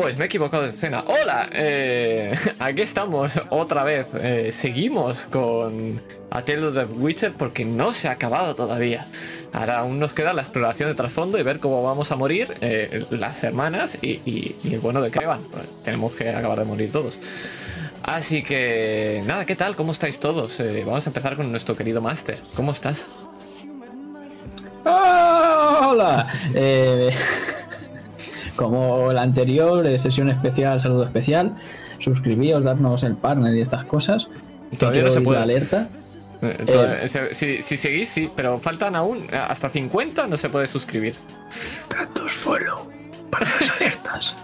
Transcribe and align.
Pues 0.00 0.16
me 0.16 0.24
he 0.24 0.26
equivocado 0.28 0.62
de 0.62 0.70
escena. 0.70 1.04
¡Hola! 1.06 1.50
Eh, 1.52 2.34
aquí 2.58 2.80
estamos 2.80 3.38
otra 3.50 3.84
vez. 3.84 4.12
Eh, 4.14 4.48
seguimos 4.50 5.26
con 5.26 6.00
A 6.30 6.42
Tale 6.42 6.64
of 6.68 6.74
the 6.74 6.84
Witcher 6.84 7.32
porque 7.32 7.66
no 7.66 7.92
se 7.92 8.08
ha 8.08 8.12
acabado 8.12 8.54
todavía. 8.54 9.06
Ahora 9.52 9.80
aún 9.80 9.98
nos 9.98 10.14
queda 10.14 10.32
la 10.32 10.40
exploración 10.40 10.88
de 10.88 10.94
trasfondo 10.94 11.38
y 11.38 11.42
ver 11.42 11.60
cómo 11.60 11.82
vamos 11.82 12.10
a 12.12 12.16
morir 12.16 12.54
eh, 12.62 13.04
las 13.10 13.44
hermanas 13.44 13.98
y, 14.00 14.22
y- 14.24 14.76
bueno 14.80 15.02
de 15.02 15.10
Crevan. 15.10 15.42
Pues 15.50 15.82
tenemos 15.82 16.14
que 16.14 16.30
acabar 16.30 16.58
de 16.60 16.64
morir 16.64 16.90
todos. 16.90 17.18
Así 18.02 18.42
que 18.42 19.22
nada, 19.26 19.44
¿qué 19.44 19.54
tal? 19.54 19.76
¿Cómo 19.76 19.92
estáis 19.92 20.18
todos? 20.18 20.56
Vamos 20.86 21.06
a 21.06 21.10
empezar 21.10 21.36
con 21.36 21.50
nuestro 21.50 21.76
querido 21.76 22.00
Master. 22.00 22.38
¿Cómo 22.56 22.72
estás? 22.72 23.06
¡Ah! 24.86 25.88
¡Hola! 25.90 26.32
Como 28.60 29.10
la 29.12 29.22
anterior, 29.22 29.86
eh, 29.86 29.98
sesión 29.98 30.28
especial, 30.28 30.80
saludo 30.80 31.04
especial, 31.04 31.54
suscribíos, 31.98 32.62
darnos 32.62 33.02
el 33.04 33.16
partner 33.16 33.54
y 33.54 33.60
estas 33.62 33.84
cosas. 33.84 34.28
Todavía 34.78 35.02
no 35.02 35.10
se 35.10 35.20
puede. 35.22 35.40
Alerta. 35.40 35.88
Eh, 36.42 36.56
entonces, 36.58 37.14
eh, 37.16 37.28
si, 37.34 37.62
si 37.62 37.76
seguís, 37.78 38.08
sí, 38.10 38.30
pero 38.36 38.58
faltan 38.58 38.96
aún 38.96 39.24
eh, 39.32 39.36
hasta 39.36 39.68
50, 39.70 40.26
no 40.26 40.36
se 40.36 40.48
puede 40.50 40.66
suscribir. 40.66 41.14
Tantos 41.88 42.32
follow 42.32 42.90
para 43.30 43.46
las 43.46 43.70
alertas. 43.80 44.34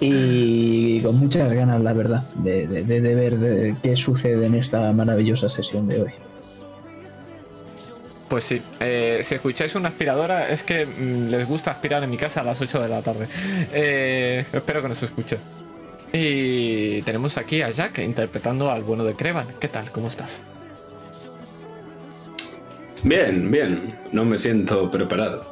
Y 0.00 1.00
con 1.00 1.18
muchas 1.18 1.52
ganas, 1.52 1.80
la 1.82 1.92
verdad, 1.92 2.22
de, 2.36 2.66
de- 2.66 2.82
de- 2.84 3.00
de 3.00 3.14
ver 3.14 3.38
de 3.38 3.76
qué 3.82 3.96
sucede 3.96 4.46
en 4.46 4.54
esta 4.54 4.92
maravillosa 4.92 5.48
sesión 5.48 5.86
de 5.88 6.02
hoy. 6.02 6.10
Pues 8.32 8.44
sí, 8.44 8.62
eh, 8.80 9.20
si 9.22 9.34
escucháis 9.34 9.74
una 9.74 9.90
aspiradora 9.90 10.48
es 10.48 10.62
que 10.62 10.86
mm, 10.86 11.28
les 11.28 11.46
gusta 11.46 11.70
aspirar 11.70 12.02
en 12.02 12.08
mi 12.08 12.16
casa 12.16 12.40
a 12.40 12.44
las 12.44 12.58
8 12.58 12.80
de 12.80 12.88
la 12.88 13.02
tarde. 13.02 13.28
Eh, 13.74 14.46
espero 14.50 14.80
que 14.80 14.88
no 14.88 14.94
se 14.94 15.04
escuche. 15.04 15.36
Y 16.14 17.02
tenemos 17.02 17.36
aquí 17.36 17.60
a 17.60 17.70
Jack 17.70 17.98
interpretando 17.98 18.70
al 18.70 18.84
bueno 18.84 19.04
de 19.04 19.14
Crevan. 19.16 19.48
¿Qué 19.60 19.68
tal? 19.68 19.90
¿Cómo 19.90 20.06
estás? 20.06 20.40
Bien, 23.02 23.50
bien. 23.50 23.98
No 24.12 24.24
me 24.24 24.38
siento 24.38 24.90
preparado. 24.90 25.44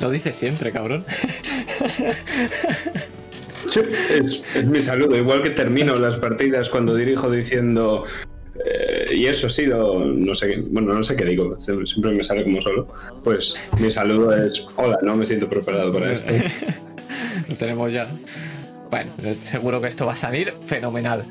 Lo 0.00 0.08
dices 0.08 0.36
siempre, 0.36 0.72
cabrón. 0.72 1.04
Sí, 3.66 3.80
es, 4.10 4.56
es 4.56 4.64
mi 4.64 4.80
saludo. 4.80 5.14
Igual 5.18 5.42
que 5.42 5.50
termino 5.50 5.94
las 5.96 6.16
partidas 6.16 6.70
cuando 6.70 6.94
dirijo 6.94 7.30
diciendo. 7.30 8.06
Y 9.10 9.26
eso 9.26 9.46
ha 9.46 9.50
sido. 9.50 10.04
No 10.04 10.34
sé. 10.34 10.56
Bueno, 10.70 10.94
no 10.94 11.02
sé 11.02 11.16
qué 11.16 11.24
digo. 11.24 11.60
Siempre, 11.60 11.86
siempre 11.86 12.12
me 12.12 12.24
sale 12.24 12.44
como 12.44 12.60
solo. 12.60 12.88
Pues 13.24 13.54
mi 13.80 13.90
saludo 13.90 14.34
es. 14.36 14.66
Hola, 14.76 14.98
no 15.02 15.16
me 15.16 15.26
siento 15.26 15.48
preparado 15.48 15.92
para 15.92 16.12
esto. 16.12 16.32
Lo 17.48 17.54
tenemos 17.56 17.92
ya. 17.92 18.08
Bueno, 18.90 19.12
seguro 19.44 19.80
que 19.80 19.88
esto 19.88 20.06
va 20.06 20.12
a 20.12 20.16
salir 20.16 20.54
fenomenal. 20.66 21.24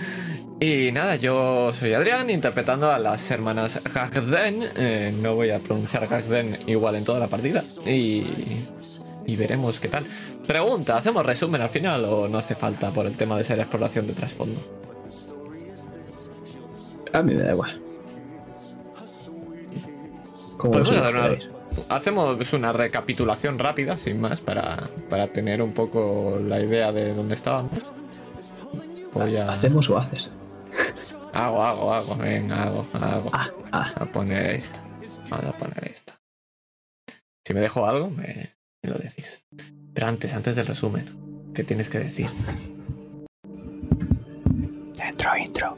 Y 0.59 0.91
nada, 0.91 1.17
yo 1.17 1.71
soy 1.71 1.93
Adrián, 1.93 2.29
interpretando 2.29 2.89
a 2.89 2.97
las 2.97 3.29
hermanas 3.29 3.79
Gagden. 3.93 4.67
Eh, 4.75 5.13
no 5.21 5.35
voy 5.35 5.51
a 5.51 5.59
pronunciar 5.59 6.07
Gagden 6.07 6.59
igual 6.65 6.95
en 6.95 7.05
toda 7.05 7.19
la 7.19 7.27
partida. 7.27 7.63
Y, 7.85 8.23
y 9.27 9.35
veremos 9.35 9.79
qué 9.79 9.87
tal. 9.87 10.05
Pregunta, 10.47 10.97
¿hacemos 10.97 11.25
resumen 11.25 11.61
al 11.61 11.69
final 11.69 12.05
o 12.05 12.27
no 12.27 12.39
hace 12.39 12.55
falta 12.55 12.89
por 12.91 13.05
el 13.05 13.15
tema 13.15 13.37
de 13.37 13.43
ser 13.43 13.59
exploración 13.59 14.07
de 14.07 14.13
trasfondo? 14.13 14.59
A 17.13 17.21
mí 17.21 17.33
me 17.33 17.43
da 17.43 17.53
igual. 17.53 17.81
Como 20.57 20.71
Podemos 20.71 20.89
vosotros 20.89 21.01
hacer 21.01 21.15
una, 21.15 21.21
queráis. 21.21 21.49
hacemos 21.89 22.53
una 22.53 22.73
recapitulación 22.73 23.59
rápida, 23.59 23.97
sin 23.97 24.19
más, 24.19 24.41
para, 24.41 24.89
para 25.09 25.27
tener 25.27 25.61
un 25.61 25.73
poco 25.73 26.39
la 26.43 26.59
idea 26.61 26.91
de 26.91 27.13
dónde 27.13 27.35
estábamos. 27.35 27.71
Voy 29.13 29.37
a... 29.37 29.51
¿Hacemos 29.51 29.89
o 29.89 29.97
haces? 29.97 30.31
Hago, 31.33 31.63
hago, 31.63 31.93
hago, 31.93 32.15
venga, 32.15 32.63
hago, 32.63 32.85
hago. 32.93 33.29
Ah, 33.33 33.49
ah. 33.71 33.91
A 33.95 34.05
poner 34.05 34.55
esta. 34.55 34.81
Vamos 35.29 35.45
a 35.45 35.51
poner 35.53 35.87
esta. 35.87 36.19
Si 37.45 37.53
me 37.53 37.59
dejo 37.61 37.85
algo, 37.85 38.09
me, 38.09 38.55
me 38.81 38.89
lo 38.89 38.97
decís. 38.97 39.43
Pero 39.93 40.07
antes, 40.07 40.33
antes 40.33 40.55
del 40.55 40.65
resumen, 40.67 41.51
¿qué 41.53 41.63
tienes 41.63 41.89
que 41.89 41.99
decir? 41.99 42.29
Intro, 45.09 45.37
intro. 45.37 45.77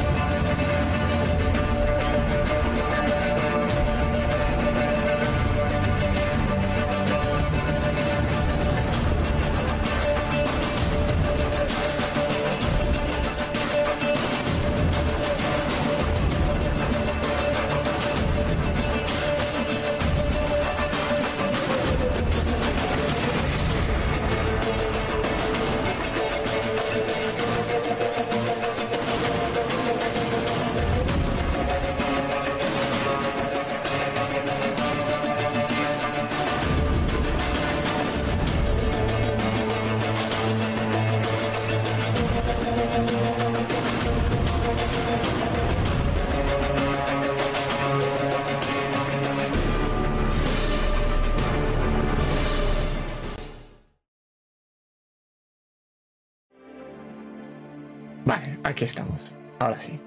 estamos. 58.85 59.33
Ahora 59.59 59.79
sí. 59.79 59.99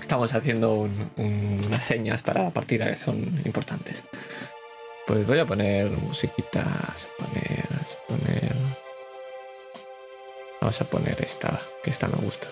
Estamos 0.00 0.34
haciendo 0.34 0.74
un- 0.74 1.10
un- 1.16 1.62
unas 1.66 1.84
señas 1.84 2.22
para 2.22 2.44
la 2.44 2.50
partida 2.50 2.88
que 2.88 2.96
son 2.96 3.18
importantes. 3.44 4.04
Pues 5.06 5.26
voy 5.26 5.38
a 5.40 5.46
poner 5.46 5.88
musiquitas, 5.90 7.08
a 7.18 7.26
poner. 8.06 8.54
Vamos 10.60 10.80
a 10.80 10.84
poner 10.84 11.16
esta, 11.24 11.60
que 11.82 11.90
esta 11.90 12.06
me 12.06 12.16
gusta. 12.16 12.48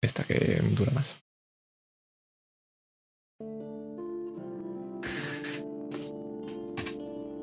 Esta 0.00 0.24
que 0.24 0.60
dura 0.76 0.90
más. 0.92 1.18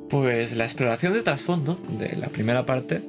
Pues 0.10 0.56
la 0.58 0.64
exploración 0.64 1.14
de 1.14 1.22
trasfondo 1.22 1.76
de 2.00 2.16
la 2.16 2.30
primera 2.30 2.66
parte, 2.66 3.02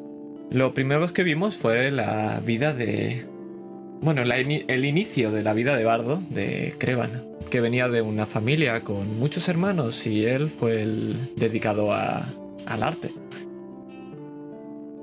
lo 0.51 0.75
primero 0.75 1.11
que 1.13 1.23
vimos 1.23 1.57
fue 1.57 1.91
la 1.91 2.41
vida 2.45 2.73
de... 2.75 3.25
Bueno, 4.03 4.23
el 4.23 4.85
inicio 4.87 5.31
de 5.31 5.43
la 5.43 5.53
vida 5.53 5.77
de 5.77 5.85
Bardo, 5.85 6.23
de 6.31 6.75
Crevan, 6.79 7.23
que 7.51 7.61
venía 7.61 7.87
de 7.89 8.01
una 8.01 8.25
familia 8.25 8.81
con 8.81 9.19
muchos 9.19 9.47
hermanos 9.51 10.07
y 10.07 10.25
él 10.25 10.49
fue 10.49 10.81
el 10.81 11.35
dedicado 11.37 11.93
al 11.93 12.83
arte. 12.83 13.11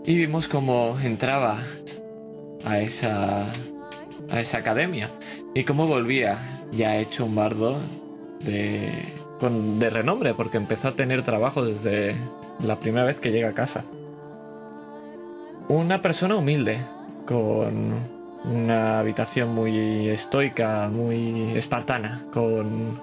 Y 0.03 0.17
vimos 0.17 0.47
cómo 0.47 0.97
entraba 1.03 1.59
a 2.65 2.79
esa, 2.79 3.45
a 4.31 4.41
esa 4.41 4.57
academia 4.57 5.11
y 5.53 5.63
cómo 5.63 5.85
volvía 5.85 6.39
ya 6.71 6.97
hecho 6.97 7.25
un 7.25 7.35
bardo 7.35 7.77
de, 8.45 8.91
con, 9.39 9.77
de 9.77 9.91
renombre, 9.91 10.33
porque 10.33 10.57
empezó 10.57 10.87
a 10.87 10.95
tener 10.95 11.21
trabajo 11.21 11.63
desde 11.63 12.15
la 12.63 12.79
primera 12.79 13.05
vez 13.05 13.19
que 13.19 13.31
llega 13.31 13.49
a 13.49 13.53
casa. 13.53 13.85
Una 15.69 16.01
persona 16.01 16.35
humilde, 16.35 16.79
con 17.27 18.16
una 18.49 18.99
habitación 18.99 19.49
muy 19.53 20.09
estoica, 20.09 20.89
muy 20.89 21.57
espartana, 21.57 22.21
con. 22.31 22.99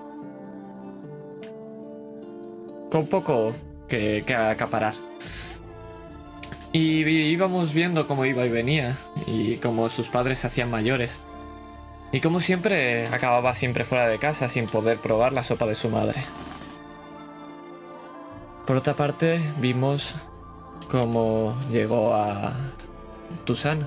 con 2.91 3.07
poco 3.07 3.53
que, 3.89 4.25
que 4.27 4.35
acaparar. 4.35 4.95
Y 6.73 7.05
íbamos 7.07 7.73
viendo 7.73 8.09
cómo 8.09 8.25
iba 8.25 8.45
y 8.45 8.49
venía, 8.49 8.97
y 9.27 9.57
cómo 9.57 9.89
sus 9.89 10.09
padres 10.09 10.41
se 10.41 10.49
hacían 10.49 10.71
mayores. 10.71 11.21
Y 12.11 12.21
como 12.21 12.41
siempre 12.41 13.09
acababa 13.09 13.55
siempre 13.55 13.85
fuera 13.85 14.09
de 14.09 14.19
casa 14.19 14.49
sin 14.49 14.67
poder 14.67 14.99
probar 14.99 15.33
la 15.33 15.43
sopa 15.43 15.67
de 15.67 15.75
su 15.75 15.89
madre. 15.89 16.25
Por 18.67 18.77
otra 18.77 18.95
parte, 18.95 19.43
vimos 19.59 20.15
cómo 20.91 21.55
llegó 21.71 22.15
a 22.15 22.55
Tucson, 23.45 23.87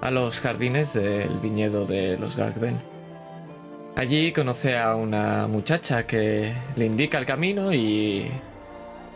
a 0.00 0.10
los 0.10 0.40
jardines 0.40 0.94
del 0.94 1.38
viñedo 1.38 1.86
de 1.86 2.18
los 2.18 2.36
Garden. 2.36 2.78
Allí 3.96 4.32
conoce 4.32 4.76
a 4.76 4.94
una 4.94 5.46
muchacha 5.46 6.06
que 6.06 6.52
le 6.76 6.84
indica 6.84 7.18
el 7.18 7.24
camino 7.24 7.72
y 7.72 8.30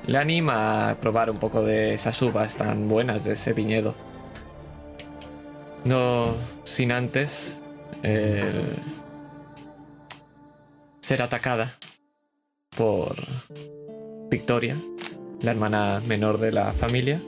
le 0.06 0.18
anima 0.18 0.90
a 0.90 0.94
probar 0.94 1.30
un 1.30 1.36
poco 1.36 1.62
de 1.62 1.94
esas 1.94 2.20
uvas 2.22 2.56
tan 2.56 2.88
buenas 2.88 3.24
de 3.24 3.34
ese 3.34 3.52
viñedo. 3.52 3.94
No 5.84 6.34
sin 6.64 6.92
antes 6.92 7.58
ser 11.00 11.22
atacada 11.22 11.74
por 12.74 13.16
Victoria, 14.30 14.76
la 15.42 15.50
hermana 15.50 16.00
menor 16.06 16.38
de 16.38 16.52
la 16.52 16.72
familia, 16.72 17.20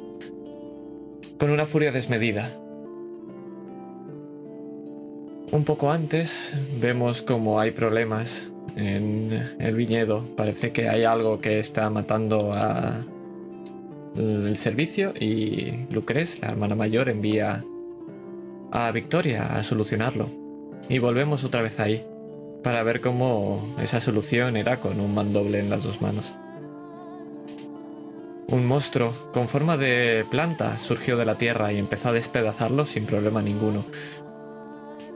con 1.38 1.50
una 1.50 1.66
furia 1.66 1.92
desmedida. 1.92 2.50
Un 5.52 5.64
poco 5.64 5.92
antes 5.92 6.54
vemos 6.80 7.20
como 7.20 7.60
hay 7.60 7.72
problemas 7.72 8.50
en 8.74 9.54
el 9.58 9.76
viñedo. 9.76 10.22
Parece 10.34 10.72
que 10.72 10.88
hay 10.88 11.04
algo 11.04 11.42
que 11.42 11.58
está 11.58 11.90
matando 11.90 12.52
a 12.54 13.04
el 14.16 14.56
servicio 14.56 15.12
y 15.18 15.86
Lucrez, 15.90 16.40
la 16.40 16.48
hermana 16.48 16.74
mayor, 16.74 17.10
envía 17.10 17.62
a 18.70 18.90
Victoria 18.92 19.54
a 19.54 19.62
solucionarlo. 19.62 20.30
Y 20.88 21.00
volvemos 21.00 21.44
otra 21.44 21.60
vez 21.60 21.78
ahí, 21.80 22.02
para 22.62 22.82
ver 22.82 23.02
cómo 23.02 23.76
esa 23.78 24.00
solución 24.00 24.56
era 24.56 24.80
con 24.80 25.00
un 25.00 25.14
mandoble 25.14 25.58
en 25.58 25.68
las 25.68 25.82
dos 25.82 26.00
manos. 26.00 26.32
Un 28.48 28.66
monstruo 28.66 29.12
con 29.34 29.48
forma 29.48 29.76
de 29.76 30.24
planta 30.30 30.78
surgió 30.78 31.18
de 31.18 31.26
la 31.26 31.36
tierra 31.36 31.72
y 31.74 31.78
empezó 31.78 32.08
a 32.08 32.12
despedazarlo 32.12 32.86
sin 32.86 33.04
problema 33.04 33.42
ninguno, 33.42 33.84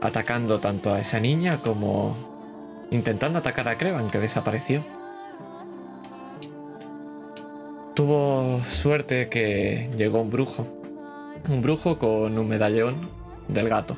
atacando 0.00 0.60
tanto 0.60 0.92
a 0.92 1.00
esa 1.00 1.20
niña 1.20 1.62
como 1.62 2.16
intentando 2.90 3.38
atacar 3.38 3.68
a 3.68 3.78
Crevan, 3.78 4.08
que 4.08 4.18
desapareció. 4.18 4.84
Tuvo 7.94 8.60
suerte 8.62 9.28
que 9.28 9.90
llegó 9.96 10.20
un 10.20 10.30
brujo, 10.30 10.66
un 11.48 11.62
brujo 11.62 11.98
con 11.98 12.38
un 12.38 12.48
medallón 12.48 13.08
del 13.48 13.68
gato. 13.68 13.96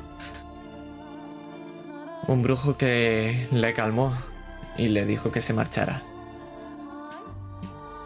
Un 2.27 2.41
brujo 2.41 2.77
que 2.77 3.47
le 3.51 3.73
calmó 3.73 4.13
y 4.77 4.87
le 4.87 5.05
dijo 5.05 5.31
que 5.31 5.41
se 5.41 5.53
marchara. 5.53 6.03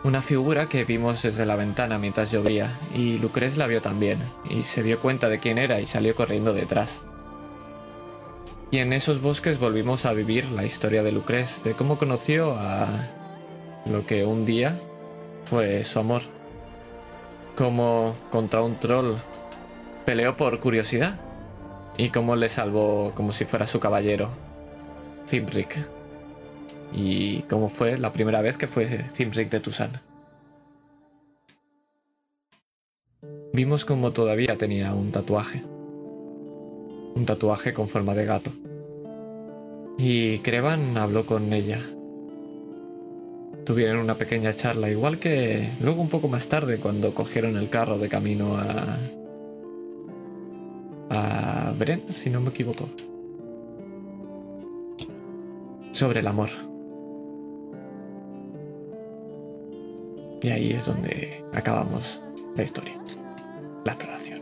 Una 0.03 0.21
figura 0.21 0.67
que 0.67 0.83
vimos 0.83 1.21
desde 1.21 1.45
la 1.45 1.55
ventana 1.55 1.97
mientras 1.97 2.31
llovía, 2.31 2.77
y 2.93 3.19
Lucrez 3.19 3.55
la 3.55 3.67
vio 3.67 3.81
también, 3.81 4.19
y 4.49 4.63
se 4.63 4.83
dio 4.83 4.99
cuenta 4.99 5.29
de 5.29 5.39
quién 5.39 5.57
era 5.57 5.79
y 5.79 5.85
salió 5.85 6.13
corriendo 6.15 6.53
detrás. 6.53 7.01
Y 8.73 8.79
en 8.79 8.91
esos 8.91 9.21
bosques 9.21 9.59
volvimos 9.59 10.03
a 10.07 10.13
vivir 10.13 10.45
la 10.49 10.65
historia 10.65 11.03
de 11.03 11.11
Lucrez, 11.11 11.61
de 11.61 11.75
cómo 11.75 11.99
conoció 11.99 12.55
a 12.57 12.87
lo 13.85 14.03
que 14.07 14.25
un 14.25 14.47
día 14.47 14.79
fue 15.45 15.83
su 15.83 15.99
amor. 15.99 16.23
Como 17.55 18.15
contra 18.31 18.63
un 18.63 18.79
troll 18.79 19.17
peleó 20.07 20.35
por 20.35 20.59
curiosidad 20.59 21.19
y 21.97 22.09
cómo 22.09 22.35
le 22.35 22.49
salvó 22.49 23.11
como 23.13 23.31
si 23.31 23.45
fuera 23.45 23.67
su 23.67 23.79
caballero, 23.79 24.31
Zimric. 25.27 25.77
Y 26.91 27.41
cómo 27.43 27.69
fue 27.69 27.99
la 27.99 28.11
primera 28.11 28.41
vez 28.41 28.57
que 28.57 28.65
fue 28.65 29.05
Zimric 29.07 29.51
de 29.51 29.59
Tusan. 29.59 30.01
Vimos 33.53 33.85
como 33.85 34.13
todavía 34.13 34.57
tenía 34.57 34.95
un 34.95 35.11
tatuaje 35.11 35.61
un 37.15 37.25
tatuaje 37.25 37.73
con 37.73 37.87
forma 37.87 38.13
de 38.13 38.25
gato. 38.25 38.51
Y 39.97 40.39
Crevan 40.39 40.97
habló 40.97 41.25
con 41.25 41.53
ella. 41.53 41.79
Tuvieron 43.65 43.99
una 43.99 44.15
pequeña 44.15 44.53
charla, 44.53 44.89
igual 44.89 45.19
que 45.19 45.69
luego 45.81 46.01
un 46.01 46.09
poco 46.09 46.27
más 46.27 46.47
tarde 46.47 46.77
cuando 46.77 47.13
cogieron 47.13 47.55
el 47.57 47.69
carro 47.69 47.97
de 47.97 48.09
camino 48.09 48.57
a... 48.57 48.97
a 51.11 51.73
Bren, 51.77 52.03
si 52.11 52.29
no 52.29 52.41
me 52.41 52.49
equivoco. 52.49 52.89
Sobre 55.93 56.19
el 56.19 56.27
amor. 56.27 56.49
Y 60.41 60.49
ahí 60.49 60.73
es 60.73 60.87
donde 60.87 61.41
acabamos 61.53 62.19
la 62.57 62.63
historia. 62.63 62.95
La 63.85 63.93
exploración. 63.93 64.32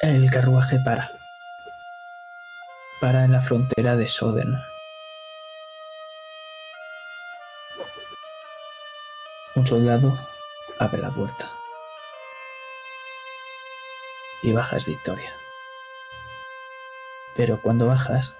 El 0.00 0.30
carruaje 0.30 0.78
para. 0.78 1.10
Para 3.00 3.24
en 3.24 3.32
la 3.32 3.40
frontera 3.40 3.96
de 3.96 4.08
Soden. 4.08 4.56
Un 9.56 9.66
soldado 9.66 10.16
abre 10.78 11.00
la 11.00 11.10
puerta. 11.10 11.50
Y 14.42 14.52
bajas 14.52 14.84
Victoria. 14.84 15.34
Pero 17.34 17.60
cuando 17.62 17.86
bajas, 17.86 18.34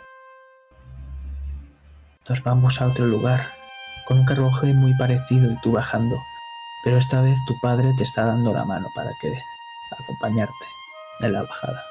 nos 2.29 2.43
vamos 2.43 2.81
a 2.81 2.87
otro 2.87 3.07
lugar, 3.07 3.53
con 4.07 4.19
un 4.19 4.27
carruaje 4.27 4.73
muy 4.73 4.95
parecido 4.95 5.51
y 5.51 5.61
tú 5.63 5.73
bajando. 5.73 6.17
Pero 6.85 6.99
esta 6.99 7.21
vez 7.21 7.39
tu 7.47 7.59
padre 7.61 7.93
te 7.97 8.05
está 8.05 8.27
dando 8.27 8.53
la 8.53 8.65
mano 8.65 8.89
para 8.95 9.11
que 9.21 9.37
acompañarte 9.99 10.67
en 11.21 11.33
la 11.33 11.43
bajada. 11.43 11.85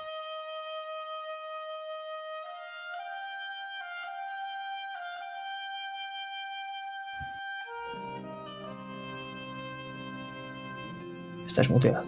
Estás 11.45 11.69
muteado. 11.69 12.05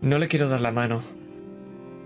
No 0.00 0.18
le 0.18 0.28
quiero 0.28 0.48
dar 0.48 0.60
la 0.60 0.72
mano. 0.72 1.00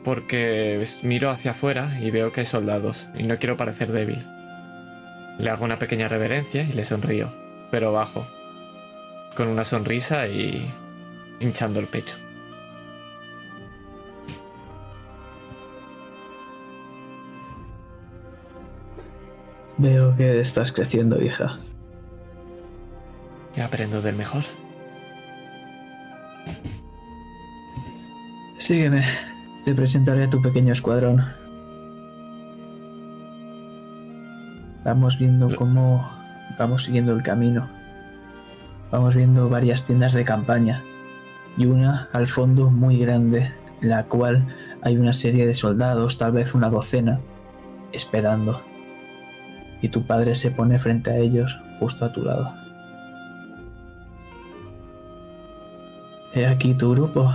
Porque 0.04 0.84
miro 1.02 1.30
hacia 1.30 1.52
afuera 1.52 1.98
y 2.00 2.10
veo 2.10 2.32
que 2.32 2.40
hay 2.40 2.46
soldados 2.46 3.06
y 3.14 3.22
no 3.22 3.38
quiero 3.38 3.56
parecer 3.56 3.92
débil. 3.92 4.26
Le 5.42 5.50
hago 5.50 5.64
una 5.64 5.76
pequeña 5.76 6.06
reverencia 6.06 6.62
y 6.62 6.72
le 6.72 6.84
sonrío, 6.84 7.28
pero 7.72 7.92
bajo, 7.92 8.24
con 9.36 9.48
una 9.48 9.64
sonrisa 9.64 10.28
y 10.28 10.72
hinchando 11.40 11.80
el 11.80 11.88
pecho. 11.88 12.16
Veo 19.78 20.14
que 20.14 20.40
estás 20.40 20.70
creciendo, 20.70 21.20
hija. 21.20 21.58
Aprendo 23.60 24.00
del 24.00 24.14
mejor. 24.14 24.44
Sígueme. 28.58 29.04
Te 29.64 29.74
presentaré 29.74 30.22
a 30.22 30.30
tu 30.30 30.40
pequeño 30.40 30.72
escuadrón. 30.72 31.41
Vamos 34.84 35.18
viendo 35.18 35.54
cómo 35.54 36.10
vamos 36.58 36.84
siguiendo 36.84 37.12
el 37.12 37.22
camino. 37.22 37.68
Vamos 38.90 39.14
viendo 39.14 39.48
varias 39.48 39.84
tiendas 39.84 40.12
de 40.12 40.24
campaña 40.24 40.82
y 41.56 41.66
una 41.66 42.08
al 42.12 42.26
fondo 42.26 42.70
muy 42.70 42.98
grande, 42.98 43.52
en 43.80 43.88
la 43.88 44.04
cual 44.04 44.46
hay 44.82 44.96
una 44.96 45.12
serie 45.12 45.46
de 45.46 45.54
soldados, 45.54 46.18
tal 46.18 46.32
vez 46.32 46.54
una 46.54 46.68
docena, 46.68 47.20
esperando. 47.92 48.60
Y 49.80 49.88
tu 49.88 50.06
padre 50.06 50.34
se 50.34 50.50
pone 50.50 50.78
frente 50.78 51.10
a 51.10 51.16
ellos, 51.16 51.58
justo 51.78 52.04
a 52.04 52.12
tu 52.12 52.22
lado. 52.22 52.54
He 56.34 56.46
aquí 56.46 56.74
tu 56.74 56.92
grupo, 56.92 57.32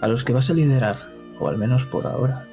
a 0.00 0.08
los 0.08 0.24
que 0.24 0.32
vas 0.32 0.50
a 0.50 0.54
liderar, 0.54 0.96
o 1.38 1.48
al 1.48 1.56
menos 1.56 1.86
por 1.86 2.06
ahora. 2.06 2.44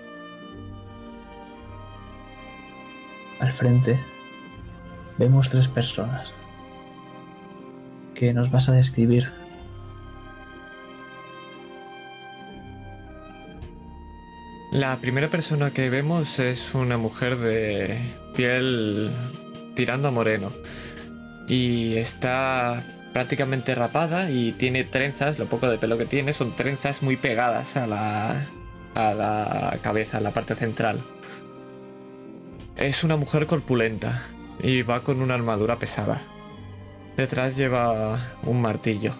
Al 3.39 3.51
frente 3.51 3.99
vemos 5.17 5.49
tres 5.49 5.67
personas 5.67 6.33
que 8.15 8.33
nos 8.33 8.49
vas 8.49 8.69
a 8.69 8.71
describir 8.71 9.29
La 14.71 14.97
primera 14.97 15.29
persona 15.29 15.71
que 15.71 15.89
vemos 15.89 16.39
es 16.39 16.75
una 16.75 16.97
mujer 16.97 17.37
de 17.37 17.97
piel 18.35 19.09
tirando 19.75 20.09
a 20.09 20.11
moreno. 20.11 20.51
Y 21.47 21.95
está 21.95 22.83
prácticamente 23.13 23.73
rapada 23.75 24.29
y 24.29 24.51
tiene 24.51 24.83
trenzas, 24.83 25.39
lo 25.39 25.45
poco 25.45 25.69
de 25.69 25.77
pelo 25.77 25.97
que 25.97 26.05
tiene 26.05 26.33
son 26.33 26.55
trenzas 26.55 27.01
muy 27.01 27.15
pegadas 27.15 27.77
a 27.77 27.87
la, 27.87 28.35
a 28.93 29.13
la 29.13 29.79
cabeza, 29.81 30.17
a 30.17 30.21
la 30.21 30.31
parte 30.31 30.53
central. 30.53 30.99
Es 32.77 33.03
una 33.03 33.17
mujer 33.17 33.47
corpulenta 33.47 34.21
y 34.61 34.83
va 34.83 35.03
con 35.03 35.23
una 35.23 35.33
armadura 35.33 35.79
pesada. 35.79 36.21
Detrás 37.17 37.57
lleva 37.57 38.35
un 38.43 38.61
martillo. 38.61 39.13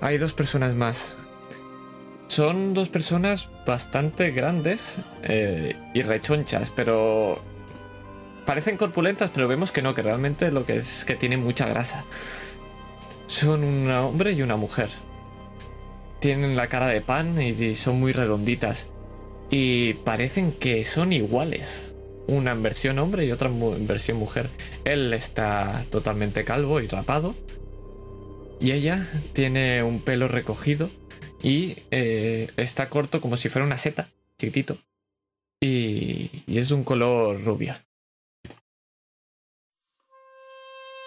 Hay 0.00 0.16
dos 0.18 0.32
personas 0.32 0.74
más. 0.74 1.12
Son 2.28 2.72
dos 2.72 2.88
personas 2.88 3.48
bastante 3.66 4.30
grandes 4.30 5.00
eh, 5.22 5.76
y 5.92 6.02
rechonchas, 6.02 6.70
pero 6.70 7.42
parecen 8.46 8.76
corpulentas, 8.76 9.30
pero 9.34 9.48
vemos 9.48 9.72
que 9.72 9.82
no, 9.82 9.92
que 9.92 10.02
realmente 10.02 10.52
lo 10.52 10.64
que 10.64 10.76
es 10.76 11.04
que 11.04 11.16
tienen 11.16 11.42
mucha 11.42 11.66
grasa. 11.66 12.04
Son 13.26 13.64
un 13.64 13.90
hombre 13.90 14.32
y 14.32 14.42
una 14.42 14.56
mujer. 14.56 14.90
Tienen 16.20 16.54
la 16.54 16.68
cara 16.68 16.86
de 16.86 17.00
pan 17.00 17.42
y 17.42 17.74
son 17.74 17.98
muy 17.98 18.12
redonditas. 18.12 18.86
Y 19.56 19.94
parecen 19.94 20.50
que 20.50 20.82
son 20.84 21.12
iguales. 21.12 21.88
Una 22.26 22.50
en 22.50 22.64
versión 22.64 22.98
hombre 22.98 23.24
y 23.24 23.30
otra 23.30 23.48
en 23.48 23.86
versión 23.86 24.16
mujer. 24.16 24.50
Él 24.84 25.12
está 25.12 25.86
totalmente 25.90 26.44
calvo 26.44 26.80
y 26.80 26.88
rapado. 26.88 27.36
Y 28.60 28.72
ella 28.72 29.08
tiene 29.32 29.84
un 29.84 30.00
pelo 30.00 30.26
recogido 30.26 30.90
y 31.40 31.76
eh, 31.92 32.50
está 32.56 32.88
corto 32.88 33.20
como 33.20 33.36
si 33.36 33.48
fuera 33.48 33.64
una 33.64 33.78
seta, 33.78 34.08
chiquitito. 34.38 34.76
Y, 35.60 36.42
y 36.48 36.58
es 36.58 36.72
un 36.72 36.82
color 36.82 37.44
rubia. 37.44 37.86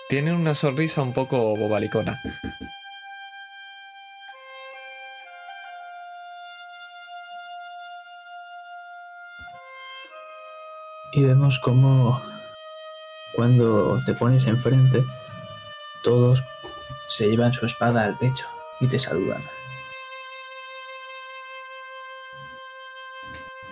Tiene 0.08 0.32
una 0.32 0.56
sonrisa 0.56 1.02
un 1.02 1.12
poco 1.12 1.54
bobalicona. 1.58 2.22
Y 11.12 11.24
vemos 11.24 11.60
como 11.60 12.22
cuando 13.34 14.02
te 14.06 14.14
pones 14.14 14.46
enfrente, 14.46 15.04
todos 16.04 16.44
se 17.08 17.30
llevan 17.30 17.54
su 17.54 17.66
espada 17.66 18.04
al 18.04 18.18
pecho 18.18 18.46
y 18.80 18.88
te 18.88 19.00
saludan. 19.00 19.44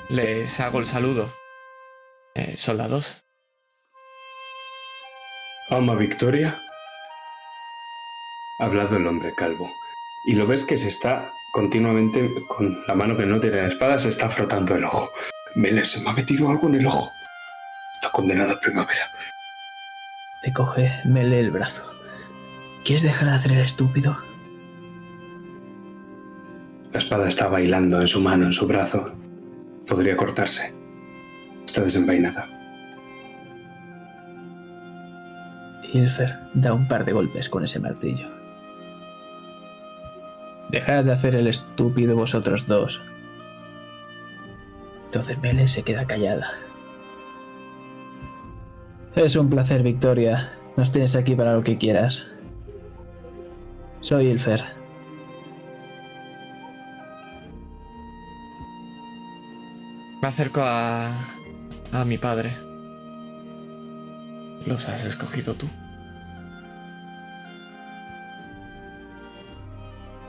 Les 0.09 0.59
hago 0.59 0.79
el 0.79 0.85
saludo. 0.85 1.33
Eh, 2.35 2.55
soldados. 2.57 3.23
Ama 5.69 5.95
Victoria. 5.95 6.61
Ha 8.59 8.65
hablado 8.65 8.97
el 8.97 9.07
hombre 9.07 9.33
calvo. 9.35 9.71
Y 10.27 10.35
lo 10.35 10.45
ves 10.45 10.63
que 10.63 10.77
se 10.77 10.89
está 10.89 11.31
continuamente, 11.53 12.31
con 12.47 12.83
la 12.87 12.93
mano 12.93 13.17
que 13.17 13.25
no 13.25 13.39
tiene 13.39 13.63
la 13.63 13.67
espada, 13.69 13.97
se 13.97 14.09
está 14.09 14.29
frotando 14.29 14.75
el 14.75 14.85
ojo. 14.85 15.11
Mele, 15.55 15.85
se 15.85 16.01
me 16.01 16.09
ha 16.09 16.13
metido 16.13 16.49
algo 16.49 16.67
en 16.67 16.75
el 16.75 16.85
ojo. 16.85 17.11
Está 18.15 18.21
condenado 18.21 18.53
a 18.53 18.59
primavera. 18.61 19.11
Te 20.41 20.53
coge 20.53 20.89
Mele 21.03 21.37
el 21.37 21.51
brazo. 21.51 21.83
¿Quieres 22.85 23.03
dejar 23.03 23.27
de 23.27 23.33
hacer 23.33 23.51
el 23.51 23.59
estúpido? 23.59 24.17
La 26.93 26.99
espada 26.99 27.27
está 27.27 27.49
bailando 27.49 27.99
en 27.99 28.07
su 28.07 28.21
mano, 28.21 28.45
en 28.45 28.53
su 28.53 28.67
brazo. 28.67 29.11
Podría 29.85 30.15
cortarse. 30.15 30.73
Está 31.65 31.81
desenvainada. 31.81 32.47
Hilfer 35.91 36.39
da 36.53 36.71
un 36.71 36.87
par 36.87 37.03
de 37.03 37.11
golpes 37.11 37.49
con 37.49 37.65
ese 37.65 37.79
martillo. 37.79 38.29
Dejad 40.69 41.03
de 41.03 41.11
hacer 41.11 41.35
el 41.35 41.47
estúpido 41.47 42.15
vosotros 42.15 42.65
dos. 42.65 43.01
Entonces 45.07 45.37
Mele 45.39 45.67
se 45.67 45.83
queda 45.83 46.07
callada. 46.07 46.64
Es 49.15 49.37
un 49.37 49.49
placer, 49.49 49.81
Victoria. 49.81 50.51
Nos 50.75 50.91
tienes 50.91 51.15
aquí 51.15 51.35
para 51.35 51.53
lo 51.53 51.63
que 51.63 51.77
quieras. 51.77 52.25
Soy 54.01 54.27
Ilfer. 54.27 54.61
Me 60.21 60.27
acerco 60.27 60.61
a, 60.61 61.11
a 61.93 62.03
mi 62.03 62.17
padre. 62.17 62.51
¿Los 64.65 64.89
has 64.89 65.05
escogido 65.05 65.53
tú? 65.53 65.67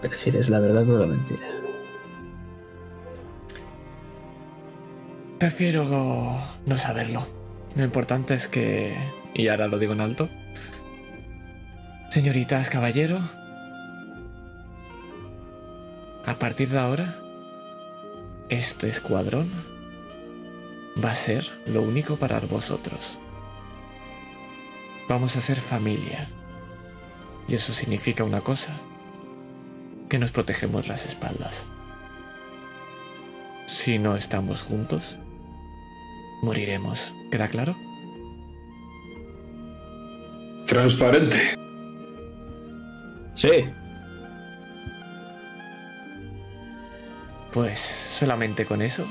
¿Prefieres 0.01 0.49
la 0.49 0.61
verdad 0.61 0.89
o 0.89 1.01
la 1.01 1.07
mentira? 1.07 1.47
Prefiero 5.41 6.39
no 6.67 6.77
saberlo. 6.77 7.46
Lo 7.77 7.85
importante 7.85 8.35
es 8.35 8.49
que... 8.49 8.97
Y 9.35 9.49
ahora 9.49 9.69
lo 9.69 9.79
digo 9.79 9.93
en 9.93 10.01
alto. 10.01 10.31
Señoritas, 12.09 12.71
caballero. 12.71 13.21
A 16.25 16.39
partir 16.39 16.71
de 16.71 16.79
ahora, 16.79 17.15
este 18.49 18.89
escuadrón 18.89 19.51
va 21.05 21.11
a 21.11 21.15
ser 21.15 21.47
lo 21.67 21.83
único 21.83 22.17
para 22.17 22.41
vosotros. 22.41 23.19
Vamos 25.07 25.37
a 25.37 25.43
ser 25.43 25.61
familia. 25.61 26.29
Y 27.47 27.57
eso 27.57 27.75
significa 27.75 28.25
una 28.25 28.41
cosa, 28.41 28.73
que 30.09 30.19
nos 30.19 30.33
protegemos 30.33 30.89
las 30.89 31.05
espaldas. 31.05 31.69
Si 33.67 33.99
no 33.99 34.17
estamos 34.17 34.63
juntos, 34.63 35.19
moriremos. 36.43 37.13
¿Queda 37.31 37.49
claro? 37.49 37.77
Transparente. 40.67 41.37
Sí. 43.35 43.65
Pues 47.53 47.79
solamente 47.79 48.67
con 48.67 48.83
eso, 48.83 49.07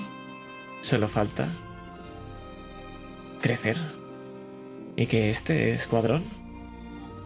solo 0.81 1.07
falta 1.07 1.47
crecer 3.41 3.77
y 4.95 5.07
que 5.07 5.29
este 5.29 5.73
escuadrón 5.73 6.23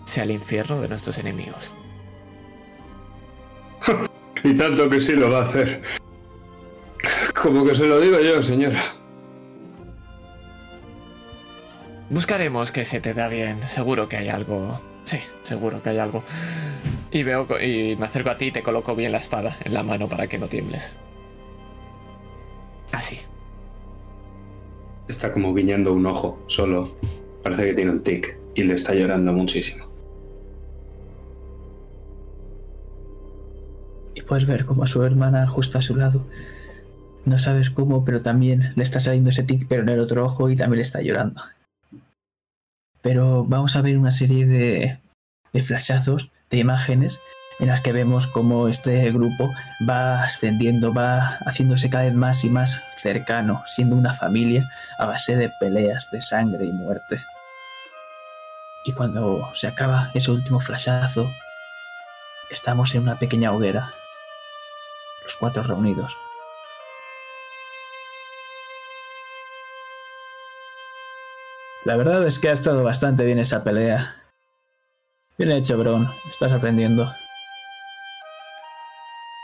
sea 0.06 0.24
el 0.24 0.32
infierno 0.32 0.82
de 0.82 0.88
nuestros 0.88 1.18
enemigos. 1.18 1.74
y 4.44 4.54
tanto 4.56 4.90
que 4.90 5.02
sí 5.02 5.14
lo 5.14 5.32
va 5.32 5.40
a 5.40 5.44
hacer. 5.44 5.82
Como 7.42 7.66
que 7.66 7.76
se 7.76 7.88
lo 7.88 8.00
digo 8.00 8.20
yo, 8.20 8.44
señora. 8.44 8.99
Buscaremos 12.10 12.72
que 12.72 12.86
se 12.86 13.00
te 13.00 13.14
da 13.14 13.28
bien. 13.28 13.62
Seguro 13.64 14.10
que 14.10 14.18
hay 14.18 14.30
algo. 14.30 14.80
Sí, 15.06 15.20
seguro 15.44 15.82
que 15.84 15.90
hay 15.92 16.00
algo. 16.00 16.24
Y 17.12 17.24
veo 17.24 17.48
y 17.62 17.96
me 17.96 18.06
acerco 18.06 18.32
a 18.32 18.38
ti 18.38 18.46
y 18.46 18.52
te 18.52 18.64
coloco 18.64 18.96
bien 18.96 19.12
la 19.12 19.20
espada 19.20 19.58
en 19.64 19.74
la 19.74 19.84
mano 19.84 20.08
para 20.08 20.28
que 20.28 20.40
no 20.40 20.48
tiembles. 20.48 20.92
Así. 22.92 23.20
Está 25.08 25.32
como 25.32 25.54
guiñando 25.54 25.94
un 25.94 26.06
ojo, 26.08 26.44
solo. 26.48 26.96
Parece 27.44 27.66
que 27.66 27.74
tiene 27.74 27.92
un 27.92 28.02
tic 28.02 28.38
y 28.56 28.64
le 28.64 28.74
está 28.74 28.94
llorando 28.94 29.32
muchísimo. 29.32 29.86
Y 34.16 34.22
puedes 34.22 34.46
ver 34.46 34.66
como 34.66 34.84
a 34.84 34.88
su 34.88 35.04
hermana 35.04 35.48
justo 35.48 35.78
a 35.78 35.82
su 35.82 35.96
lado. 35.96 36.26
No 37.26 37.38
sabes 37.38 37.70
cómo, 37.70 38.04
pero 38.04 38.22
también 38.22 38.74
le 38.76 38.84
está 38.84 39.00
saliendo 39.00 39.30
ese 39.30 39.44
tic, 39.44 39.68
pero 39.68 39.84
en 39.84 39.90
el 39.90 40.00
otro 40.00 40.26
ojo 40.26 40.50
y 40.50 40.56
también 40.56 40.78
le 40.78 40.84
está 40.84 41.02
llorando. 41.02 41.42
Pero 43.02 43.46
vamos 43.46 43.76
a 43.76 43.82
ver 43.82 43.98
una 43.98 44.12
serie 44.12 44.46
de, 44.46 45.00
de 45.54 45.64
flashazos, 45.64 46.32
de 46.50 46.58
imágenes, 46.58 47.20
en 47.60 47.68
las 47.68 47.82
que 47.82 47.92
vemos 47.92 48.28
cómo 48.28 48.68
este 48.68 49.12
grupo 49.12 49.52
va 49.88 50.24
ascendiendo, 50.24 50.94
va 50.94 51.40
haciéndose 51.46 51.90
cada 51.90 52.06
vez 52.06 52.14
más 52.14 52.44
y 52.44 52.50
más 52.50 52.82
cercano, 52.98 53.64
siendo 53.66 53.96
una 53.96 54.14
familia 54.14 54.70
a 54.98 55.06
base 55.06 55.36
de 55.36 55.52
peleas, 55.60 56.10
de 56.12 56.22
sangre 56.22 56.66
y 56.66 56.72
muerte. 56.72 57.22
Y 58.86 58.94
cuando 58.94 59.50
se 59.54 59.68
acaba 59.68 60.10
ese 60.14 60.32
último 60.32 60.62
flashazo, 60.62 61.30
estamos 62.50 62.96
en 62.96 63.04
una 63.04 63.20
pequeña 63.20 63.52
hoguera, 63.52 63.94
los 65.24 65.36
cuatro 65.36 65.64
reunidos. 65.64 66.16
La 71.86 71.96
verdad 71.96 72.26
es 72.28 72.40
que 72.40 72.50
ha 72.50 72.54
estado 72.54 72.84
bastante 72.84 73.24
bien 73.26 73.40
esa 73.40 73.64
pelea. 73.64 74.16
Bien 75.38 75.52
hecho, 75.52 75.78
Bron. 75.78 76.10
Estás 76.30 76.52
aprendiendo. 76.52 77.10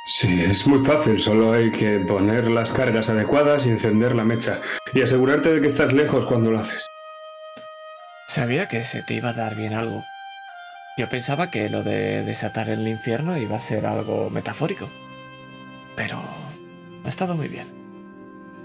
Sí, 0.07 0.41
es 0.41 0.67
muy 0.67 0.85
fácil, 0.85 1.19
solo 1.19 1.53
hay 1.53 1.71
que 1.71 1.99
poner 1.99 2.51
las 2.51 2.71
cargas 2.71 3.09
adecuadas 3.09 3.65
y 3.65 3.71
encender 3.71 4.15
la 4.15 4.23
mecha. 4.23 4.61
Y 4.93 5.01
asegurarte 5.01 5.53
de 5.53 5.61
que 5.61 5.67
estás 5.67 5.93
lejos 5.93 6.25
cuando 6.25 6.51
lo 6.51 6.59
haces. 6.59 6.85
Sabía 8.27 8.67
que 8.67 8.83
se 8.83 9.01
te 9.01 9.15
iba 9.15 9.29
a 9.29 9.33
dar 9.33 9.55
bien 9.55 9.73
algo. 9.73 10.03
Yo 10.97 11.09
pensaba 11.09 11.49
que 11.49 11.69
lo 11.69 11.83
de 11.83 12.23
desatar 12.23 12.69
el 12.69 12.87
infierno 12.87 13.37
iba 13.37 13.55
a 13.57 13.59
ser 13.59 13.85
algo 13.85 14.29
metafórico. 14.29 14.89
Pero 15.95 16.21
Ha 17.05 17.07
estado 17.07 17.35
muy 17.35 17.47
bien. 17.47 17.67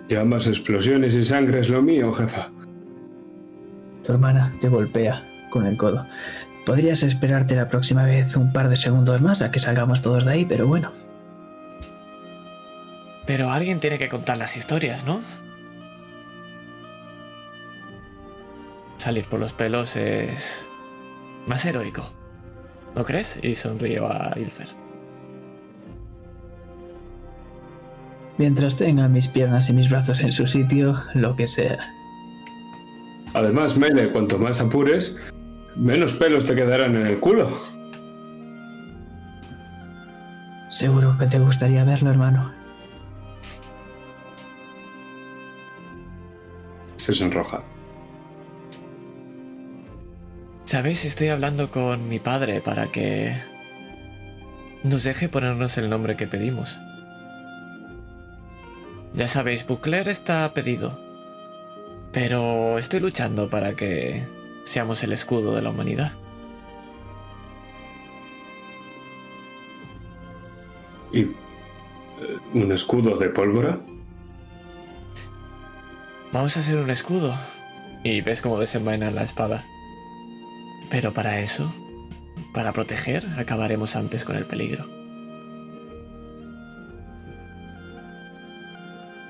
Llamas 0.09 0.47
explosiones 0.47 1.15
y 1.15 1.25
sangre 1.25 1.61
es 1.61 1.69
lo 1.69 1.83
mío, 1.83 2.13
jefa. 2.13 2.51
Tu 4.05 4.13
hermana 4.13 4.53
te 4.61 4.69
golpea 4.69 5.25
con 5.51 5.67
el 5.67 5.77
codo. 5.77 6.07
Podrías 6.67 7.03
esperarte 7.03 7.57
la 7.57 7.69
próxima 7.69 8.05
vez 8.05 8.37
un 8.37 8.53
par 8.53 8.69
de 8.69 8.77
segundos 8.77 9.21
más 9.21 9.43
a 9.43 9.51
que 9.51 9.59
salgamos 9.59 10.03
todos 10.03 10.25
de 10.25 10.33
ahí, 10.33 10.45
pero 10.45 10.67
bueno. 10.67 10.93
Pero 13.27 13.51
alguien 13.51 13.79
tiene 13.79 13.99
que 13.99 14.09
contar 14.09 14.39
las 14.39 14.57
historias, 14.57 15.05
¿no? 15.05 15.21
Salir 18.99 19.25
por 19.25 19.41
los 19.41 19.53
pelos 19.53 19.97
es 19.97 20.67
más 21.47 21.65
heroico. 21.65 22.03
¿No 22.95 23.05
crees? 23.05 23.39
Y 23.43 23.55
sonrío 23.55 24.11
a 24.11 24.33
Ilfer. 24.37 24.69
Mientras 28.37 28.77
tenga 28.77 29.07
mis 29.09 29.29
piernas 29.29 29.69
y 29.69 29.73
mis 29.73 29.91
brazos 29.91 30.21
en 30.21 30.33
su 30.33 30.47
sitio, 30.47 31.03
lo 31.15 31.37
que 31.37 31.47
sea. 31.47 31.79
Además, 33.35 33.77
Mele, 33.77 34.11
cuanto 34.11 34.39
más 34.39 34.61
apures, 34.61 35.17
menos 35.77 36.15
pelos 36.15 36.47
te 36.47 36.55
quedarán 36.55 36.97
en 36.97 37.07
el 37.07 37.19
culo. 37.19 37.49
Seguro 40.69 41.17
que 41.19 41.27
te 41.27 41.39
gustaría 41.39 41.85
verlo, 41.85 42.11
hermano. 42.11 42.53
Se 46.97 47.15
sonroja. 47.15 47.63
¿Sabéis? 50.65 51.05
Estoy 51.05 51.29
hablando 51.29 51.71
con 51.71 52.09
mi 52.09 52.21
padre 52.21 52.61
para 52.61 52.93
que 52.93 53.37
nos 54.85 55.03
deje 55.03 55.29
ponernos 55.29 55.77
el 55.79 55.91
nombre 55.91 56.17
que 56.17 56.27
pedimos. 56.27 56.79
Ya 59.15 59.27
sabéis, 59.27 59.67
Bucler 59.67 60.09
está 60.09 60.55
pedido. 60.55 61.10
Pero 62.13 62.79
estoy 62.79 63.01
luchando 63.01 63.49
para 63.49 63.75
que 63.75 64.27
seamos 64.65 65.03
el 65.05 65.13
escudo 65.13 65.55
de 65.55 65.63
la 65.63 65.71
humanidad. 65.71 66.13
¿Y 71.13 71.23
eh, 71.23 71.29
un 72.55 72.73
escudo 72.73 73.17
de 73.17 73.29
pólvora? 73.29 73.79
Vamos 76.33 76.57
a 76.57 76.61
hacer 76.61 76.79
un 76.79 76.91
escudo. 76.91 77.33
Y 78.03 78.21
ves 78.23 78.41
cómo 78.41 78.59
desenvaina 78.59 79.11
la 79.11 79.23
espada. 79.23 79.65
Pero 80.91 81.13
para 81.13 81.41
eso, 81.41 81.73
para 82.53 82.73
proteger, 82.73 83.27
acabaremos 83.39 83.95
antes 83.95 84.25
con 84.25 84.37
el 84.37 84.47
peligro. 84.47 84.85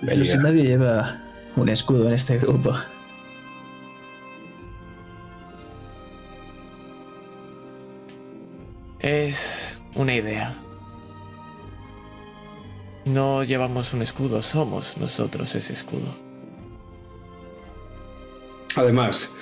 Pero 0.03 0.25
si 0.25 0.39
nadie 0.39 0.63
lleva 0.63 1.21
un 1.57 1.69
escudo 1.69 2.07
en 2.07 2.14
este 2.14 2.38
grupo. 2.38 2.75
Es 9.00 9.78
una 9.95 10.14
idea. 10.14 10.54
No 13.07 13.42
llevamos 13.42 13.92
un 13.95 14.02
escudo, 14.02 14.42
somos 14.42 14.97
nosotros 14.99 15.54
ese 15.54 15.73
escudo. 15.73 16.14
Además, 18.76 19.38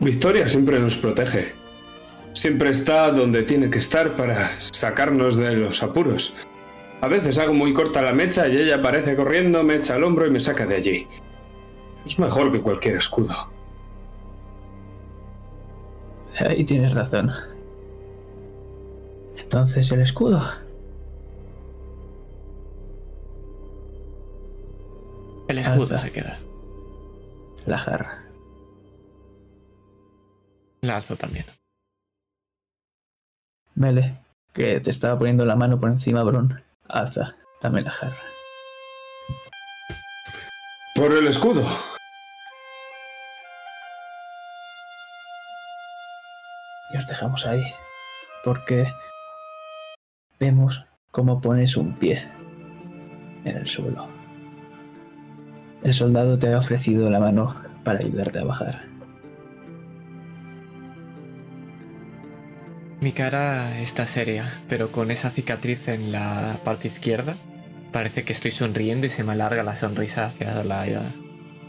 Victoria 0.00 0.48
siempre 0.48 0.78
nos 0.78 0.96
protege. 0.96 1.54
Siempre 2.32 2.70
está 2.70 3.10
donde 3.10 3.42
tiene 3.42 3.70
que 3.70 3.78
estar 3.78 4.16
para 4.16 4.50
sacarnos 4.70 5.36
de 5.36 5.56
los 5.56 5.82
apuros. 5.82 6.34
A 7.00 7.06
veces 7.08 7.38
hago 7.38 7.54
muy 7.54 7.72
corta 7.72 8.02
la 8.02 8.12
mecha 8.12 8.48
y 8.48 8.56
ella 8.56 8.76
aparece 8.76 9.14
corriendo, 9.14 9.62
me 9.62 9.76
echa 9.76 9.94
al 9.94 10.04
hombro 10.04 10.26
y 10.26 10.30
me 10.30 10.40
saca 10.40 10.66
de 10.66 10.74
allí. 10.76 11.06
Es 12.04 12.18
mejor 12.18 12.50
que 12.50 12.60
cualquier 12.60 12.96
escudo. 12.96 13.34
Ahí 16.38 16.64
tienes 16.64 16.94
razón. 16.94 17.32
Entonces, 19.36 19.90
el 19.92 20.02
escudo. 20.02 20.42
El 25.48 25.58
escudo 25.58 25.82
Alza. 25.82 25.98
se 25.98 26.12
queda. 26.12 26.38
La 27.66 27.78
jarra. 27.78 28.24
La 30.82 30.96
alzo 30.96 31.16
también. 31.16 31.46
Mele, 33.74 34.18
que 34.52 34.80
te 34.80 34.90
estaba 34.90 35.18
poniendo 35.18 35.44
la 35.44 35.56
mano 35.56 35.80
por 35.80 35.90
encima, 35.90 36.22
Bron. 36.22 36.67
Alza, 36.88 37.36
dame 37.60 37.82
la 37.82 37.90
jarra. 37.90 38.22
Por 40.94 41.12
el 41.12 41.26
escudo. 41.26 41.62
Y 46.92 46.96
os 46.96 47.06
dejamos 47.06 47.46
ahí. 47.46 47.62
Porque 48.42 48.90
vemos 50.40 50.84
cómo 51.10 51.40
pones 51.40 51.76
un 51.76 51.94
pie 51.98 52.26
en 53.44 53.56
el 53.56 53.66
suelo. 53.66 54.08
El 55.82 55.92
soldado 55.92 56.38
te 56.38 56.52
ha 56.52 56.58
ofrecido 56.58 57.10
la 57.10 57.20
mano 57.20 57.54
para 57.84 57.98
ayudarte 57.98 58.38
a 58.38 58.44
bajar. 58.44 58.87
Mi 63.00 63.12
cara 63.12 63.78
está 63.78 64.06
seria, 64.06 64.44
pero 64.68 64.90
con 64.90 65.12
esa 65.12 65.30
cicatriz 65.30 65.86
en 65.86 66.10
la 66.10 66.58
parte 66.64 66.88
izquierda, 66.88 67.36
parece 67.92 68.24
que 68.24 68.32
estoy 68.32 68.50
sonriendo 68.50 69.06
y 69.06 69.10
se 69.10 69.22
me 69.22 69.32
alarga 69.32 69.62
la 69.62 69.76
sonrisa 69.76 70.26
hacia 70.26 70.64
la 70.64 70.84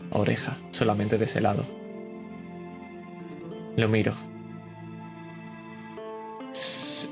oreja, 0.09 0.57
solamente 0.71 1.19
de 1.19 1.25
ese 1.25 1.39
lado. 1.39 1.65
Lo 3.77 3.87
miro. 3.87 4.13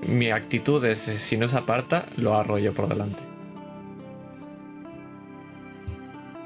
Mi 0.07 0.31
actitud 0.31 0.83
es, 0.83 0.97
si 0.97 1.37
no 1.37 1.47
se 1.47 1.57
aparta, 1.57 2.05
lo 2.15 2.35
arroyo 2.35 2.73
por 2.73 2.89
delante. 2.89 3.21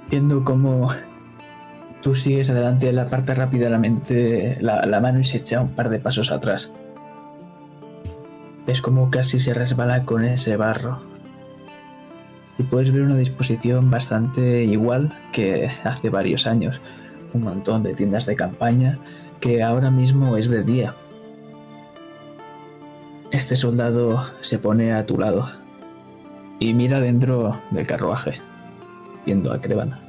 Viendo 0.10 0.44
cómo 0.44 0.90
tú 2.02 2.16
sigues 2.16 2.50
adelante, 2.50 2.90
él 2.90 3.00
aparta 3.00 3.34
rápidamente 3.34 4.58
la, 4.60 4.86
la 4.86 5.00
mano 5.00 5.22
y 5.22 5.24
se 5.24 5.38
echa 5.38 5.62
un 5.62 5.70
par 5.70 5.90
de 5.90 6.00
pasos 6.00 6.32
atrás. 6.32 6.70
Ves 8.72 8.82
como 8.82 9.12
casi 9.12 9.38
se 9.38 9.54
resbala 9.54 10.06
con 10.06 10.24
ese 10.24 10.56
barro. 10.56 11.02
Y 12.58 12.64
puedes 12.64 12.90
ver 12.94 13.02
una 13.02 13.18
disposición 13.18 13.92
bastante 13.92 14.64
igual 14.64 15.12
que 15.34 15.70
hace 15.84 16.10
varios 16.10 16.48
años. 16.48 16.80
Un 17.34 17.44
montón 17.44 17.84
de 17.84 17.94
tiendas 17.94 18.26
de 18.26 18.38
campaña 18.38 18.98
que 19.42 19.62
ahora 19.62 19.92
mismo 19.92 20.38
es 20.38 20.50
de 20.50 20.64
día. 20.64 20.96
Este 23.32 23.58
soldado 23.58 24.32
se 24.40 24.58
pone 24.58 24.94
a 24.94 25.06
tu 25.06 25.18
lado 25.18 25.52
y 26.60 26.74
mira 26.74 27.02
dentro 27.02 27.60
del 27.72 27.86
carruaje, 27.86 28.40
viendo 29.26 29.52
a 29.52 29.60
Crevan. 29.60 30.00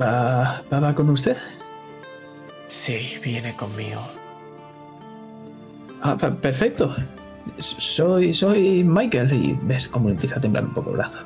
¿Va, 0.00 0.62
va, 0.72 0.78
va 0.78 0.94
con 0.94 1.10
usted? 1.10 1.38
Sí, 2.68 3.18
viene 3.20 3.56
conmigo. 3.56 4.17
Ah, 6.02 6.16
pe- 6.16 6.30
perfecto. 6.30 6.94
Soy, 7.58 8.34
soy 8.34 8.84
Michael 8.84 9.32
y 9.32 9.58
ves 9.62 9.88
cómo 9.88 10.08
empieza 10.10 10.36
a 10.36 10.40
temblar 10.40 10.64
un 10.64 10.74
poco 10.74 10.90
el 10.90 10.96
brazo. 10.96 11.18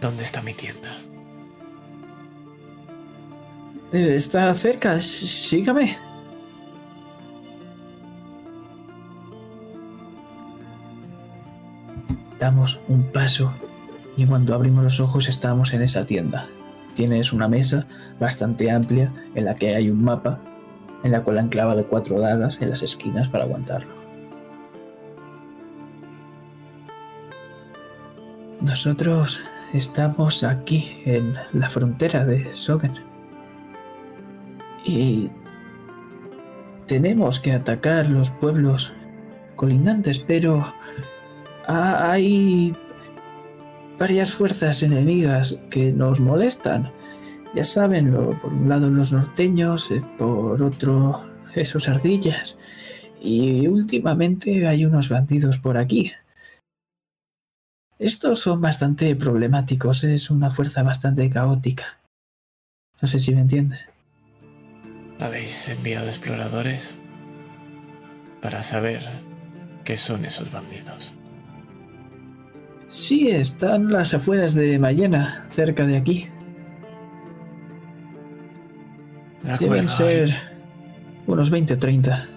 ¿Dónde 0.00 0.22
está 0.24 0.42
mi 0.42 0.52
tienda? 0.52 0.88
Eh, 3.92 4.16
Está 4.16 4.52
cerca, 4.54 4.98
sígame. 5.00 5.96
Damos 12.38 12.80
un 12.88 13.04
paso 13.04 13.52
y 14.16 14.26
cuando 14.26 14.54
abrimos 14.54 14.82
los 14.84 15.00
ojos 15.00 15.28
estamos 15.28 15.72
en 15.74 15.82
esa 15.82 16.04
tienda. 16.04 16.48
Tienes 16.94 17.32
una 17.32 17.48
mesa 17.48 17.86
bastante 18.20 18.70
amplia 18.70 19.10
en 19.34 19.44
la 19.46 19.54
que 19.54 19.74
hay 19.74 19.90
un 19.90 20.02
mapa 20.04 20.38
en 21.04 21.12
la 21.12 21.22
cual 21.22 21.38
han 21.38 21.48
clavado 21.48 21.86
cuatro 21.88 22.20
dagas 22.20 22.60
en 22.60 22.70
las 22.70 22.82
esquinas 22.82 23.28
para 23.28 23.44
aguantarlo. 23.44 23.90
Nosotros 28.60 29.40
estamos 29.72 30.44
aquí 30.44 31.02
en 31.04 31.34
la 31.52 31.68
frontera 31.68 32.24
de 32.24 32.54
Soden. 32.54 32.92
Y 34.84 35.30
tenemos 36.86 37.40
que 37.40 37.52
atacar 37.52 38.08
los 38.08 38.30
pueblos 38.30 38.92
colindantes, 39.56 40.18
pero 40.20 40.64
ha- 41.66 42.12
hay 42.12 42.72
varias 44.02 44.32
fuerzas 44.32 44.82
enemigas 44.82 45.56
que 45.70 45.92
nos 45.92 46.18
molestan. 46.18 46.90
Ya 47.54 47.62
saben, 47.62 48.10
por 48.40 48.52
un 48.52 48.68
lado 48.68 48.90
los 48.90 49.12
norteños, 49.12 49.92
eh, 49.92 50.02
por 50.18 50.60
otro 50.60 51.24
esos 51.54 51.88
ardillas. 51.88 52.58
Y 53.20 53.68
últimamente 53.68 54.66
hay 54.66 54.84
unos 54.84 55.08
bandidos 55.08 55.58
por 55.58 55.78
aquí. 55.78 56.10
Estos 58.00 58.40
son 58.40 58.60
bastante 58.60 59.14
problemáticos, 59.14 60.02
es 60.02 60.30
una 60.30 60.50
fuerza 60.50 60.82
bastante 60.82 61.30
caótica. 61.30 62.00
No 63.00 63.06
sé 63.06 63.20
si 63.20 63.32
me 63.32 63.42
entiende. 63.42 63.78
¿Habéis 65.20 65.68
enviado 65.68 66.08
exploradores 66.08 66.96
para 68.40 68.64
saber 68.64 69.00
qué 69.84 69.96
son 69.96 70.24
esos 70.24 70.50
bandidos? 70.50 71.14
Sí, 72.92 73.30
están 73.30 73.90
las 73.90 74.12
afueras 74.12 74.54
de 74.54 74.78
Mayena, 74.78 75.46
cerca 75.50 75.86
de 75.86 75.96
aquí. 75.96 76.28
De 79.42 79.56
Deben 79.56 79.88
ser 79.88 80.30
unos 81.26 81.48
20 81.48 81.72
o 81.72 81.78
30. 81.78 82.28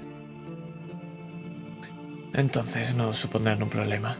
Entonces 2.35 2.95
no 2.95 3.11
supondrán 3.11 3.61
un 3.63 3.69
problema. 3.69 4.15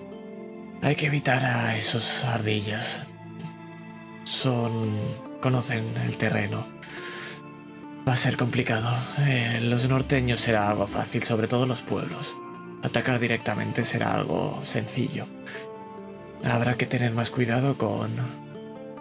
Hay 0.82 0.98
que 0.98 1.06
evitar 1.06 1.46
a 1.46 1.78
esos 1.78 2.26
ardillas. 2.26 3.00
Son... 4.26 4.90
conocen 5.42 5.86
el 6.06 6.18
terreno. 6.18 6.68
Va 8.06 8.12
a 8.12 8.18
ser 8.18 8.36
complicado. 8.36 8.94
Eh, 9.20 9.62
los 9.64 9.88
norteños 9.88 10.42
será 10.42 10.70
algo 10.70 10.86
fácil, 10.86 11.24
sobre 11.24 11.48
todo 11.48 11.66
los 11.66 11.82
pueblos. 11.82 12.36
Atacar 12.84 13.20
directamente 13.20 13.86
será 13.86 14.14
algo 14.16 14.60
sencillo. 14.64 15.28
Habrá 16.46 16.78
que 16.78 16.86
tener 16.86 17.12
más 17.12 17.32
cuidado 17.32 17.78
con 17.78 18.12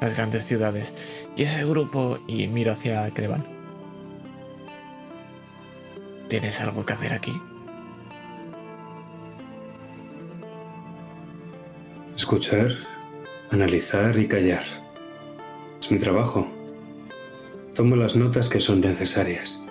las 0.00 0.16
grandes 0.16 0.46
ciudades. 0.46 0.94
Y 1.36 1.42
ese 1.42 1.64
grupo, 1.64 2.18
y 2.26 2.46
miro 2.46 2.72
hacia 2.72 3.08
Crevan. 3.10 3.44
¿Tienes 6.28 6.60
algo 6.60 6.86
que 6.86 6.94
hacer 6.94 7.12
aquí? 7.12 7.32
Escuchar, 12.16 12.72
analizar 13.50 14.18
y 14.18 14.26
callar. 14.26 14.64
Es 15.80 15.90
mi 15.90 15.98
trabajo. 15.98 16.50
Tomo 17.74 17.94
las 17.96 18.16
notas 18.16 18.48
que 18.48 18.60
son 18.60 18.80
necesarias. 18.80 19.62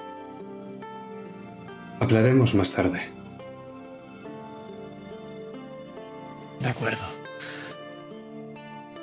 Hablaremos 1.99 2.53
más 2.53 2.71
tarde. 2.71 3.01
De 6.59 6.69
acuerdo. 6.69 7.22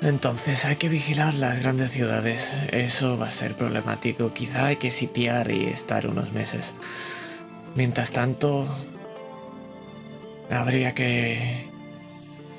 Entonces 0.01 0.65
hay 0.65 0.77
que 0.77 0.89
vigilar 0.89 1.35
las 1.35 1.59
grandes 1.59 1.91
ciudades. 1.91 2.51
Eso 2.71 3.17
va 3.19 3.27
a 3.27 3.31
ser 3.31 3.55
problemático. 3.55 4.33
Quizá 4.33 4.67
hay 4.67 4.77
que 4.77 4.89
sitiar 4.89 5.51
y 5.51 5.65
estar 5.65 6.07
unos 6.07 6.33
meses. 6.33 6.73
Mientras 7.75 8.11
tanto, 8.11 8.67
habría 10.49 10.95
que 10.95 11.69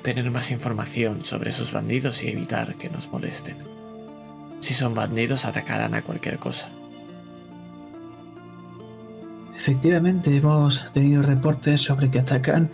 tener 0.03 0.29
más 0.31 0.51
información 0.51 1.25
sobre 1.25 1.49
esos 1.49 1.73
bandidos 1.73 2.23
y 2.23 2.29
evitar 2.29 2.75
que 2.75 2.89
nos 2.89 3.11
molesten. 3.11 3.57
Si 4.61 4.73
son 4.73 4.93
bandidos, 4.93 5.43
atacarán 5.43 5.93
a 5.95 6.01
cualquier 6.01 6.37
cosa. 6.37 6.69
Efectivamente, 9.53 10.35
hemos 10.35 10.91
tenido 10.93 11.21
reportes 11.21 11.81
sobre 11.81 12.09
que 12.09 12.19
atacan 12.19 12.71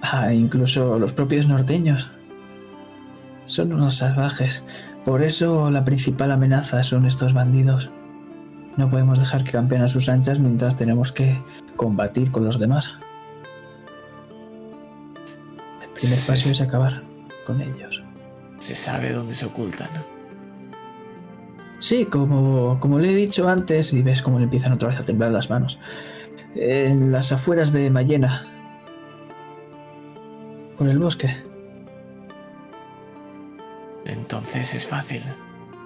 a 0.00 0.32
incluso 0.32 0.98
los 0.98 1.12
propios 1.12 1.46
norteños. 1.46 2.10
Son 3.48 3.72
unos 3.72 3.96
salvajes. 3.96 4.62
Por 5.04 5.22
eso 5.22 5.70
la 5.70 5.84
principal 5.84 6.30
amenaza 6.30 6.82
son 6.82 7.06
estos 7.06 7.32
bandidos. 7.32 7.90
No 8.76 8.88
podemos 8.90 9.18
dejar 9.18 9.42
que 9.42 9.52
campen 9.52 9.80
a 9.82 9.88
sus 9.88 10.08
anchas 10.08 10.38
mientras 10.38 10.76
tenemos 10.76 11.10
que 11.10 11.42
combatir 11.76 12.30
con 12.30 12.44
los 12.44 12.60
demás. 12.60 12.94
El 15.82 15.88
primer 15.88 16.18
paso 16.18 16.42
sí. 16.44 16.50
es 16.50 16.60
acabar 16.60 17.02
con 17.46 17.60
ellos. 17.60 18.02
Se 18.58 18.74
sabe 18.74 19.12
dónde 19.12 19.32
se 19.32 19.46
ocultan. 19.46 19.88
Sí, 21.78 22.04
como, 22.04 22.78
como 22.80 22.98
le 22.98 23.12
he 23.12 23.16
dicho 23.16 23.48
antes, 23.48 23.92
y 23.94 24.02
ves 24.02 24.20
cómo 24.20 24.38
le 24.38 24.44
empiezan 24.44 24.72
otra 24.72 24.88
vez 24.88 24.98
a 24.98 25.04
temblar 25.04 25.30
las 25.30 25.48
manos. 25.48 25.78
En 26.54 27.12
las 27.12 27.32
afueras 27.32 27.72
de 27.72 27.88
Mayena. 27.88 28.44
Por 30.76 30.88
el 30.88 30.98
bosque. 30.98 31.47
Entonces 34.08 34.74
es 34.74 34.86
fácil. 34.86 35.22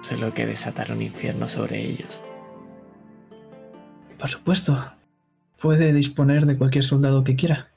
Solo 0.01 0.33
que 0.33 0.45
desatar 0.45 0.91
un 0.91 1.01
infierno 1.01 1.47
sobre 1.47 1.85
ellos. 1.85 2.21
Por 4.17 4.29
supuesto. 4.29 4.93
Puede 5.59 5.93
disponer 5.93 6.45
de 6.45 6.57
cualquier 6.57 6.83
soldado 6.83 7.23
que 7.23 7.37
quiera. 7.37 7.71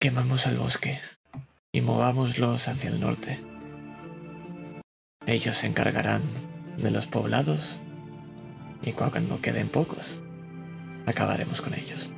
Quemamos 0.00 0.46
el 0.46 0.56
bosque 0.56 0.98
y 1.72 1.80
movámoslos 1.82 2.68
hacia 2.68 2.88
el 2.88 3.00
norte. 3.00 3.38
Ellos 5.26 5.56
se 5.56 5.66
encargarán 5.66 6.22
de 6.78 6.90
los 6.90 7.06
poblados 7.06 7.78
y 8.82 8.92
cuando 8.92 9.40
queden 9.40 9.68
pocos, 9.68 10.18
acabaremos 11.06 11.60
con 11.60 11.74
ellos. 11.74 12.10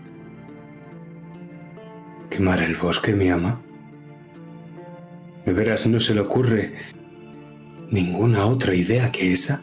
¿Quemar 2.34 2.60
el 2.64 2.74
bosque, 2.74 3.12
mi 3.12 3.28
ama? 3.30 3.60
¿De 5.46 5.52
veras 5.52 5.86
no 5.86 6.00
se 6.00 6.16
le 6.16 6.20
ocurre 6.20 6.74
ninguna 7.92 8.46
otra 8.46 8.74
idea 8.74 9.12
que 9.12 9.32
esa? 9.32 9.62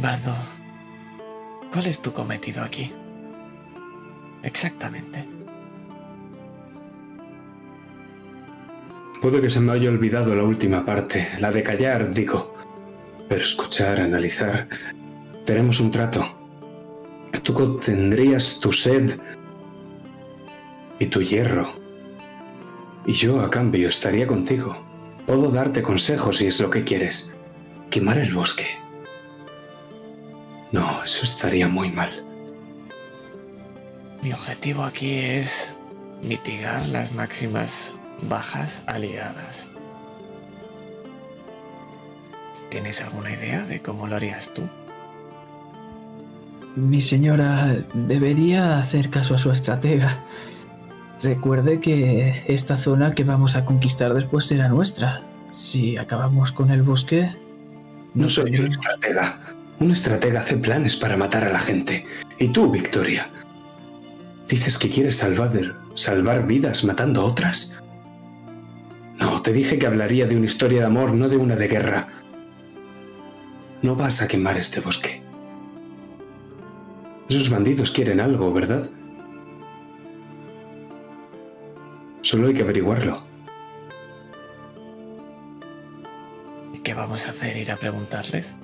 Bardo, 0.00 0.34
¿cuál 1.72 1.86
es 1.86 2.02
tu 2.02 2.12
cometido 2.12 2.64
aquí? 2.64 2.90
Exactamente. 4.42 5.24
Puede 9.20 9.40
que 9.40 9.50
se 9.50 9.60
me 9.60 9.70
haya 9.70 9.88
olvidado 9.88 10.34
la 10.34 10.42
última 10.42 10.84
parte, 10.84 11.28
la 11.38 11.52
de 11.52 11.62
callar, 11.62 12.12
digo. 12.12 12.56
Pero 13.28 13.40
escuchar, 13.40 14.00
analizar. 14.00 14.68
Tenemos 15.46 15.78
un 15.78 15.92
trato. 15.92 16.41
Tú 17.40 17.54
contendrías 17.54 18.60
tu 18.60 18.72
sed 18.72 19.18
y 20.98 21.06
tu 21.06 21.20
hierro. 21.22 21.72
Y 23.04 23.12
yo, 23.14 23.40
a 23.40 23.50
cambio, 23.50 23.88
estaría 23.88 24.26
contigo. 24.26 24.76
Puedo 25.26 25.50
darte 25.50 25.82
consejos 25.82 26.36
si 26.36 26.46
es 26.46 26.60
lo 26.60 26.70
que 26.70 26.84
quieres. 26.84 27.32
Quemar 27.90 28.18
el 28.18 28.32
bosque. 28.32 28.66
No, 30.70 31.02
eso 31.04 31.24
estaría 31.24 31.66
muy 31.68 31.90
mal. 31.90 32.24
Mi 34.22 34.32
objetivo 34.32 34.84
aquí 34.84 35.18
es 35.18 35.70
mitigar 36.22 36.86
las 36.86 37.12
máximas 37.12 37.92
bajas 38.22 38.82
aliadas. 38.86 39.68
¿Tienes 42.68 43.00
alguna 43.02 43.32
idea 43.32 43.64
de 43.64 43.82
cómo 43.82 44.06
lo 44.06 44.16
harías 44.16 44.48
tú? 44.54 44.62
Mi 46.76 47.00
señora 47.00 47.84
debería 47.92 48.78
hacer 48.78 49.10
caso 49.10 49.34
a 49.34 49.38
su 49.38 49.50
estratega. 49.50 50.20
Recuerde 51.22 51.80
que 51.80 52.44
esta 52.48 52.76
zona 52.76 53.14
que 53.14 53.24
vamos 53.24 53.56
a 53.56 53.64
conquistar 53.64 54.14
después 54.14 54.46
será 54.46 54.68
nuestra. 54.68 55.22
Si 55.52 55.96
acabamos 55.96 56.50
con 56.50 56.70
el 56.70 56.82
bosque... 56.82 57.30
No 58.14 58.28
soy 58.28 58.56
un 58.56 58.70
estratega. 58.72 59.38
Un 59.78 59.90
estratega 59.90 60.40
hace 60.40 60.56
planes 60.56 60.96
para 60.96 61.16
matar 61.16 61.44
a 61.44 61.52
la 61.52 61.60
gente. 61.60 62.06
¿Y 62.38 62.48
tú, 62.48 62.70
Victoria? 62.70 63.28
¿Dices 64.48 64.78
que 64.78 64.88
quieres 64.88 65.16
salvar, 65.16 65.50
salvar 65.94 66.46
vidas 66.46 66.84
matando 66.84 67.20
a 67.20 67.24
otras? 67.24 67.74
No, 69.18 69.40
te 69.42 69.52
dije 69.52 69.78
que 69.78 69.86
hablaría 69.86 70.26
de 70.26 70.36
una 70.36 70.46
historia 70.46 70.80
de 70.80 70.86
amor, 70.86 71.14
no 71.14 71.28
de 71.28 71.36
una 71.36 71.56
de 71.56 71.68
guerra. 71.68 72.08
No 73.82 73.94
vas 73.94 74.22
a 74.22 74.28
quemar 74.28 74.56
este 74.56 74.80
bosque. 74.80 75.21
Esos 77.34 77.48
bandidos 77.48 77.90
quieren 77.90 78.20
algo, 78.20 78.52
¿verdad? 78.52 78.90
Solo 82.20 82.48
hay 82.48 82.52
que 82.52 82.60
averiguarlo. 82.60 83.22
¿Y 86.74 86.80
qué 86.80 86.92
vamos 86.92 87.24
a 87.24 87.30
hacer? 87.30 87.56
¿Ir 87.56 87.70
a 87.70 87.76
preguntarles? 87.76 88.54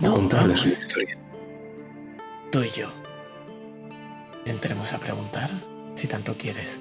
No, 0.00 0.14
Contarles 0.14 0.62
una 0.62 0.72
historia. 0.72 1.18
Tú 2.50 2.62
y 2.62 2.70
yo. 2.70 2.88
Entremos 4.46 4.94
a 4.94 4.98
preguntar, 4.98 5.50
si 5.96 6.08
tanto 6.08 6.34
quieres. 6.38 6.80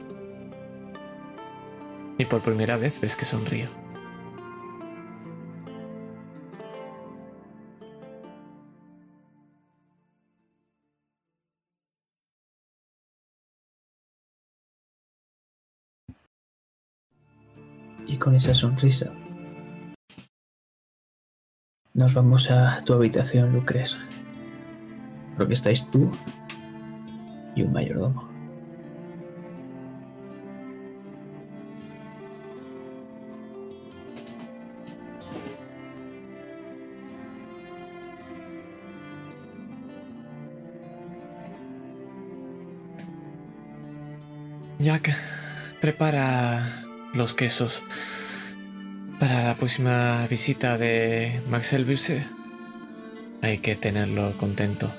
Y 2.17 2.23
por 2.23 2.39
primera 2.39 2.77
vez 2.77 3.01
ves 3.01 3.17
que 3.17 3.25
sonrío. 3.25 3.80
Y 18.11 18.17
con 18.17 18.35
esa 18.35 18.53
sonrisa 18.53 19.09
nos 21.93 22.13
vamos 22.13 22.51
a 22.51 22.83
tu 22.83 22.91
habitación, 22.91 23.53
Lucres. 23.53 23.97
Porque 25.37 25.53
estáis 25.53 25.89
tú 25.89 26.11
y 27.55 27.61
un 27.61 27.71
mayordomo. 27.71 28.29
Jack, 44.79 45.15
prepara 45.79 46.80
los 47.13 47.33
quesos 47.33 47.83
para 49.19 49.43
la 49.43 49.55
próxima 49.55 50.25
visita 50.27 50.77
de 50.77 51.41
Max 51.49 51.73
Elbuse. 51.73 52.25
Hay 53.41 53.59
que 53.59 53.75
tenerlo 53.75 54.35
contento. 54.37 54.91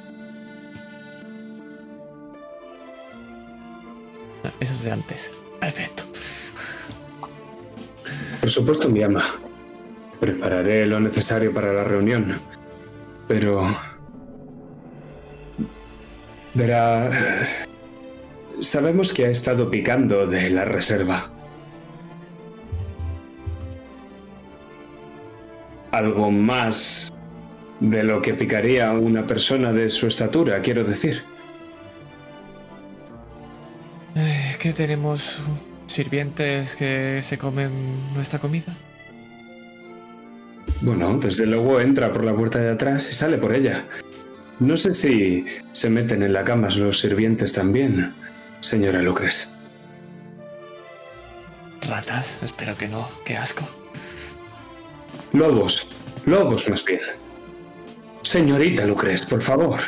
Eso 4.61 4.73
es 4.75 4.85
de 4.85 4.93
antes. 4.93 5.31
Perfecto. 5.61 6.05
Por 8.41 8.51
supuesto, 8.51 8.89
mi 8.89 9.03
ama. 9.03 9.25
Prepararé 10.21 10.87
lo 10.87 11.01
necesario 11.01 11.53
para 11.53 11.73
la 11.73 11.85
reunión. 11.85 12.41
Pero... 13.27 13.77
Verá... 16.55 17.11
Sabemos 18.61 19.13
que 19.13 19.27
ha 19.27 19.31
estado 19.31 19.69
picando 19.69 20.27
de 20.27 20.51
la 20.51 20.65
reserva. 20.65 21.32
Algo 25.93 26.31
más 26.31 27.13
de 27.81 28.03
lo 28.03 28.23
que 28.23 28.35
picaría 28.35 28.93
una 28.93 29.27
persona 29.27 29.73
de 29.73 29.91
su 29.91 30.07
estatura, 30.07 30.61
quiero 30.61 30.85
decir. 30.85 31.23
Eh, 34.15 34.57
¿Qué 34.59 34.73
tenemos? 34.73 35.39
¿Sirvientes 35.87 36.77
que 36.77 37.21
se 37.23 37.39
comen 37.39 37.71
nuestra 38.15 38.39
comida? 38.39 38.75
Bueno, 40.81 41.19
desde 41.19 41.47
luego 41.47 41.81
entra 41.81 42.13
por 42.13 42.25
la 42.25 42.35
puerta 42.35 42.59
de 42.59 42.71
atrás 42.71 43.09
y 43.11 43.15
sale 43.15 43.39
por 43.39 43.55
ella. 43.55 43.85
No 44.59 44.77
sé 44.77 44.95
si 44.95 45.45
se 45.73 45.91
meten 45.91 46.23
en 46.23 46.33
la 46.33 46.45
cama 46.45 46.69
los 46.71 47.01
sirvientes 47.01 47.53
también, 47.53 48.15
señora 48.61 49.03
Lucres. 49.03 49.57
¿Ratas? 51.89 52.39
Espero 52.43 52.77
que 52.77 52.89
no. 52.89 53.09
Qué 53.25 53.37
asco. 53.37 53.82
Lobos, 55.33 55.87
lobos 56.27 56.69
más 56.69 56.85
bien. 56.85 57.01
Señorita 58.23 58.85
Lucres, 58.87 59.23
por 59.25 59.43
favor. 59.43 59.81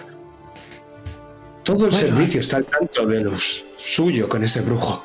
Todo 1.62 1.86
el 1.86 1.90
Bueno, 1.90 1.96
servicio 2.08 2.40
está 2.40 2.58
al 2.58 2.64
tanto 2.66 3.06
de 3.06 3.20
lo 3.20 3.32
suyo 3.78 4.28
con 4.28 4.42
ese 4.42 4.60
brujo. 4.62 5.04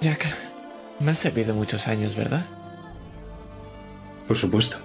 Jack, 0.00 0.26
me 0.98 1.10
has 1.10 1.18
servido 1.18 1.54
muchos 1.54 1.86
años, 1.86 2.16
¿verdad? 2.16 2.44
Por 4.26 4.38
supuesto. 4.38 4.78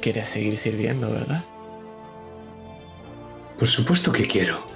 Quieres 0.00 0.26
seguir 0.28 0.58
sirviendo, 0.58 1.10
¿verdad? 1.10 1.44
Por 3.58 3.68
supuesto 3.68 4.12
que 4.12 4.26
quiero. 4.26 4.66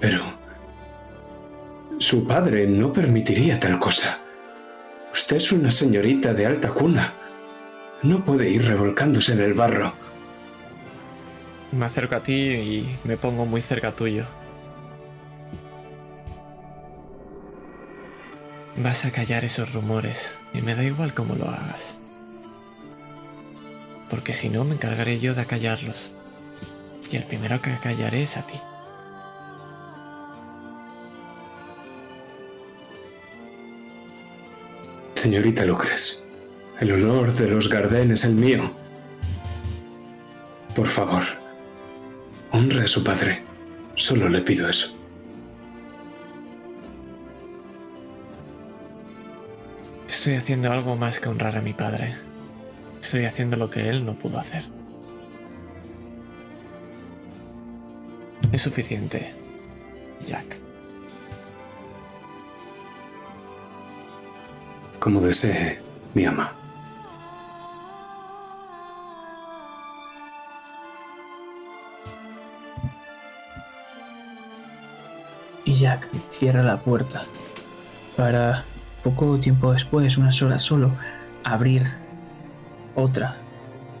Pero... 0.00 0.45
Su 1.98 2.26
padre 2.26 2.66
no 2.66 2.92
permitiría 2.92 3.58
tal 3.58 3.78
cosa. 3.78 4.18
Usted 5.14 5.36
es 5.36 5.50
una 5.50 5.70
señorita 5.70 6.34
de 6.34 6.44
alta 6.44 6.68
cuna. 6.68 7.10
No 8.02 8.22
puede 8.22 8.50
ir 8.50 8.66
revolcándose 8.66 9.32
en 9.32 9.40
el 9.40 9.54
barro. 9.54 9.94
Me 11.72 11.86
acerco 11.86 12.16
a 12.16 12.22
ti 12.22 12.34
y 12.34 12.98
me 13.04 13.16
pongo 13.16 13.46
muy 13.46 13.62
cerca 13.62 13.92
tuyo. 13.92 14.24
Vas 18.76 19.06
a 19.06 19.10
callar 19.10 19.46
esos 19.46 19.72
rumores 19.72 20.34
y 20.52 20.60
me 20.60 20.74
da 20.74 20.84
igual 20.84 21.14
cómo 21.14 21.34
lo 21.34 21.48
hagas. 21.48 21.96
Porque 24.10 24.34
si 24.34 24.50
no 24.50 24.64
me 24.64 24.74
encargaré 24.74 25.18
yo 25.18 25.34
de 25.34 25.40
acallarlos. 25.40 26.10
Y 27.10 27.16
el 27.16 27.24
primero 27.24 27.62
que 27.62 27.74
callaré 27.82 28.22
es 28.22 28.36
a 28.36 28.46
ti. 28.46 28.60
Señorita 35.26 35.64
Lucres, 35.64 36.22
el 36.78 36.92
honor 36.92 37.34
de 37.34 37.48
los 37.48 37.68
Gardén 37.68 38.12
es 38.12 38.24
el 38.24 38.34
mío. 38.34 38.70
Por 40.76 40.86
favor, 40.86 41.24
honre 42.52 42.84
a 42.84 42.86
su 42.86 43.02
padre. 43.02 43.42
Solo 43.96 44.28
le 44.28 44.40
pido 44.42 44.68
eso. 44.68 44.96
Estoy 50.08 50.34
haciendo 50.34 50.70
algo 50.70 50.94
más 50.94 51.18
que 51.18 51.28
honrar 51.28 51.56
a 51.56 51.60
mi 51.60 51.72
padre. 51.72 52.14
Estoy 53.02 53.24
haciendo 53.24 53.56
lo 53.56 53.68
que 53.68 53.88
él 53.88 54.06
no 54.06 54.16
pudo 54.16 54.38
hacer. 54.38 54.62
Es 58.52 58.62
suficiente, 58.62 59.34
Jack. 60.24 60.65
Como 65.06 65.20
desee, 65.20 65.78
mi 66.14 66.24
ama. 66.24 66.50
Y 75.64 75.74
Jack 75.74 76.08
cierra 76.32 76.64
la 76.64 76.78
puerta 76.78 77.22
para 78.16 78.64
poco 79.04 79.38
tiempo 79.38 79.72
después, 79.72 80.18
unas 80.18 80.42
horas 80.42 80.64
solo, 80.64 80.90
abrir 81.44 81.84
otra 82.96 83.36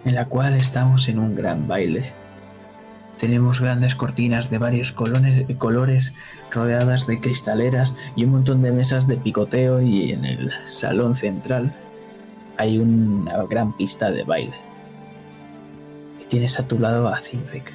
en 0.04 0.16
la 0.16 0.24
cual 0.24 0.54
estamos 0.54 1.06
en 1.06 1.20
un 1.20 1.36
gran 1.36 1.68
baile. 1.68 2.10
Tenemos 3.18 3.60
grandes 3.60 3.94
cortinas 3.94 4.50
de 4.50 4.58
varios 4.58 4.92
colores 4.92 6.12
rodeadas 6.50 7.06
de 7.06 7.18
cristaleras 7.18 7.94
y 8.14 8.24
un 8.24 8.32
montón 8.32 8.62
de 8.62 8.72
mesas 8.72 9.06
de 9.06 9.16
picoteo 9.16 9.80
y 9.80 10.12
en 10.12 10.24
el 10.24 10.52
salón 10.66 11.14
central 11.14 11.74
hay 12.58 12.78
una 12.78 13.42
gran 13.44 13.74
pista 13.74 14.10
de 14.10 14.22
baile. 14.22 14.56
Y 16.20 16.24
tienes 16.24 16.58
a 16.58 16.68
tu 16.68 16.78
lado 16.78 17.08
a 17.08 17.18
Zimric. 17.18 17.72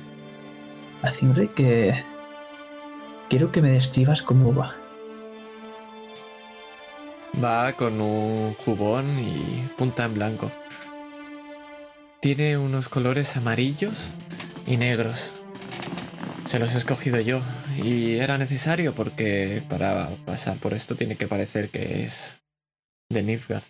A 1.01 1.09
Zimric 1.09 1.53
que... 1.55 2.03
Quiero 3.29 3.51
que 3.51 3.61
me 3.61 3.71
describas 3.71 4.21
cómo 4.21 4.53
va. 4.53 4.75
Va 7.43 7.73
con 7.73 8.01
un 8.01 8.53
jubón 8.55 9.05
y 9.19 9.67
punta 9.77 10.05
en 10.05 10.13
blanco. 10.13 10.51
Tiene 12.19 12.57
unos 12.57 12.89
colores 12.89 13.37
amarillos 13.37 14.11
y 14.65 14.77
negros. 14.77 15.31
Se 16.45 16.59
los 16.59 16.73
he 16.75 16.77
escogido 16.77 17.19
yo 17.19 17.41
y 17.81 18.15
era 18.15 18.37
necesario 18.37 18.93
porque 18.93 19.63
para 19.69 20.09
pasar 20.25 20.57
por 20.57 20.73
esto 20.73 20.95
tiene 20.95 21.15
que 21.15 21.27
parecer 21.27 21.69
que 21.69 22.03
es 22.03 22.41
de 23.09 23.23
Nilfgaard. 23.23 23.63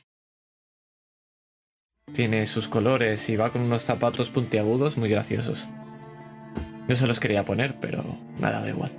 Tiene 2.14 2.46
sus 2.46 2.68
colores 2.68 3.30
y 3.30 3.36
va 3.36 3.52
con 3.52 3.62
unos 3.62 3.84
zapatos 3.84 4.30
puntiagudos 4.30 4.98
muy 4.98 5.10
graciosos. 5.10 5.70
Yo 6.88 6.96
se 6.96 7.08
los 7.08 7.20
quería 7.20 7.46
poner, 7.46 7.76
pero 7.80 8.04
me 8.40 8.48
ha 8.48 8.52
dado 8.52 8.68
igual. 8.68 8.92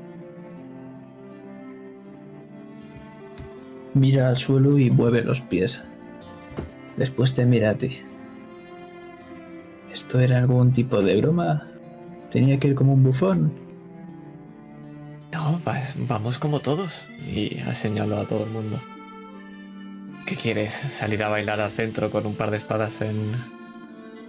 Mira 3.94 4.28
al 4.28 4.38
suelo 4.38 4.78
y 4.78 4.90
mueve 4.90 5.22
los 5.22 5.40
pies. 5.40 5.83
Después 6.96 7.35
te 7.35 7.44
mira 7.44 7.70
a 7.70 7.74
ti. 7.74 7.98
¿Esto 9.92 10.20
era 10.20 10.38
algún 10.38 10.72
tipo 10.72 11.02
de 11.02 11.20
broma? 11.20 11.71
¿Tenía 12.33 12.59
que 12.59 12.68
ir 12.68 12.75
como 12.75 12.95
un 12.95 13.03
bufón? 13.05 13.53
No, 15.33 15.61
vas- 15.64 15.95
vamos 16.09 16.38
como 16.38 16.61
todos. 16.61 17.05
Y 17.27 17.59
ha 17.61 17.75
señalado 17.75 18.23
a 18.23 18.27
todo 18.27 18.45
el 18.45 18.51
mundo. 18.51 18.79
¿Qué 20.27 20.37
quieres? 20.37 20.73
¿Salir 20.73 21.23
a 21.23 21.29
bailar 21.29 21.61
al 21.61 21.71
centro 21.71 22.11
con 22.11 22.27
un 22.27 22.35
par 22.35 22.51
de 22.51 22.57
espadas 22.57 23.01
en 23.03 23.33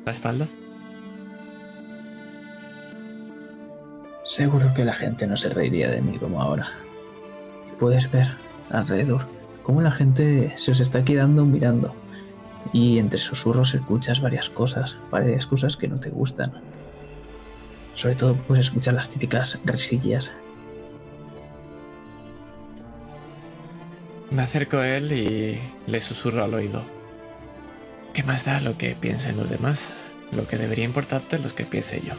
la 0.06 0.12
espalda? 0.12 0.48
Seguro 4.26 4.74
que 4.74 4.84
la 4.86 4.94
gente 4.94 5.28
no 5.28 5.38
se 5.38 5.50
reiría 5.50 5.90
de 5.90 6.02
mí 6.02 6.18
como 6.18 6.42
ahora. 6.42 6.68
Puedes 7.80 8.10
ver 8.12 8.28
alrededor 8.70 9.26
cómo 9.64 9.82
la 9.82 9.92
gente 9.92 10.54
se 10.58 10.72
os 10.72 10.80
está 10.80 11.06
quedando 11.06 11.46
mirando. 11.46 11.94
Y 12.72 12.98
entre 12.98 13.20
susurros 13.20 13.76
escuchas 13.76 14.22
varias 14.22 14.50
cosas, 14.50 14.98
varias 15.12 15.46
cosas 15.46 15.78
que 15.78 15.88
no 15.88 16.00
te 16.00 16.10
gustan. 16.10 16.52
Sobre 17.96 18.16
todo 18.16 18.36
pues 18.36 18.60
escuchar 18.60 18.96
las 18.96 19.10
típicas 19.10 19.60
resillas. 19.66 20.32
Me 24.32 24.42
acerco 24.42 24.78
a 24.78 24.88
él 24.88 25.12
y 25.12 25.60
le 25.86 26.00
susurro 26.00 26.44
al 26.44 26.54
oído. 26.54 26.84
¿Qué 28.14 28.24
más 28.24 28.46
da 28.46 28.60
lo 28.60 28.78
que 28.78 28.96
piensen 28.96 29.38
los 29.38 29.50
demás? 29.50 29.94
Lo 30.32 30.48
que 30.48 30.58
debería 30.58 30.86
importarte 30.86 31.36
es 31.36 31.44
lo 31.44 31.54
que 31.54 31.66
piense 31.66 32.02
yo. 32.02 32.14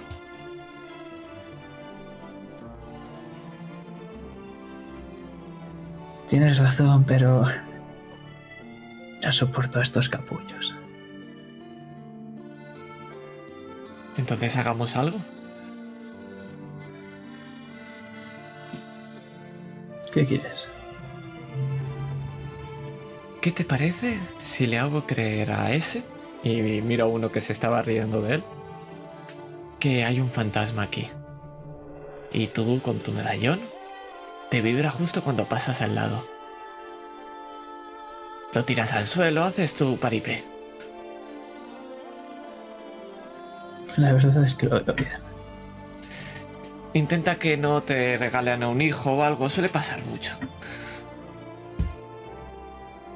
Tienes 6.28 6.58
razón, 6.58 7.04
pero 7.04 7.44
no 9.22 9.32
soporto 9.32 9.80
estos 9.80 10.08
capullos. 10.08 10.74
Entonces 14.16 14.56
hagamos 14.56 14.96
algo. 14.96 15.18
¿Qué 20.14 20.24
quieres? 20.24 20.68
¿Qué 23.40 23.50
te 23.50 23.64
parece 23.64 24.16
si 24.38 24.68
le 24.68 24.78
hago 24.78 25.08
creer 25.08 25.50
a 25.50 25.72
ese? 25.72 26.04
Y 26.44 26.80
miro 26.82 27.06
a 27.06 27.08
uno 27.08 27.32
que 27.32 27.40
se 27.40 27.52
estaba 27.52 27.82
riendo 27.82 28.22
de 28.22 28.36
él. 28.36 28.44
Que 29.80 30.04
hay 30.04 30.20
un 30.20 30.30
fantasma 30.30 30.82
aquí. 30.84 31.08
Y 32.32 32.46
tú 32.46 32.80
con 32.80 33.00
tu 33.00 33.10
medallón 33.10 33.58
te 34.50 34.60
vibra 34.60 34.88
justo 34.88 35.20
cuando 35.20 35.46
pasas 35.46 35.82
al 35.82 35.96
lado. 35.96 36.24
Lo 38.52 38.64
tiras 38.64 38.92
al 38.92 39.06
suelo, 39.06 39.42
haces 39.42 39.74
tu 39.74 39.96
paripé. 39.96 40.44
La 43.96 44.12
verdad 44.12 44.44
es 44.44 44.54
que 44.54 44.66
lo 44.66 44.84
veo 44.84 44.94
bien. 44.94 45.23
Intenta 46.94 47.34
que 47.34 47.56
no 47.56 47.82
te 47.82 48.16
regalen 48.16 48.62
a 48.62 48.68
un 48.68 48.80
hijo 48.80 49.14
o 49.14 49.24
algo, 49.24 49.48
suele 49.48 49.68
pasar 49.68 50.00
mucho. 50.04 50.36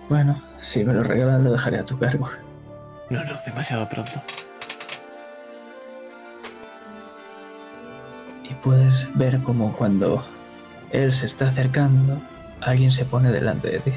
Bueno, 0.08 0.42
si 0.60 0.84
me 0.84 0.92
lo 0.92 1.04
regalan 1.04 1.44
lo 1.44 1.52
dejaré 1.52 1.78
a 1.78 1.84
tu 1.84 1.96
cargo. 1.96 2.28
No, 3.08 3.22
no, 3.22 3.34
demasiado 3.46 3.88
pronto. 3.88 4.20
Y 8.42 8.52
puedes 8.54 9.06
ver 9.16 9.38
como 9.42 9.72
cuando 9.76 10.24
él 10.90 11.12
se 11.12 11.26
está 11.26 11.46
acercando, 11.46 12.20
alguien 12.60 12.90
se 12.90 13.04
pone 13.04 13.30
delante 13.30 13.70
de 13.70 13.78
ti. 13.78 13.92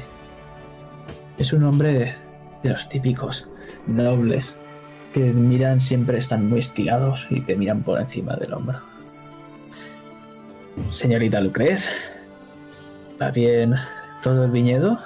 Es 1.38 1.52
un 1.52 1.64
hombre 1.64 2.14
de 2.62 2.70
los 2.70 2.88
típicos 2.88 3.48
nobles 3.88 4.54
que 5.12 5.32
miran 5.32 5.80
siempre 5.80 6.18
están 6.18 6.48
muy 6.48 6.60
estilados 6.60 7.26
y 7.30 7.40
te 7.40 7.56
miran 7.56 7.82
por 7.82 8.00
encima 8.00 8.36
del 8.36 8.54
hombro. 8.54 8.91
Señorita 10.88 11.40
Lucrez, 11.40 11.90
¿va 13.20 13.30
bien 13.30 13.74
todo 14.22 14.44
el 14.44 14.50
viñedo? 14.50 14.98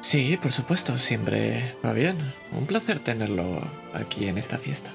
Sí, 0.00 0.36
por 0.40 0.50
supuesto, 0.50 0.96
siempre 0.96 1.74
va 1.84 1.92
bien. 1.92 2.16
Un 2.58 2.66
placer 2.66 2.98
tenerlo 2.98 3.44
aquí 3.94 4.26
en 4.26 4.38
esta 4.38 4.58
fiesta. 4.58 4.90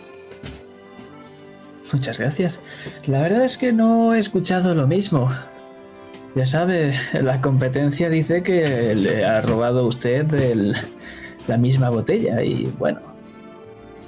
Muchas 1.93 2.19
gracias. 2.19 2.59
La 3.05 3.21
verdad 3.21 3.45
es 3.45 3.57
que 3.57 3.71
no 3.71 4.13
he 4.13 4.19
escuchado 4.19 4.75
lo 4.75 4.87
mismo. 4.87 5.31
Ya 6.35 6.45
sabe, 6.45 6.93
la 7.13 7.39
competencia 7.41 8.09
dice 8.09 8.43
que 8.43 8.93
le 8.93 9.23
ha 9.23 9.41
robado 9.41 9.87
usted 9.87 10.33
el, 10.33 10.75
la 11.47 11.57
misma 11.57 11.89
botella 11.89 12.43
y 12.43 12.65
bueno, 12.77 12.99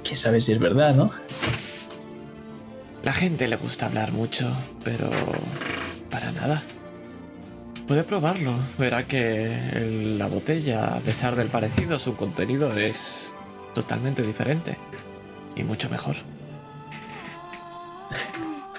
quién 0.04 0.18
sabe 0.18 0.40
si 0.40 0.52
es 0.52 0.58
verdad, 0.58 0.94
¿no? 0.94 1.10
La 3.08 3.14
gente 3.14 3.48
le 3.48 3.56
gusta 3.56 3.86
hablar 3.86 4.12
mucho, 4.12 4.54
pero 4.84 5.08
para 6.10 6.30
nada. 6.30 6.62
Puede 7.86 8.04
probarlo, 8.04 8.52
verá 8.76 9.04
que 9.04 10.14
la 10.18 10.26
botella, 10.26 10.88
a 10.88 11.00
pesar 11.00 11.34
del 11.34 11.48
parecido, 11.48 11.98
su 11.98 12.16
contenido 12.16 12.70
es 12.76 13.32
totalmente 13.74 14.22
diferente 14.22 14.76
y 15.56 15.62
mucho 15.62 15.88
mejor. 15.88 16.16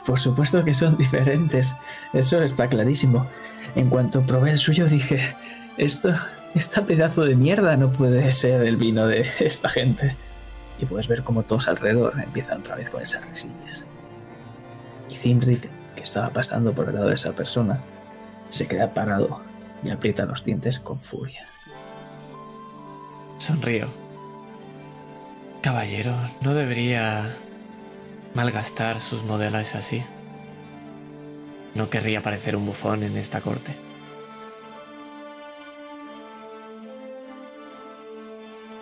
Por 0.05 0.19
supuesto 0.19 0.63
que 0.63 0.75
son 0.75 0.95
diferentes, 0.95 1.73
eso 2.13 2.39
está 2.43 2.67
clarísimo. 2.67 3.25
En 3.75 3.89
cuanto 3.89 4.21
probé 4.21 4.51
el 4.51 4.59
suyo 4.59 4.87
dije, 4.87 5.35
esto, 5.77 6.13
esta 6.53 6.85
pedazo 6.85 7.23
de 7.23 7.35
mierda 7.35 7.77
no 7.77 7.91
puede 7.91 8.31
ser 8.31 8.61
el 8.61 8.77
vino 8.77 9.07
de 9.07 9.25
esta 9.39 9.69
gente. 9.69 10.15
Y 10.77 10.85
puedes 10.85 11.07
ver 11.07 11.23
como 11.23 11.41
todos 11.41 11.67
alrededor 11.67 12.13
empiezan 12.21 12.59
otra 12.59 12.75
vez 12.75 12.91
con 12.91 13.01
esas 13.01 13.27
risillas. 13.27 13.85
Y 15.09 15.15
Zimric, 15.15 15.69
que 15.95 16.03
estaba 16.03 16.29
pasando 16.29 16.73
por 16.73 16.89
el 16.89 16.95
lado 16.95 17.07
de 17.07 17.15
esa 17.15 17.33
persona, 17.33 17.79
se 18.49 18.67
queda 18.67 18.93
parado 18.93 19.41
y 19.83 19.89
aprieta 19.89 20.25
los 20.25 20.43
dientes 20.43 20.79
con 20.79 20.99
furia. 20.99 21.45
Sonrío. 23.39 23.87
Caballero, 25.61 26.13
no 26.41 26.53
debería 26.53 27.35
malgastar 28.33 28.99
sus 28.99 29.23
modelos 29.23 29.75
así. 29.75 30.03
No 31.75 31.89
querría 31.89 32.21
parecer 32.21 32.55
un 32.55 32.65
bufón 32.65 33.03
en 33.03 33.17
esta 33.17 33.41
corte. 33.41 33.75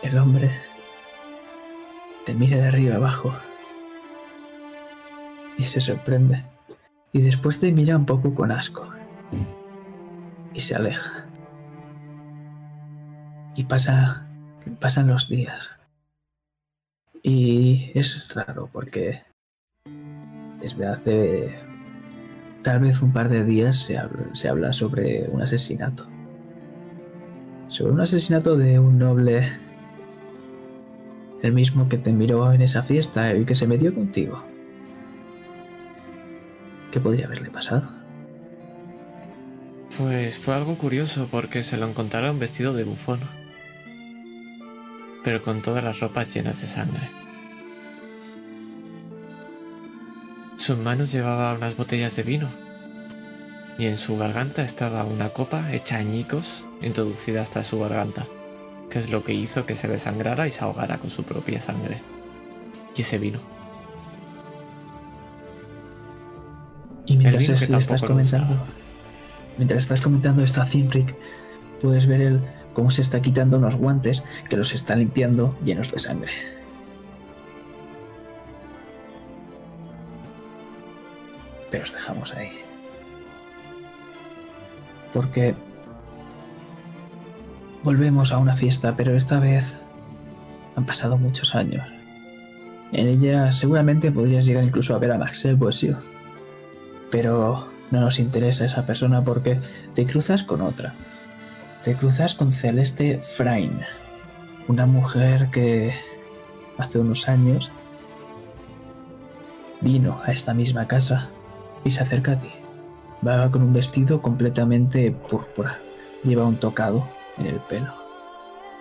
El 0.02 0.18
hombre 0.18 0.52
te 2.26 2.34
mira 2.34 2.58
de 2.58 2.68
arriba 2.68 2.96
abajo 2.96 3.34
y 5.58 5.64
se 5.64 5.82
sorprende. 5.82 6.44
Y 7.14 7.22
después 7.22 7.60
te 7.60 7.72
mira 7.72 7.98
un 7.98 8.06
poco 8.06 8.34
con 8.36 8.52
asco 8.52 8.88
y 10.54 10.60
se 10.60 10.76
aleja. 10.76 11.26
Y 13.56 13.64
pasa, 13.66 14.28
pasan 14.80 15.08
los 15.08 15.30
días. 15.30 15.70
Y 17.24 17.92
es 17.96 18.28
raro 18.34 18.70
porque 18.72 19.22
desde 20.62 20.88
hace 20.88 21.60
tal 22.62 22.80
vez 22.80 23.02
un 23.02 23.14
par 23.14 23.30
de 23.30 23.44
días 23.44 23.78
se 23.78 23.98
habla, 23.98 24.24
se 24.34 24.50
habla 24.50 24.74
sobre 24.74 25.28
un 25.30 25.42
asesinato. 25.42 26.08
Sobre 27.70 27.92
un 27.92 28.02
asesinato 28.02 28.58
de 28.58 28.80
un 28.80 28.98
noble 28.98 29.52
el 31.42 31.54
mismo 31.54 31.88
que 31.88 31.98
te 31.98 32.12
miró 32.12 32.52
en 32.52 32.62
esa 32.62 32.84
fiesta, 32.84 33.32
el 33.32 33.46
que 33.46 33.56
se 33.56 33.68
metió 33.68 33.94
contigo. 33.94 34.44
¿Qué 36.92 37.00
podría 37.00 37.26
haberle 37.26 37.50
pasado? 37.50 37.88
Pues 39.98 40.38
fue 40.38 40.54
algo 40.54 40.78
curioso 40.78 41.28
porque 41.30 41.64
se 41.64 41.78
lo 41.78 41.88
encontraron 41.88 42.40
vestido 42.40 42.74
de 42.74 42.84
bufón. 42.84 43.20
Pero 45.24 45.42
con 45.42 45.62
todas 45.62 45.84
las 45.84 46.00
ropas 46.00 46.34
llenas 46.34 46.62
de 46.62 46.68
sangre. 46.68 47.10
Sus 50.58 50.78
manos 50.78 51.12
llevaba 51.12 51.54
unas 51.54 51.76
botellas 51.76 52.16
de 52.16 52.24
vino. 52.24 52.48
Y 53.80 53.86
en 53.86 53.98
su 53.98 54.18
garganta 54.18 54.64
estaba 54.64 55.04
una 55.04 55.30
copa 55.30 55.72
hecha 55.74 55.98
añicos 55.98 56.64
introducida 56.82 57.42
hasta 57.42 57.64
su 57.64 57.80
garganta, 57.80 58.26
que 58.90 59.00
es 59.00 59.12
lo 59.12 59.24
que 59.24 59.34
hizo 59.34 59.66
que 59.66 59.76
se 59.76 59.88
desangrara 59.88 60.48
y 60.48 60.52
se 60.52 60.64
ahogara 60.64 60.98
con 60.98 61.10
su 61.10 61.24
propia 61.24 61.62
sangre. 61.62 62.02
Y 62.96 63.02
ese 63.02 63.18
vino. 63.18 63.57
Y 67.08 67.18
mientras 67.18 67.50
es- 67.50 67.70
le 67.70 67.78
estás 67.78 68.02
comentando, 68.02 68.48
gustaba. 68.48 68.68
mientras 69.58 69.82
estás 69.84 70.02
comentando 70.02 70.44
esto 70.44 70.62
a 70.62 70.66
Zimric, 70.66 71.16
puedes 71.82 72.06
ver 72.06 72.22
él 72.22 72.42
cómo 72.74 72.92
se 72.92 73.02
está 73.02 73.22
quitando 73.22 73.58
unos 73.58 73.76
guantes 73.76 74.24
que 74.50 74.58
los 74.58 74.74
está 74.74 74.96
limpiando 74.96 75.58
llenos 75.64 75.92
de 75.92 76.00
sangre. 76.00 76.32
Pero 81.70 81.84
os 81.84 81.94
dejamos 81.94 82.34
ahí. 82.34 82.52
Porque 85.14 85.56
volvemos 87.84 88.32
a 88.32 88.38
una 88.38 88.56
fiesta, 88.56 88.96
pero 88.96 89.16
esta 89.16 89.40
vez 89.40 89.66
han 90.76 90.86
pasado 90.86 91.18
muchos 91.18 91.56
años. 91.56 91.84
En 92.94 93.08
ella 93.08 93.52
seguramente 93.52 94.12
podrías 94.12 94.46
llegar 94.46 94.64
incluso 94.64 94.96
a 94.96 95.00
ver 95.00 95.12
a 95.12 95.18
Maxel 95.18 95.56
Boissio. 95.56 95.98
Pero 97.12 97.68
no 97.92 98.02
nos 98.02 98.20
interesa 98.20 98.66
esa 98.66 98.86
persona 98.86 99.24
porque 99.24 99.60
te 99.94 100.06
cruzas 100.06 100.44
con 100.44 100.62
otra. 100.62 100.94
Te 101.84 101.96
cruzas 101.96 102.34
con 102.34 102.52
Celeste 102.52 103.20
Frain, 103.20 103.80
una 104.68 104.86
mujer 104.86 105.50
que 105.52 105.94
hace 106.78 107.00
unos 107.00 107.30
años 107.30 107.72
vino 109.82 110.20
a 110.26 110.32
esta 110.32 110.54
misma 110.54 110.88
casa 110.88 111.30
y 111.84 111.92
se 111.92 112.02
acerca 112.02 112.34
a 112.34 112.40
ti. 112.40 112.52
Va 113.26 113.50
con 113.50 113.62
un 113.64 113.74
vestido 113.74 114.22
completamente 114.22 115.12
púrpura. 115.12 115.80
Lleva 116.24 116.46
un 116.46 116.58
tocado 116.58 117.08
en 117.38 117.48
el 117.48 117.60
pelo. 117.62 117.94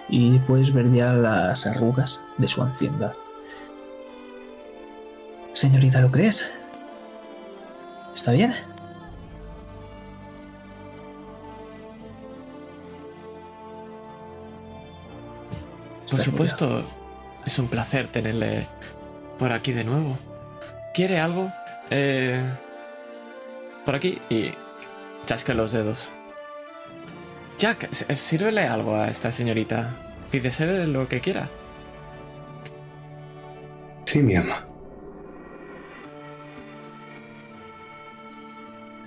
Y 0.08 0.38
puedes 0.40 0.72
ver 0.72 0.90
ya 0.90 1.12
las 1.12 1.66
arrugas 1.66 2.20
de 2.38 2.48
su 2.48 2.62
anciandad. 2.62 3.12
Señorita, 5.52 6.00
¿lo 6.00 6.10
crees? 6.10 6.44
¿Está 8.16 8.32
bien? 8.32 8.54
Por 16.10 16.18
supuesto, 16.20 16.84
es 17.44 17.58
un 17.58 17.68
placer 17.68 18.08
tenerle 18.08 18.66
por 19.38 19.52
aquí 19.52 19.72
de 19.72 19.84
nuevo. 19.84 20.18
¿Quiere 20.94 21.20
algo? 21.20 21.52
Eh, 21.90 22.40
por 23.84 23.94
aquí 23.94 24.18
y 24.30 24.52
chasca 25.26 25.52
los 25.52 25.72
dedos. 25.72 26.10
Jack, 27.58 27.88
eh, 28.08 28.16
sírvele 28.16 28.66
algo 28.66 28.96
a 28.96 29.08
esta 29.08 29.30
señorita. 29.30 29.94
Pídese 30.30 30.86
lo 30.86 31.06
que 31.06 31.20
quiera. 31.20 31.48
Sí, 34.06 34.22
mi 34.22 34.36
ama. 34.36 34.75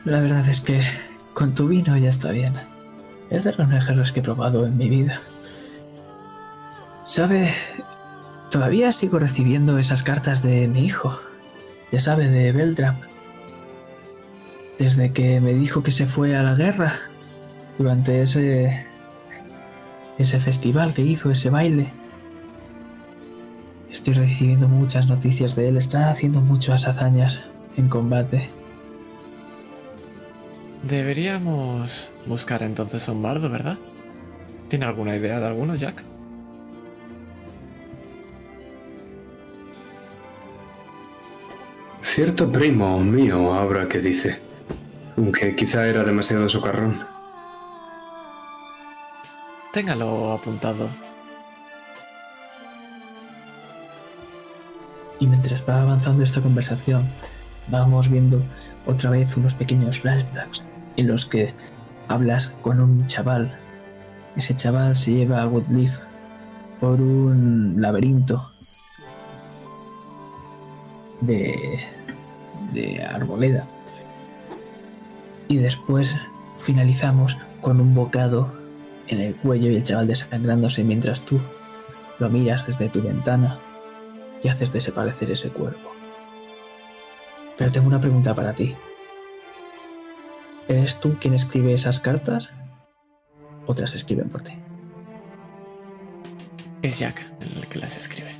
La 0.09 0.21
verdad 0.21 0.49
es 0.49 0.59
que 0.59 0.81
con 1.35 1.53
tu 1.53 1.67
vino 1.67 1.95
ya 1.95 2.09
está 2.09 2.31
bien. 2.31 2.53
Es 3.29 3.43
de 3.43 3.53
los 3.53 3.67
mejores 3.67 4.11
que 4.11 4.21
he 4.21 4.23
probado 4.23 4.65
en 4.65 4.75
mi 4.75 4.89
vida. 4.89 5.21
¿Sabe? 7.05 7.53
Todavía 8.49 8.91
sigo 8.91 9.19
recibiendo 9.19 9.77
esas 9.77 10.01
cartas 10.01 10.41
de 10.41 10.67
mi 10.67 10.83
hijo. 10.83 11.19
Ya 11.91 11.99
sabe, 11.99 12.27
de 12.27 12.51
Beltram. 12.51 12.95
Desde 14.79 15.11
que 15.13 15.39
me 15.41 15.53
dijo 15.53 15.83
que 15.83 15.91
se 15.91 16.07
fue 16.07 16.35
a 16.35 16.41
la 16.41 16.55
guerra. 16.55 16.95
Durante 17.77 18.23
ese. 18.23 18.83
ese 20.17 20.39
festival 20.39 20.95
que 20.95 21.03
hizo, 21.03 21.29
ese 21.29 21.51
baile. 21.51 21.93
Estoy 23.91 24.15
recibiendo 24.15 24.67
muchas 24.67 25.07
noticias 25.07 25.55
de 25.55 25.67
él. 25.67 25.77
Está 25.77 26.09
haciendo 26.09 26.41
muchas 26.41 26.87
hazañas 26.87 27.39
en 27.77 27.89
combate. 27.89 28.49
Deberíamos 30.83 32.09
buscar 32.25 32.63
entonces 32.63 33.07
un 33.09 33.21
bardo, 33.21 33.49
¿verdad? 33.49 33.77
¿Tiene 34.69 34.85
alguna 34.85 35.15
idea 35.15 35.39
de 35.39 35.47
alguno, 35.47 35.75
Jack? 35.75 36.03
Cierto 42.01 42.51
primo 42.51 42.99
mío, 42.99 43.53
ahora 43.53 43.87
que 43.87 43.99
dice. 43.99 44.39
Aunque 45.17 45.55
quizá 45.55 45.85
era 45.87 46.03
demasiado 46.03 46.47
socarrón. 46.47 46.99
Téngalo 49.73 50.33
apuntado. 50.33 50.89
Y 55.19 55.27
mientras 55.27 55.63
va 55.67 55.81
avanzando 55.81 56.23
esta 56.23 56.41
conversación, 56.41 57.07
vamos 57.67 58.09
viendo 58.09 58.41
otra 58.85 59.09
vez 59.09 59.35
unos 59.37 59.53
pequeños 59.53 59.99
flashbacks 59.99 60.63
en 60.97 61.07
los 61.07 61.25
que 61.25 61.53
hablas 62.07 62.51
con 62.61 62.79
un 62.79 63.05
chaval. 63.05 63.51
Ese 64.35 64.55
chaval 64.55 64.97
se 64.97 65.11
lleva 65.11 65.41
a 65.41 65.47
Woodleaf 65.47 65.97
por 66.79 67.01
un 67.01 67.75
laberinto 67.77 68.51
de, 71.21 71.79
de 72.73 73.03
arboleda. 73.03 73.65
Y 75.47 75.57
después 75.57 76.15
finalizamos 76.59 77.37
con 77.61 77.79
un 77.79 77.93
bocado 77.95 78.53
en 79.07 79.21
el 79.21 79.35
cuello 79.35 79.71
y 79.71 79.75
el 79.75 79.83
chaval 79.83 80.07
desangrándose 80.07 80.83
mientras 80.83 81.21
tú 81.21 81.39
lo 82.19 82.29
miras 82.29 82.67
desde 82.67 82.89
tu 82.89 83.01
ventana 83.01 83.59
y 84.43 84.47
haces 84.47 84.71
desaparecer 84.71 85.31
ese 85.31 85.49
cuerpo. 85.49 85.88
Pero 87.59 87.73
tengo 87.73 87.87
una 87.87 87.99
pregunta 87.99 88.33
para 88.33 88.53
ti. 88.53 88.73
¿Eres 90.69 90.97
tú 91.01 91.17
quien 91.19 91.33
escribe 91.33 91.73
esas 91.73 91.99
cartas? 91.99 92.49
Otras 93.67 93.93
escriben 93.95 94.29
por 94.29 94.43
ti. 94.43 94.53
Es 96.81 96.99
Jack 96.99 97.21
el 97.41 97.67
que 97.67 97.79
las 97.79 97.97
escribe. 97.97 98.33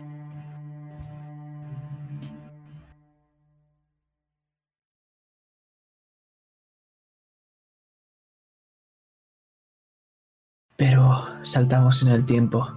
Pero 10.78 11.28
saltamos 11.44 12.02
en 12.04 12.08
el 12.08 12.26
tiempo. 12.26 12.70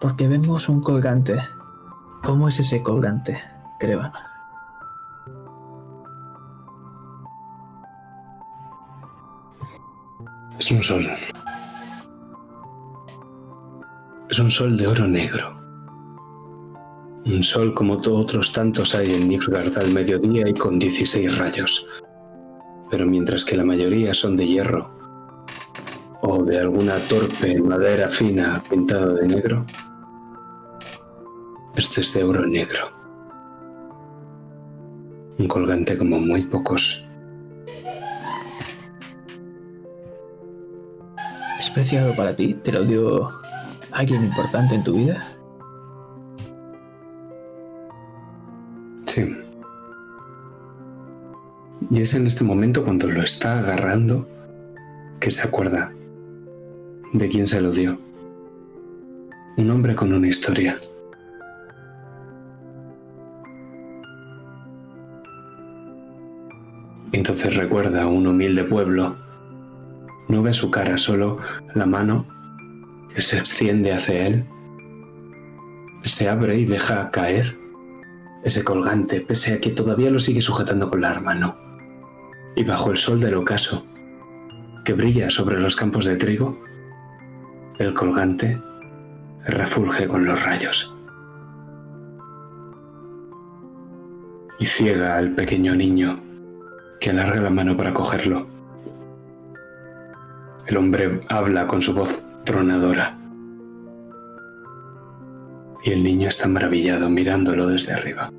Porque 0.00 0.28
vemos 0.28 0.70
un 0.70 0.80
colgante. 0.80 1.38
¿Cómo 2.22 2.48
es 2.48 2.58
ese 2.58 2.82
colgante, 2.82 3.51
Es 10.58 10.70
un 10.70 10.82
sol. 10.82 11.08
Es 14.30 14.38
un 14.38 14.50
sol 14.50 14.76
de 14.76 14.86
oro 14.86 15.08
negro. 15.08 15.60
Un 17.24 17.42
sol 17.42 17.74
como 17.74 18.00
todos 18.00 18.22
otros 18.22 18.52
tantos 18.52 18.94
hay 18.94 19.14
en 19.14 19.28
Nilfgaard 19.28 19.76
al 19.78 19.90
mediodía 19.90 20.48
y 20.48 20.54
con 20.54 20.78
16 20.78 21.36
rayos. 21.38 21.86
Pero 22.90 23.06
mientras 23.06 23.44
que 23.44 23.56
la 23.56 23.64
mayoría 23.64 24.14
son 24.14 24.36
de 24.36 24.46
hierro 24.46 24.90
o 26.20 26.44
de 26.44 26.60
alguna 26.60 26.96
torpe 27.08 27.60
madera 27.60 28.06
fina 28.06 28.62
pintada 28.70 29.14
de 29.14 29.26
negro, 29.26 29.64
este 31.74 32.02
es 32.02 32.14
de 32.14 32.22
oro 32.22 32.46
negro. 32.46 33.01
Un 35.38 35.48
colgante 35.48 35.96
como 35.96 36.18
muy 36.18 36.42
pocos. 36.42 37.04
¿Es 41.58 41.70
preciado 41.70 42.14
para 42.14 42.34
ti? 42.34 42.54
¿Te 42.54 42.72
lo 42.72 42.84
dio 42.84 43.30
alguien 43.92 44.24
importante 44.24 44.74
en 44.74 44.84
tu 44.84 44.94
vida? 44.94 45.24
Sí. 49.06 49.36
Y 51.90 52.00
es 52.00 52.14
en 52.14 52.26
este 52.26 52.44
momento 52.44 52.84
cuando 52.84 53.06
lo 53.06 53.22
está 53.22 53.58
agarrando 53.58 54.26
que 55.20 55.30
se 55.30 55.46
acuerda 55.46 55.92
de 57.12 57.28
quién 57.28 57.46
se 57.46 57.60
lo 57.60 57.70
dio. 57.70 57.98
Un 59.56 59.70
hombre 59.70 59.94
con 59.94 60.12
una 60.12 60.28
historia. 60.28 60.74
Entonces 67.22 67.54
recuerda 67.54 68.02
a 68.02 68.08
un 68.08 68.26
humilde 68.26 68.64
pueblo 68.64 69.14
no 70.26 70.42
ve 70.42 70.52
su 70.52 70.72
cara, 70.72 70.98
solo 70.98 71.36
la 71.72 71.86
mano 71.86 72.26
que 73.14 73.20
se 73.20 73.38
extiende 73.38 73.92
hacia 73.92 74.26
él. 74.26 74.44
Se 76.02 76.28
abre 76.28 76.58
y 76.58 76.64
deja 76.64 77.12
caer 77.12 77.56
ese 78.42 78.64
colgante, 78.64 79.20
pese 79.20 79.54
a 79.54 79.60
que 79.60 79.70
todavía 79.70 80.10
lo 80.10 80.18
sigue 80.18 80.42
sujetando 80.42 80.90
con 80.90 81.00
la 81.00 81.20
mano. 81.20 81.54
Y 82.56 82.64
bajo 82.64 82.90
el 82.90 82.96
sol 82.96 83.20
del 83.20 83.36
ocaso, 83.36 83.86
que 84.84 84.92
brilla 84.92 85.30
sobre 85.30 85.60
los 85.60 85.76
campos 85.76 86.06
de 86.06 86.16
trigo, 86.16 86.58
el 87.78 87.94
colgante 87.94 88.60
refulge 89.46 90.08
con 90.08 90.26
los 90.26 90.44
rayos. 90.44 90.92
Y 94.58 94.66
ciega 94.66 95.16
al 95.16 95.36
pequeño 95.36 95.76
niño 95.76 96.31
que 97.02 97.10
alarga 97.10 97.40
la 97.40 97.50
mano 97.50 97.76
para 97.76 97.92
cogerlo. 97.92 98.46
El 100.68 100.76
hombre 100.76 101.20
habla 101.28 101.66
con 101.66 101.82
su 101.82 101.92
voz 101.92 102.24
tronadora. 102.44 103.18
Y 105.82 105.90
el 105.90 106.04
niño 106.04 106.28
está 106.28 106.46
maravillado 106.46 107.10
mirándolo 107.10 107.66
desde 107.66 107.92
arriba. 107.92 108.30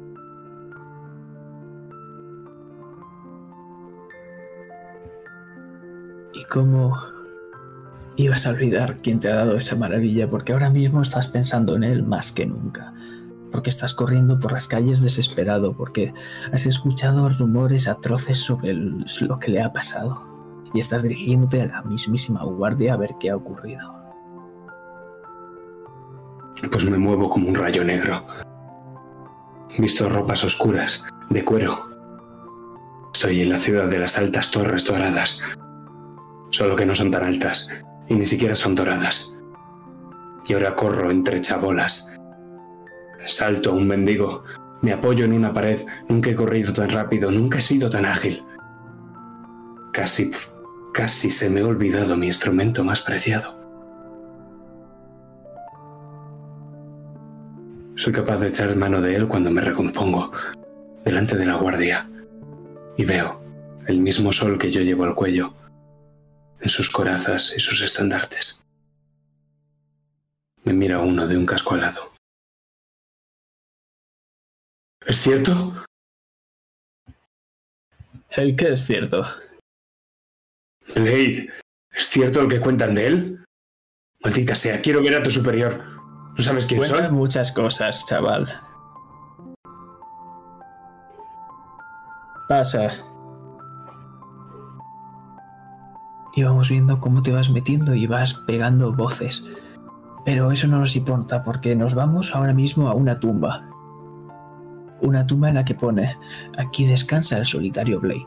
¿Y 6.31 6.45
cómo 6.45 6.97
ibas 8.15 8.47
a 8.47 8.51
olvidar 8.51 8.95
quién 9.01 9.19
te 9.19 9.27
ha 9.27 9.35
dado 9.35 9.57
esa 9.57 9.75
maravilla? 9.75 10.29
Porque 10.29 10.53
ahora 10.53 10.69
mismo 10.69 11.01
estás 11.01 11.27
pensando 11.27 11.75
en 11.75 11.83
él 11.83 12.03
más 12.03 12.31
que 12.31 12.45
nunca. 12.45 12.93
Porque 13.53 13.69
estás 13.69 13.93
corriendo 13.93 14.37
por 14.37 14.51
las 14.51 14.67
calles 14.67 14.99
desesperado, 14.99 15.71
porque 15.71 16.13
has 16.51 16.65
escuchado 16.65 17.29
rumores 17.29 17.87
atroces 17.87 18.39
sobre 18.39 18.73
lo 18.73 19.39
que 19.39 19.51
le 19.51 19.61
ha 19.61 19.71
pasado 19.71 20.27
y 20.73 20.79
estás 20.79 21.03
dirigiéndote 21.03 21.61
a 21.61 21.67
la 21.67 21.81
mismísima 21.83 22.43
guardia 22.43 22.95
a 22.95 22.97
ver 22.97 23.11
qué 23.19 23.29
ha 23.29 23.35
ocurrido. 23.35 24.03
Pues 26.71 26.85
me 26.85 26.97
muevo 26.97 27.29
como 27.29 27.47
un 27.47 27.55
rayo 27.55 27.83
negro. 27.83 28.25
Visto 29.77 30.09
ropas 30.09 30.43
oscuras, 30.43 31.03
de 31.29 31.43
cuero. 31.43 31.89
Estoy 33.13 33.41
en 33.41 33.49
la 33.49 33.59
ciudad 33.59 33.87
de 33.87 33.99
las 33.99 34.17
altas 34.17 34.51
torres 34.51 34.85
doradas. 34.85 35.39
Solo 36.49 36.75
que 36.75 36.85
no 36.85 36.95
son 36.95 37.11
tan 37.11 37.23
altas, 37.23 37.67
y 38.07 38.15
ni 38.15 38.25
siquiera 38.25 38.55
son 38.55 38.75
doradas. 38.75 39.35
Y 40.45 40.53
ahora 40.53 40.75
corro 40.75 41.09
entre 41.11 41.41
chabolas. 41.41 42.12
Salto 43.27 43.71
a 43.71 43.73
un 43.73 43.87
mendigo. 43.87 44.43
Me 44.81 44.91
apoyo 44.91 45.25
en 45.25 45.33
una 45.33 45.53
pared. 45.53 45.79
Nunca 46.09 46.29
he 46.29 46.35
corrido 46.35 46.73
tan 46.73 46.89
rápido. 46.89 47.31
Nunca 47.31 47.59
he 47.59 47.61
sido 47.61 47.89
tan 47.89 48.05
ágil. 48.05 48.43
Casi, 49.91 50.31
casi 50.93 51.31
se 51.31 51.49
me 51.49 51.61
ha 51.61 51.67
olvidado 51.67 52.17
mi 52.17 52.27
instrumento 52.27 52.83
más 52.83 53.01
preciado. 53.01 53.63
Soy 57.95 58.11
capaz 58.11 58.37
de 58.37 58.47
echar 58.47 58.75
mano 58.75 59.01
de 59.01 59.15
él 59.15 59.27
cuando 59.27 59.51
me 59.51 59.61
recompongo, 59.61 60.31
delante 61.05 61.37
de 61.37 61.45
la 61.45 61.57
guardia, 61.57 62.09
y 62.97 63.05
veo 63.05 63.39
el 63.85 63.99
mismo 63.99 64.33
sol 64.33 64.57
que 64.57 64.71
yo 64.71 64.81
llevo 64.81 65.03
al 65.03 65.13
cuello, 65.13 65.53
en 66.59 66.69
sus 66.69 66.89
corazas 66.89 67.53
y 67.55 67.59
sus 67.59 67.81
estandartes. 67.81 68.63
Me 70.63 70.73
mira 70.73 70.99
uno 70.99 71.27
de 71.27 71.37
un 71.37 71.45
casco 71.45 71.75
alado. 71.75 72.12
¿Es 75.05 75.17
cierto? 75.17 75.73
¿El 78.31 78.55
qué 78.55 78.73
es 78.73 78.85
cierto? 78.85 79.23
Blade, 80.95 81.49
¿es 81.91 82.09
cierto 82.09 82.41
lo 82.41 82.49
que 82.49 82.59
cuentan 82.59 82.95
de 82.95 83.07
él? 83.07 83.45
Maldita 84.23 84.55
sea, 84.55 84.81
quiero 84.81 85.01
ver 85.01 85.15
a 85.15 85.23
tu 85.23 85.29
superior. 85.29 85.83
¿No 86.37 86.43
sabes 86.43 86.65
quién 86.65 86.83
soy? 86.83 87.09
muchas 87.11 87.51
cosas, 87.51 88.05
chaval. 88.07 88.61
Pasa. 92.47 93.03
Y 96.35 96.43
vamos 96.43 96.69
viendo 96.69 96.99
cómo 96.99 97.21
te 97.21 97.31
vas 97.31 97.49
metiendo 97.49 97.93
y 97.93 98.07
vas 98.07 98.33
pegando 98.47 98.93
voces. 98.93 99.43
Pero 100.25 100.51
eso 100.51 100.67
no 100.67 100.79
nos 100.79 100.95
importa 100.95 101.43
porque 101.43 101.75
nos 101.75 101.93
vamos 101.93 102.33
ahora 102.33 102.53
mismo 102.53 102.87
a 102.89 102.93
una 102.95 103.19
tumba. 103.19 103.72
Una 105.03 105.27
tumba 105.27 105.49
en 105.49 105.55
la 105.55 105.65
que 105.65 105.75
pone, 105.75 106.15
aquí 106.57 106.87
descansa 106.87 107.37
el 107.37 107.45
solitario 107.45 107.99
Blade. 107.99 108.25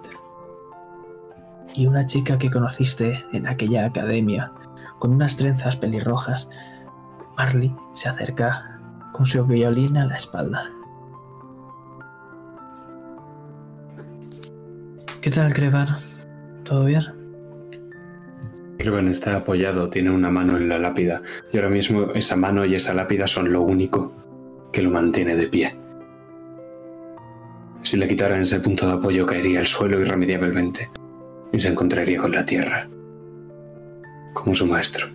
Y 1.74 1.87
una 1.87 2.05
chica 2.05 2.39
que 2.39 2.51
conociste 2.51 3.18
en 3.33 3.47
aquella 3.47 3.87
academia, 3.87 4.53
con 4.99 5.12
unas 5.12 5.39
trenzas 5.39 5.74
pelirrojas, 5.79 6.51
Marley 7.39 7.74
se 7.95 8.11
acerca 8.11 8.79
con 9.12 9.24
su 9.24 9.43
violín 9.47 9.97
a 9.97 10.05
la 10.05 10.16
espalda. 10.16 10.70
¿Qué 15.22 15.31
tal, 15.31 15.55
Crevan? 15.55 15.89
¿Todo 16.62 16.85
bien? 16.85 17.05
Kirvan 18.79 19.09
está 19.09 19.35
apoyado, 19.35 19.89
tiene 19.89 20.11
una 20.11 20.29
mano 20.29 20.59
en 20.59 20.68
la 20.68 20.79
lápida, 20.79 21.22
y 21.55 21.57
ahora 21.57 21.70
mismo 21.70 22.12
esa 22.14 22.37
mano 22.37 22.66
y 22.66 22.74
esa 22.74 22.93
lápida 22.93 23.27
son 23.27 23.51
lo 23.51 23.62
único 23.62 24.12
que 24.72 24.83
lo 24.83 24.91
mantiene 24.91 25.37
de 25.37 25.49
pie. 25.49 25.86
Si 27.87 27.97
le 27.97 28.09
quitaran 28.09 28.43
ese 28.43 28.59
punto 28.59 28.84
de 28.84 28.95
apoyo 28.95 29.24
caería 29.24 29.61
al 29.61 29.66
suelo 29.66 30.01
irremediablemente 30.01 30.91
y 31.53 31.61
se 31.61 31.68
encontraría 31.68 32.18
con 32.18 32.32
la 32.32 32.45
tierra, 32.45 32.89
como 34.34 34.57
su 34.57 34.66
maestro. 34.66 35.07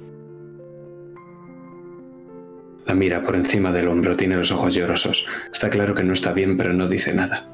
La 2.86 2.94
mira 2.94 3.24
por 3.24 3.36
encima 3.36 3.74
del 3.74 3.90
hombro, 3.90 4.16
tiene 4.16 4.38
los 4.38 4.54
ojos 4.54 4.74
llorosos. 4.74 5.28
Está 5.52 5.70
claro 5.70 5.94
que 5.94 6.06
no 6.06 6.14
está 6.14 6.32
bien, 6.32 6.56
pero 6.56 6.72
no 6.72 6.88
dice 6.88 7.14
nada. 7.14 7.46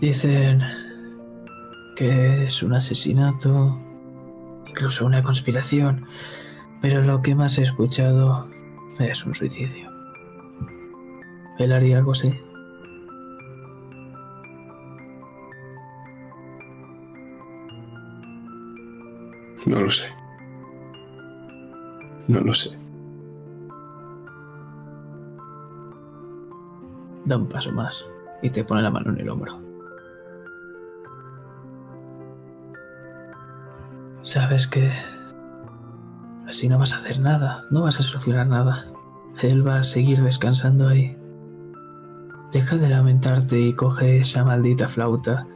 Dicen 0.00 0.60
que 1.94 2.46
es 2.46 2.60
un 2.60 2.74
asesinato, 2.74 3.78
incluso 4.66 5.06
una 5.06 5.22
conspiración, 5.22 6.06
pero 6.82 7.04
lo 7.04 7.22
que 7.22 7.36
más 7.36 7.56
he 7.58 7.62
escuchado 7.62 8.48
es 8.98 9.24
un 9.24 9.36
suicidio. 9.36 9.97
¿Él 11.58 11.72
haría 11.72 11.98
algo 11.98 12.12
así? 12.12 12.32
No 19.66 19.80
lo 19.80 19.90
sé. 19.90 20.08
No 22.28 22.40
lo 22.40 22.54
sé. 22.54 22.70
Da 27.24 27.36
un 27.36 27.48
paso 27.48 27.72
más 27.72 28.04
y 28.40 28.50
te 28.50 28.64
pone 28.64 28.82
la 28.82 28.90
mano 28.90 29.10
en 29.10 29.20
el 29.20 29.28
hombro. 29.28 29.60
Sabes 34.22 34.66
que 34.66 34.90
así 36.46 36.68
no 36.68 36.78
vas 36.78 36.92
a 36.92 36.96
hacer 36.96 37.18
nada, 37.18 37.64
no 37.70 37.82
vas 37.82 37.98
a 37.98 38.02
solucionar 38.02 38.46
nada. 38.46 38.86
Él 39.42 39.66
va 39.66 39.80
a 39.80 39.84
seguir 39.84 40.22
descansando 40.22 40.88
ahí. 40.88 41.16
Deja 42.52 42.76
de 42.76 42.88
lamentarte 42.88 43.58
y 43.60 43.74
coge 43.74 44.18
esa 44.18 44.44
maldita 44.44 44.88
flauta. 44.88 45.46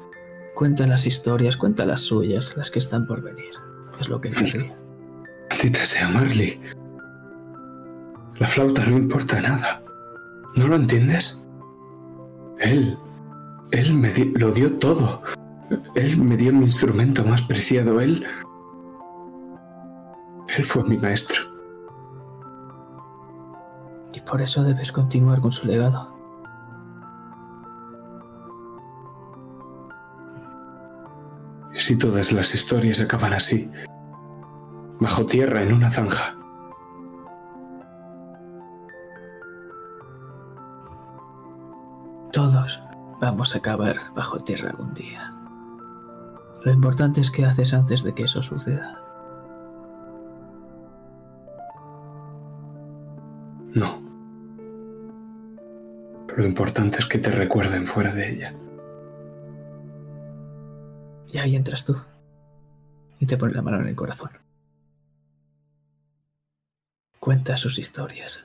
Cuenta 0.55 0.87
las 0.87 1.07
historias, 1.07 1.57
cuenta 1.57 1.85
las 1.87 2.03
suyas, 2.03 2.55
las 2.57 2.71
que 2.71 2.79
están 2.79 3.07
por 3.07 3.23
venir. 3.23 3.51
Es 3.99 4.09
lo 4.09 4.21
que 4.21 4.31
querría. 4.31 4.77
Maldita 5.51 5.79
sea 5.81 6.09
Marley. 6.09 6.61
La 8.39 8.47
flauta 8.47 8.85
no 8.87 8.97
importa 8.99 9.41
nada. 9.41 9.83
¿No 10.55 10.69
lo 10.69 10.77
entiendes? 10.77 11.45
Él. 12.59 12.99
Él 13.71 13.95
me 13.95 14.11
di- 14.11 14.33
lo 14.37 14.51
dio 14.53 14.79
todo. 14.79 15.23
Él 15.95 16.19
me 16.19 16.37
dio 16.37 16.53
mi 16.53 16.65
instrumento 16.65 17.25
más 17.25 17.41
preciado. 17.43 18.01
Él. 18.01 18.27
Él 20.59 20.65
fue 20.65 20.85
mi 20.85 20.99
maestro. 20.99 21.41
Y 24.13 24.21
por 24.21 24.43
eso 24.43 24.63
debes 24.63 24.93
continuar 24.93 25.41
con 25.41 25.53
su 25.53 25.67
legado. 25.67 26.12
Si 31.93 31.99
todas 31.99 32.33
las 32.33 32.55
historias 32.55 33.03
acaban 33.03 33.35
así, 33.35 33.71
bajo 34.99 35.27
tierra 35.27 35.61
en 35.61 35.75
una 35.75 35.91
zanja, 35.91 36.39
Todos 42.33 42.83
vamos 43.21 43.55
a 43.55 43.59
acabar 43.59 43.99
bajo 44.17 44.43
tierra 44.43 44.71
algún 44.71 44.95
día. 44.95 45.35
Lo 46.65 46.73
importante 46.73 47.21
es 47.21 47.31
qué 47.31 47.45
haces 47.45 47.75
antes 47.75 48.03
de 48.03 48.15
que 48.15 48.23
eso 48.23 48.43
suceda. 48.43 48.99
no. 53.75 54.03
Lo 56.35 56.47
importante 56.47 57.01
es 57.01 57.05
que 57.05 57.19
te 57.19 57.31
recuerden 57.31 57.87
fuera 57.87 58.15
de 58.15 58.31
ella. 58.31 58.55
Y 61.33 61.39
ahí 61.39 61.57
entras 61.57 61.85
tú. 61.87 61.97
Y 63.19 63.27
te 63.27 63.39
pone 63.39 63.55
la 63.55 63.63
mano 63.63 63.81
en 63.81 63.89
el 63.89 63.97
corazón. 63.97 64.31
Cuenta 67.19 67.57
sus 67.57 67.79
historias. 67.79 68.45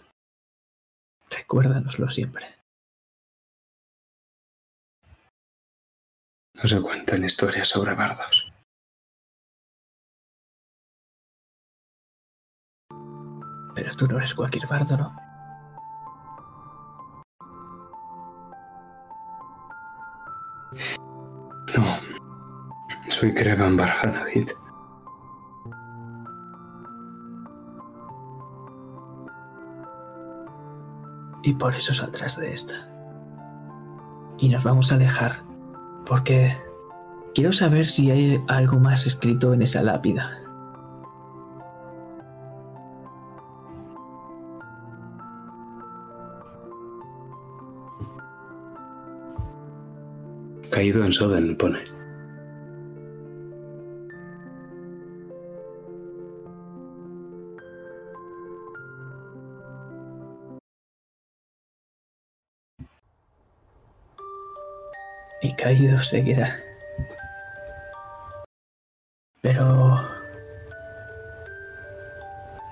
Recuérdanoslo 1.29 2.09
siempre. 2.09 2.45
No 6.53 6.67
se 6.67 6.81
cuentan 6.81 7.25
historias 7.25 7.67
sobre 7.67 7.93
bardos. 7.93 8.51
Pero 13.75 13.91
tú 13.95 14.07
no 14.07 14.17
eres 14.17 14.33
cualquier 14.33 14.65
bardo, 14.65 14.97
¿no? 14.97 15.09
No. 15.09 15.26
Soy 23.19 23.33
Krevan 23.33 23.75
Barhanadit. 23.75 24.51
Y 31.41 31.51
por 31.55 31.73
eso 31.73 31.95
saldrás 31.95 32.37
de 32.37 32.53
esta. 32.53 32.75
Y 34.37 34.49
nos 34.49 34.63
vamos 34.63 34.91
a 34.91 34.95
alejar. 34.97 35.31
Porque 36.05 36.55
quiero 37.33 37.51
saber 37.51 37.87
si 37.87 38.11
hay 38.11 38.39
algo 38.49 38.77
más 38.77 39.07
escrito 39.07 39.51
en 39.51 39.63
esa 39.63 39.81
lápida. 39.81 40.39
Caído 50.69 51.03
en 51.03 51.11
Soden, 51.11 51.57
pone. 51.57 51.96
Y 65.41 65.55
caído 65.55 65.99
se 65.99 66.23
queda. 66.23 66.59
Pero... 69.41 70.17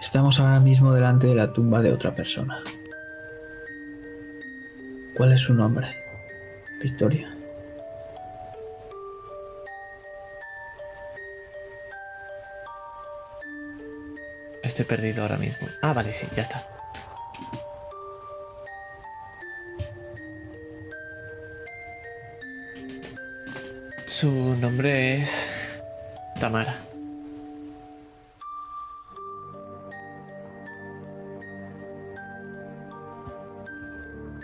Estamos 0.02 0.40
ahora 0.40 0.60
mismo 0.60 0.94
delante 0.94 1.28
de 1.28 1.36
la 1.36 1.52
tumba 1.52 1.82
de 1.82 1.92
otra 1.92 2.14
persona. 2.14 2.62
¿Cuál 5.16 5.34
es 5.34 5.42
su 5.42 5.54
nombre? 5.54 5.88
Victoria. 6.82 7.36
Estoy 14.62 14.86
perdido 14.86 15.22
ahora 15.22 15.38
mismo. 15.38 15.68
Ah, 15.82 15.94
vale, 15.94 16.12
sí, 16.12 16.28
ya 16.36 16.42
está. 16.42 16.68
Su 24.26 24.56
nombre 24.56 25.18
es 25.18 25.46
Tamara. 26.40 26.74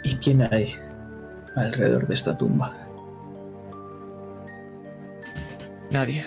¿Y 0.03 0.15
quién 0.17 0.43
hay 0.53 0.75
alrededor 1.55 2.07
de 2.07 2.13
esta 2.13 2.38
tumba? 2.38 2.77
Nadie. 5.89 6.25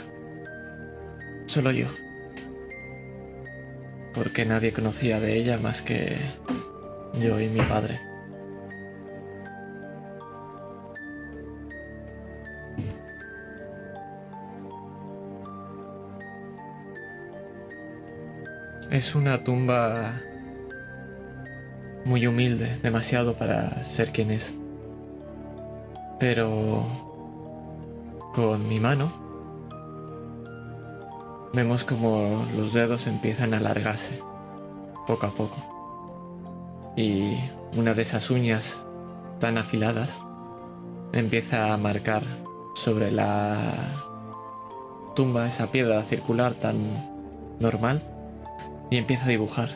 Solo 1.46 1.70
yo. 1.70 1.86
Porque 4.14 4.44
nadie 4.44 4.72
conocía 4.72 5.20
de 5.20 5.36
ella 5.36 5.58
más 5.58 5.80
que 5.80 6.16
yo 7.20 7.38
y 7.38 7.46
mi 7.46 7.60
padre. 7.60 8.13
Es 18.94 19.16
una 19.16 19.42
tumba 19.42 20.20
muy 22.04 22.28
humilde, 22.28 22.78
demasiado 22.80 23.34
para 23.34 23.82
ser 23.82 24.12
quien 24.12 24.30
es. 24.30 24.54
Pero 26.20 26.84
con 28.32 28.68
mi 28.68 28.78
mano 28.78 29.10
vemos 31.52 31.82
como 31.82 32.46
los 32.56 32.72
dedos 32.72 33.08
empiezan 33.08 33.52
a 33.52 33.56
alargarse 33.56 34.20
poco 35.08 35.26
a 35.26 35.30
poco. 35.30 35.56
Y 36.96 37.36
una 37.76 37.94
de 37.94 38.02
esas 38.02 38.30
uñas 38.30 38.78
tan 39.40 39.58
afiladas 39.58 40.20
empieza 41.12 41.74
a 41.74 41.76
marcar 41.78 42.22
sobre 42.76 43.10
la 43.10 43.72
tumba 45.16 45.48
esa 45.48 45.72
piedra 45.72 46.04
circular 46.04 46.54
tan 46.54 46.76
normal 47.58 48.13
y 48.94 48.96
empieza 48.96 49.24
a 49.24 49.30
dibujar. 49.30 49.70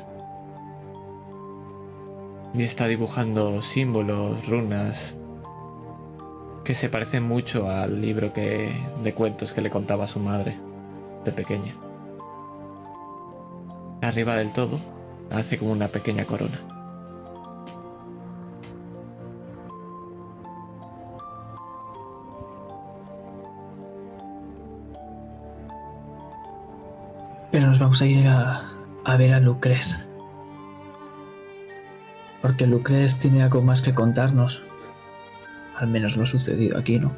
Y 2.55 2.63
está 2.63 2.87
dibujando 2.87 3.61
símbolos, 3.63 4.47
runas, 4.47 5.17
que 6.65 6.73
se 6.73 6.89
parecen 6.89 7.25
mucho 7.25 7.69
al 7.69 8.01
libro 8.01 8.33
que, 8.33 8.73
de 9.03 9.15
cuentos 9.15 9.53
que 9.53 9.61
le 9.61 9.71
contaba 9.71 10.07
su 10.07 10.21
madre 10.21 10.57
de 11.25 11.33
pequeña. 11.33 11.75
Arriba 14.03 14.37
del 14.37 14.53
todo 14.53 14.79
hace 15.33 15.59
como 15.59 15.73
una 15.73 15.89
pequeña 15.89 16.25
corona. 16.25 16.61
Pero 27.51 27.67
nos 27.67 27.81
vamos 27.81 28.01
a 28.01 28.07
ir 28.07 28.29
a, 28.29 28.78
a 29.05 29.17
ver 29.17 29.33
a 29.33 29.41
Lucres. 29.41 29.97
Porque 32.43 32.67
Lucres 32.67 33.19
tiene 33.19 33.43
algo 33.43 33.63
más 33.63 33.83
que 33.83 33.93
contarnos. 33.93 34.63
Al 35.77 35.89
menos 35.89 36.17
lo 36.17 36.27
sucedido 36.27 36.79
aquí, 36.79 36.99
¿no? 36.99 37.13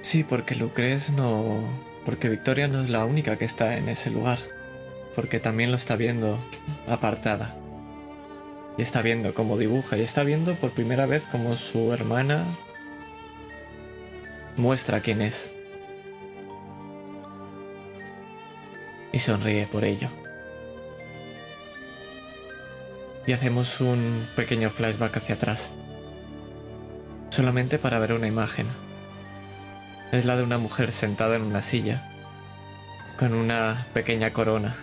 Sí, 0.00 0.24
porque 0.24 0.54
Lucres 0.54 1.10
no... 1.10 1.62
Porque 2.04 2.30
Victoria 2.30 2.68
no 2.68 2.80
es 2.80 2.88
la 2.88 3.04
única 3.04 3.36
que 3.36 3.44
está 3.44 3.76
en 3.76 3.88
ese 3.88 4.10
lugar. 4.10 4.38
Porque 5.14 5.40
también 5.40 5.70
lo 5.70 5.76
está 5.76 5.96
viendo 5.96 6.38
apartada. 6.86 7.54
Y 8.78 8.82
está 8.82 9.02
viendo 9.02 9.34
cómo 9.34 9.58
dibuja. 9.58 9.98
Y 9.98 10.02
está 10.02 10.22
viendo 10.22 10.54
por 10.54 10.70
primera 10.70 11.04
vez 11.04 11.26
cómo 11.30 11.56
su 11.56 11.92
hermana 11.92 12.44
muestra 14.56 15.00
quién 15.00 15.20
es. 15.20 15.50
Y 19.12 19.18
sonríe 19.18 19.66
por 19.66 19.84
ello. 19.84 20.08
Y 23.26 23.32
hacemos 23.32 23.80
un 23.80 24.26
pequeño 24.36 24.70
flashback 24.70 25.16
hacia 25.18 25.34
atrás. 25.34 25.70
Solamente 27.30 27.78
para 27.78 27.98
ver 27.98 28.12
una 28.12 28.26
imagen. 28.26 28.66
Es 30.12 30.24
la 30.24 30.36
de 30.36 30.42
una 30.42 30.58
mujer 30.58 30.92
sentada 30.92 31.36
en 31.36 31.42
una 31.42 31.60
silla, 31.60 32.10
con 33.18 33.34
una 33.34 33.86
pequeña 33.92 34.32
corona. 34.32 34.74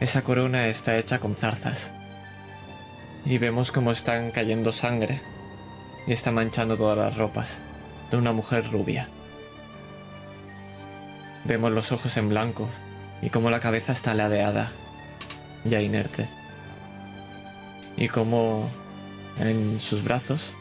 Esa 0.00 0.22
corona 0.22 0.66
está 0.68 0.98
hecha 0.98 1.20
con 1.20 1.36
zarzas. 1.36 1.92
Y 3.24 3.38
vemos 3.38 3.72
cómo 3.72 3.92
están 3.92 4.30
cayendo 4.32 4.72
sangre 4.72 5.20
y 6.06 6.12
está 6.12 6.32
manchando 6.32 6.76
todas 6.76 6.98
las 6.98 7.16
ropas 7.16 7.62
de 8.10 8.16
una 8.16 8.32
mujer 8.32 8.70
rubia. 8.70 9.08
Vemos 11.44 11.72
los 11.72 11.90
ojos 11.92 12.16
en 12.16 12.28
blanco 12.28 12.68
y 13.20 13.30
cómo 13.30 13.50
la 13.50 13.60
cabeza 13.60 13.92
está 13.92 14.14
ladeada, 14.14 14.70
ya 15.64 15.80
inerte. 15.80 16.28
Y 17.96 18.08
cómo 18.08 18.68
en 19.38 19.80
sus 19.80 20.02
brazos 20.04 20.52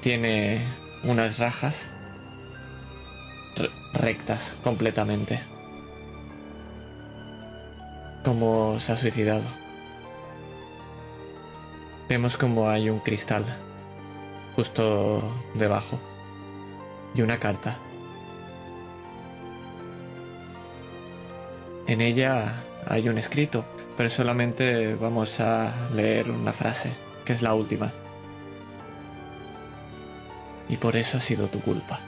tiene 0.00 0.62
unas 1.04 1.38
rajas 1.38 1.88
re- 3.56 3.70
rectas 3.92 4.56
completamente. 4.62 5.40
Como 8.24 8.78
se 8.78 8.92
ha 8.92 8.96
suicidado. 8.96 9.44
Vemos 12.08 12.36
como 12.36 12.68
hay 12.70 12.88
un 12.88 13.00
cristal 13.00 13.44
justo 14.56 15.22
debajo 15.54 15.98
y 17.14 17.22
una 17.22 17.38
carta. 17.38 17.76
En 21.88 22.02
ella 22.02 22.52
hay 22.86 23.08
un 23.08 23.16
escrito, 23.16 23.64
pero 23.96 24.10
solamente 24.10 24.94
vamos 24.94 25.40
a 25.40 25.88
leer 25.94 26.30
una 26.30 26.52
frase, 26.52 26.92
que 27.24 27.32
es 27.32 27.40
la 27.40 27.54
última. 27.54 27.90
Y 30.68 30.76
por 30.76 30.96
eso 30.96 31.16
ha 31.16 31.20
sido 31.20 31.48
tu 31.48 31.60
culpa. 31.60 31.98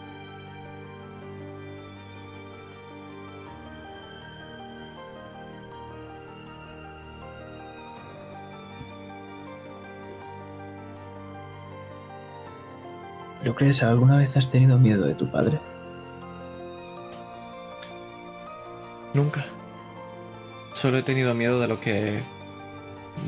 Lucres, 13.43 13.83
¿alguna 13.83 14.19
vez 14.19 14.37
has 14.37 14.51
tenido 14.51 14.79
miedo 14.79 15.07
de 15.07 15.15
tu 15.15 15.31
padre? 15.31 15.59
Nunca. 19.15 19.43
Solo 20.81 20.97
he 20.97 21.03
tenido 21.03 21.35
miedo 21.35 21.61
de 21.61 21.69
lo 21.69 21.79
que... 21.79 22.23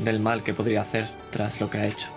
del 0.03 0.19
mal 0.19 0.41
que 0.41 0.55
podría 0.55 0.81
hacer 0.81 1.07
tras 1.29 1.61
lo 1.61 1.69
que 1.69 1.77
ha 1.77 1.85
hecho. 1.85 2.09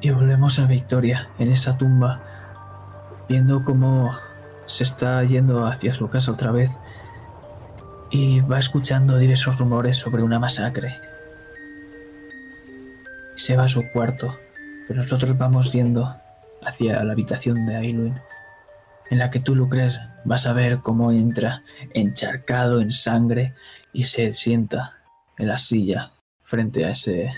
Y 0.00 0.10
volvemos 0.10 0.58
a 0.58 0.66
Victoria, 0.66 1.28
en 1.38 1.52
esa 1.52 1.78
tumba, 1.78 2.24
viendo 3.28 3.62
cómo 3.62 4.18
se 4.66 4.82
está 4.82 5.22
yendo 5.22 5.64
hacia 5.64 5.94
su 5.94 6.10
casa 6.10 6.32
otra 6.32 6.50
vez 6.50 6.72
y 8.10 8.40
va 8.40 8.58
escuchando 8.58 9.16
diversos 9.16 9.60
rumores 9.60 9.96
sobre 9.96 10.24
una 10.24 10.40
masacre. 10.40 10.98
Se 13.36 13.56
va 13.56 13.62
a 13.62 13.68
su 13.68 13.84
cuarto, 13.92 14.36
pero 14.88 15.02
nosotros 15.02 15.38
vamos 15.38 15.70
yendo 15.70 16.16
hacia 16.66 17.04
la 17.04 17.12
habitación 17.12 17.64
de 17.64 17.76
Ailuin, 17.76 18.20
en 19.10 19.18
la 19.18 19.30
que 19.30 19.40
tú, 19.40 19.54
Lucres, 19.54 20.00
vas 20.24 20.46
a 20.46 20.52
ver 20.52 20.78
cómo 20.78 21.12
entra 21.12 21.62
encharcado 21.92 22.80
en 22.80 22.90
sangre 22.90 23.54
y 23.92 24.04
se 24.04 24.32
sienta 24.32 24.98
en 25.38 25.48
la 25.48 25.58
silla 25.58 26.12
frente 26.42 26.84
a 26.84 26.90
ese 26.90 27.32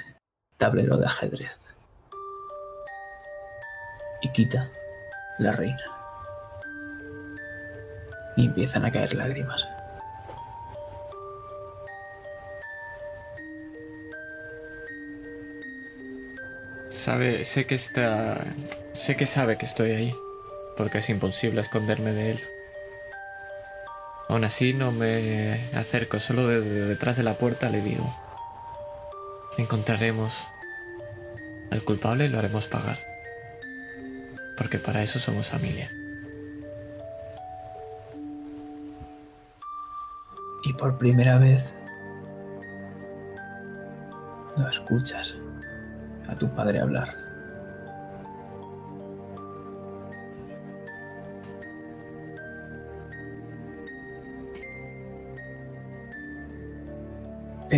tablero 0.56 0.96
de 0.96 1.06
ajedrez 1.06 1.60
y 4.22 4.32
quita 4.32 4.70
la 5.38 5.52
reina. 5.52 5.84
Y 8.36 8.46
empiezan 8.46 8.84
a 8.84 8.92
caer 8.92 9.14
lágrimas. 9.14 9.66
Sabe, 16.90 17.44
sé 17.44 17.66
que 17.66 17.76
está... 17.76 18.44
Sé 18.92 19.16
que 19.16 19.26
sabe 19.26 19.56
que 19.58 19.66
estoy 19.66 19.92
ahí, 19.92 20.14
porque 20.76 20.98
es 20.98 21.10
imposible 21.10 21.60
esconderme 21.60 22.12
de 22.12 22.30
él. 22.32 22.40
Aún 24.28 24.44
así 24.44 24.74
no 24.74 24.92
me 24.92 25.70
acerco, 25.74 26.18
solo 26.18 26.48
desde 26.48 26.86
detrás 26.86 27.16
de 27.16 27.22
la 27.22 27.34
puerta 27.34 27.68
le 27.68 27.80
digo, 27.80 28.14
encontraremos 29.56 30.46
al 31.70 31.82
culpable 31.82 32.26
y 32.26 32.28
lo 32.28 32.38
haremos 32.38 32.66
pagar. 32.66 32.98
Porque 34.56 34.78
para 34.78 35.02
eso 35.02 35.18
somos 35.18 35.48
familia. 35.48 35.90
Y 40.64 40.72
por 40.72 40.98
primera 40.98 41.38
vez 41.38 41.72
No 44.56 44.66
escuchas 44.68 45.34
a 46.28 46.34
tu 46.34 46.48
padre 46.54 46.80
hablar. 46.80 47.25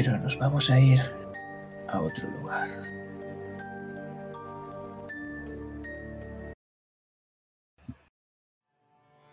Pero 0.00 0.16
nos 0.16 0.38
vamos 0.38 0.70
a 0.70 0.78
ir 0.78 1.00
a 1.88 2.00
otro 2.00 2.30
lugar. 2.30 2.68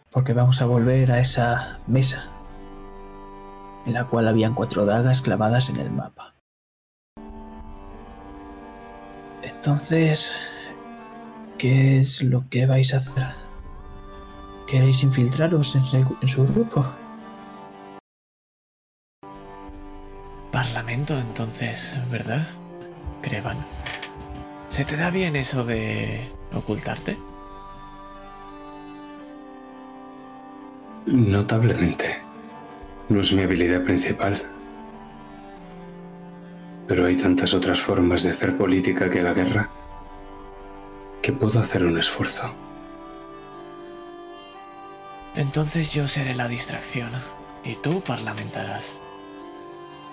Porque 0.10 0.34
vamos 0.34 0.64
a 0.64 0.66
volver 0.66 1.12
a 1.12 1.20
esa 1.20 1.78
mesa 1.86 2.32
en 3.86 3.94
la 3.94 4.08
cual 4.08 4.28
habían 4.28 4.56
cuatro 4.56 4.88
dagas 4.88 5.22
clavadas 5.22 5.70
en 5.70 5.76
el 5.76 5.92
mapa. 5.92 6.34
Entonces, 9.44 10.34
¿qué 11.60 12.00
es 12.00 12.24
lo 12.24 12.50
que 12.50 12.66
vais 12.66 12.92
a 12.96 12.98
hacer? 12.98 13.28
¿Queréis 14.66 15.04
infiltraros 15.04 15.76
en 15.76 15.84
su, 15.84 16.18
en 16.20 16.28
su 16.28 16.48
grupo? 16.48 16.84
Entonces, 20.96 21.94
¿verdad? 22.10 22.48
Crevan. 23.22 23.58
¿Se 24.70 24.86
te 24.86 24.96
da 24.96 25.10
bien 25.10 25.36
eso 25.36 25.66
de 25.66 26.22
ocultarte? 26.54 27.18
Notablemente. 31.06 32.24
No 33.10 33.20
es 33.20 33.34
mi 33.34 33.42
habilidad 33.42 33.84
principal. 33.84 34.42
Pero 36.88 37.06
hay 37.06 37.18
tantas 37.18 37.54
otras 37.54 37.82
formas 37.82 38.24
de 38.24 38.30
hacer 38.30 38.56
política 38.56 39.10
que 39.10 39.22
la 39.22 39.34
guerra 39.34 39.70
que 41.22 41.34
puedo 41.34 41.60
hacer 41.60 41.84
un 41.84 42.00
esfuerzo. 42.00 42.54
Entonces 45.36 45.92
yo 45.92 46.08
seré 46.08 46.36
la 46.36 46.48
distracción 46.48 47.10
y 47.66 47.76
tú 47.76 48.00
parlamentarás. 48.00 48.96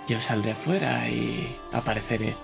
Yo 0.09 0.19
saldré 0.21 0.55
fuera 0.55 1.09
y 1.09 1.57
apareceré 1.73 2.35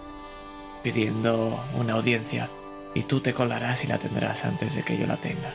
pidiendo 0.83 1.63
una 1.75 1.95
audiencia 1.95 2.49
y 2.95 3.03
tú 3.03 3.21
te 3.21 3.35
colarás 3.35 3.85
y 3.85 3.89
la 3.89 3.99
tendrás 3.99 4.45
antes 4.45 4.75
de 4.75 4.83
que 4.83 4.97
yo 4.97 5.07
la 5.07 5.17
tenga. 5.17 5.53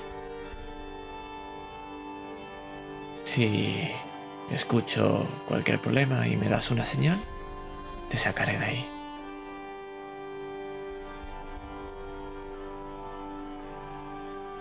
Si 3.23 3.89
escucho 4.51 5.25
cualquier 5.47 5.79
problema 5.79 6.27
y 6.27 6.35
me 6.35 6.49
das 6.49 6.71
una 6.71 6.85
señal, 6.85 7.19
te 8.09 8.17
sacaré 8.17 8.59
de 8.59 8.65
ahí. 8.65 8.85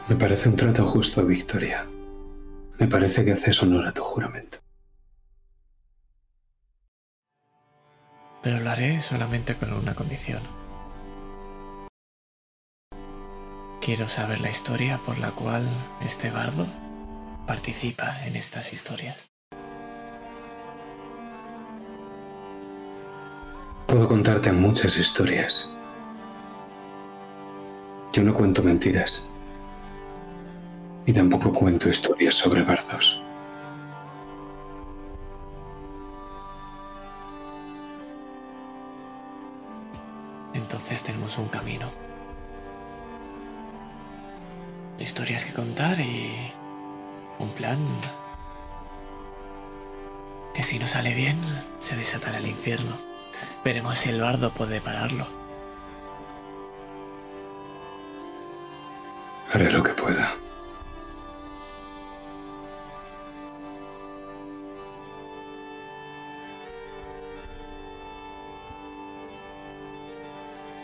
Me 0.08 0.16
parece 0.16 0.48
un 0.48 0.56
trato 0.56 0.86
justo, 0.86 1.24
Victoria. 1.24 1.86
Me 2.78 2.86
parece 2.86 3.24
que 3.24 3.32
haces 3.32 3.62
honor 3.62 3.86
a 3.86 3.92
tu 3.92 4.02
juramento. 4.02 4.61
Pero 8.42 8.58
lo 8.58 8.70
haré 8.70 9.00
solamente 9.00 9.54
con 9.56 9.72
una 9.72 9.94
condición. 9.94 10.40
Quiero 13.80 14.06
saber 14.06 14.40
la 14.40 14.50
historia 14.50 14.98
por 15.04 15.18
la 15.18 15.30
cual 15.30 15.68
este 16.04 16.30
bardo 16.30 16.66
participa 17.46 18.24
en 18.26 18.36
estas 18.36 18.72
historias. 18.72 19.28
Puedo 23.86 24.08
contarte 24.08 24.50
muchas 24.50 24.96
historias. 24.96 25.68
Yo 28.12 28.22
no 28.22 28.34
cuento 28.34 28.62
mentiras. 28.62 29.26
Y 31.06 31.12
tampoco 31.12 31.52
cuento 31.52 31.88
historias 31.88 32.34
sobre 32.34 32.62
bardos. 32.62 33.21
Entonces 40.82 41.04
tenemos 41.04 41.38
un 41.38 41.46
camino. 41.46 41.86
Historias 44.98 45.44
que 45.44 45.52
contar 45.52 46.00
y 46.00 46.50
un 47.38 47.50
plan 47.50 47.78
que 50.52 50.64
si 50.64 50.80
no 50.80 50.86
sale 50.86 51.14
bien 51.14 51.38
se 51.78 51.94
desatará 51.94 52.38
el 52.38 52.48
infierno. 52.48 52.96
Veremos 53.64 53.96
si 53.96 54.08
el 54.08 54.20
bardo 54.20 54.50
puede 54.50 54.80
pararlo. 54.80 55.24
Haré 59.52 59.70
lo 59.70 59.84
que 59.84 59.92
pueda. 59.92 60.34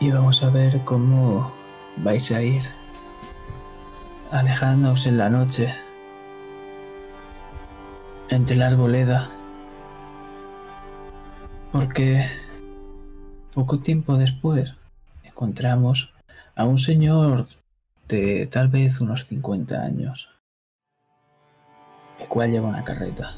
Y 0.01 0.11
vamos 0.13 0.43
a 0.45 0.51
ver 0.51 0.81
cómo 0.85 1.53
vais 1.97 2.31
a 2.31 2.41
ir 2.41 2.63
alejándoos 4.31 5.07
en 5.07 5.19
la 5.19 5.29
noche 5.29 5.75
entre 8.29 8.55
la 8.55 8.69
arboleda. 8.69 9.31
Porque 11.73 12.27
poco 13.53 13.81
tiempo 13.81 14.17
después 14.17 14.73
encontramos 15.25 16.13
a 16.55 16.65
un 16.65 16.79
señor 16.79 17.47
de 18.07 18.47
tal 18.47 18.69
vez 18.69 19.01
unos 19.01 19.25
50 19.25 19.83
años, 19.83 20.29
el 22.21 22.29
cual 22.29 22.53
lleva 22.53 22.69
una 22.69 22.85
carreta. 22.85 23.37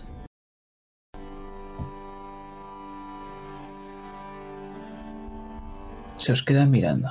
Se 6.31 6.35
os 6.35 6.45
queda 6.45 6.65
mirando. 6.65 7.09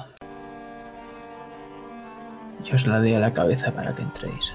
Y 2.63 2.74
os 2.74 2.88
la 2.88 2.99
doy 2.99 3.15
a 3.15 3.20
la 3.20 3.32
cabeza 3.32 3.70
para 3.70 3.93
que 3.93 4.01
entréis. 4.01 4.53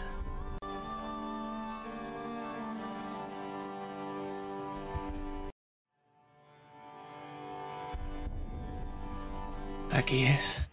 Aquí 9.93 10.25
es. 10.25 10.65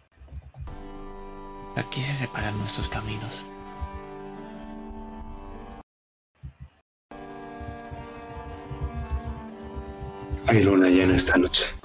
Aquí 1.76 2.00
se 2.00 2.14
separan 2.14 2.58
nuestros 2.60 2.88
caminos. 2.88 3.46
Hay 10.48 10.64
luna 10.64 10.88
llena 10.88 11.18
esta 11.18 11.38
noche. 11.38 11.81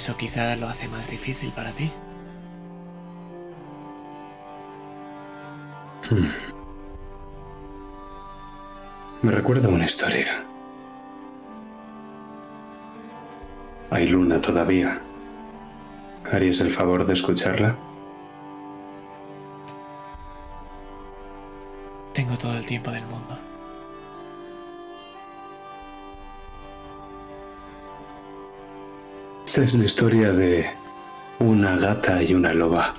Eso 0.00 0.16
quizá 0.16 0.56
lo 0.56 0.66
hace 0.66 0.88
más 0.88 1.10
difícil 1.10 1.52
para 1.52 1.72
ti. 1.72 1.90
Hmm. 6.08 6.24
Me 9.20 9.30
recuerda 9.30 9.68
una 9.68 9.84
historia. 9.84 10.42
Hay 13.90 14.08
luna 14.08 14.40
todavía. 14.40 15.02
¿Harías 16.32 16.62
el 16.62 16.70
favor 16.70 17.04
de 17.04 17.12
escucharla? 17.12 17.76
Tengo 22.14 22.38
todo 22.38 22.56
el 22.56 22.64
tiempo 22.64 22.90
del 22.90 23.04
mundo. 23.04 23.38
Esta 29.50 29.64
es 29.64 29.74
la 29.74 29.84
historia 29.84 30.30
de 30.30 30.64
una 31.40 31.76
gata 31.76 32.22
y 32.22 32.34
una 32.34 32.54
loba. 32.54 32.94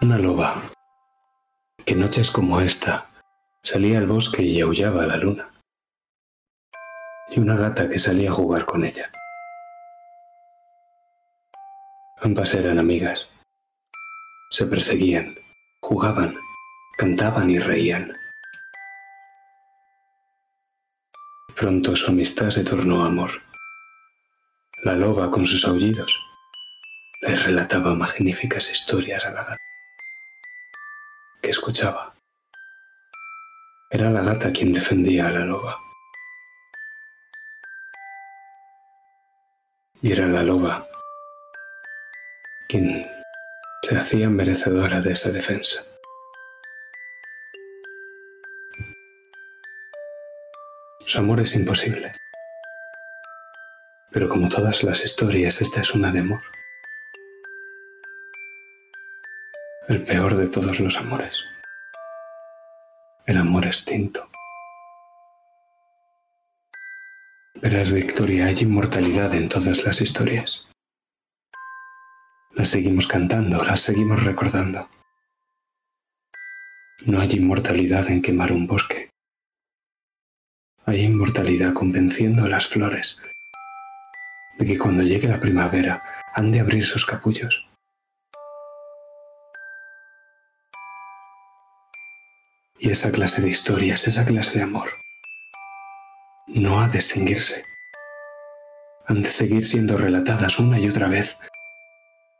Una 0.00 0.16
loba 0.16 0.62
que 1.84 1.96
noches 1.96 2.30
como 2.30 2.60
esta 2.60 3.10
salía 3.64 3.98
al 3.98 4.06
bosque 4.06 4.44
y 4.44 4.60
aullaba 4.60 5.02
a 5.02 5.06
la 5.08 5.16
luna. 5.16 5.50
Y 7.30 7.40
una 7.40 7.56
gata 7.56 7.88
que 7.88 7.98
salía 7.98 8.30
a 8.30 8.34
jugar 8.34 8.64
con 8.64 8.84
ella. 8.84 9.10
Ambas 12.20 12.54
eran 12.54 12.78
amigas. 12.78 13.28
Se 14.52 14.66
perseguían, 14.66 15.36
jugaban, 15.80 16.36
cantaban 16.96 17.50
y 17.50 17.58
reían. 17.58 18.12
Pronto 21.56 21.96
su 21.96 22.10
amistad 22.10 22.50
se 22.50 22.64
tornó 22.64 23.02
amor. 23.02 23.30
La 24.84 24.92
loba, 24.92 25.30
con 25.30 25.46
sus 25.46 25.64
aullidos, 25.64 26.14
le 27.22 27.34
relataba 27.34 27.94
magníficas 27.94 28.70
historias 28.70 29.24
a 29.24 29.30
la 29.30 29.42
gata, 29.42 29.62
que 31.40 31.48
escuchaba 31.48 32.14
Era 33.90 34.10
la 34.10 34.20
gata 34.20 34.52
quien 34.52 34.74
defendía 34.74 35.28
a 35.28 35.30
la 35.30 35.46
loba. 35.46 35.80
Y 40.02 40.12
era 40.12 40.26
la 40.26 40.42
loba 40.42 40.86
quien 42.68 43.06
se 43.82 43.96
hacía 43.96 44.28
merecedora 44.28 45.00
de 45.00 45.12
esa 45.12 45.30
defensa. 45.30 45.86
Su 51.06 51.20
amor 51.20 51.38
es 51.38 51.54
imposible. 51.54 52.10
Pero 54.10 54.28
como 54.28 54.48
todas 54.48 54.82
las 54.82 55.04
historias, 55.04 55.62
esta 55.62 55.80
es 55.80 55.94
una 55.94 56.10
de 56.10 56.18
amor. 56.18 56.42
El 59.86 60.02
peor 60.02 60.34
de 60.34 60.48
todos 60.48 60.80
los 60.80 60.96
amores. 60.96 61.44
El 63.24 63.36
amor 63.38 63.66
extinto. 63.66 64.28
Verás, 67.62 67.92
Victoria, 67.92 68.46
hay 68.46 68.58
inmortalidad 68.58 69.32
en 69.32 69.48
todas 69.48 69.84
las 69.84 70.00
historias. 70.00 70.66
Las 72.50 72.70
seguimos 72.70 73.06
cantando, 73.06 73.64
las 73.64 73.80
seguimos 73.80 74.24
recordando. 74.24 74.88
No 77.04 77.20
hay 77.20 77.30
inmortalidad 77.34 78.10
en 78.10 78.22
quemar 78.22 78.50
un 78.50 78.66
bosque. 78.66 79.15
Hay 80.88 81.02
inmortalidad 81.02 81.72
convenciendo 81.72 82.44
a 82.44 82.48
las 82.48 82.68
flores 82.68 83.18
de 84.56 84.64
que 84.64 84.78
cuando 84.78 85.02
llegue 85.02 85.26
la 85.26 85.40
primavera 85.40 86.00
han 86.32 86.52
de 86.52 86.60
abrir 86.60 86.86
sus 86.86 87.04
capullos. 87.04 87.66
Y 92.78 92.90
esa 92.90 93.10
clase 93.10 93.42
de 93.42 93.48
historias, 93.48 94.06
esa 94.06 94.24
clase 94.24 94.58
de 94.58 94.62
amor, 94.62 94.88
no 96.46 96.80
ha 96.80 96.86
de 96.86 96.98
extinguirse. 96.98 97.64
Han 99.08 99.22
de 99.22 99.32
seguir 99.32 99.64
siendo 99.64 99.98
relatadas 99.98 100.60
una 100.60 100.78
y 100.78 100.88
otra 100.88 101.08
vez, 101.08 101.36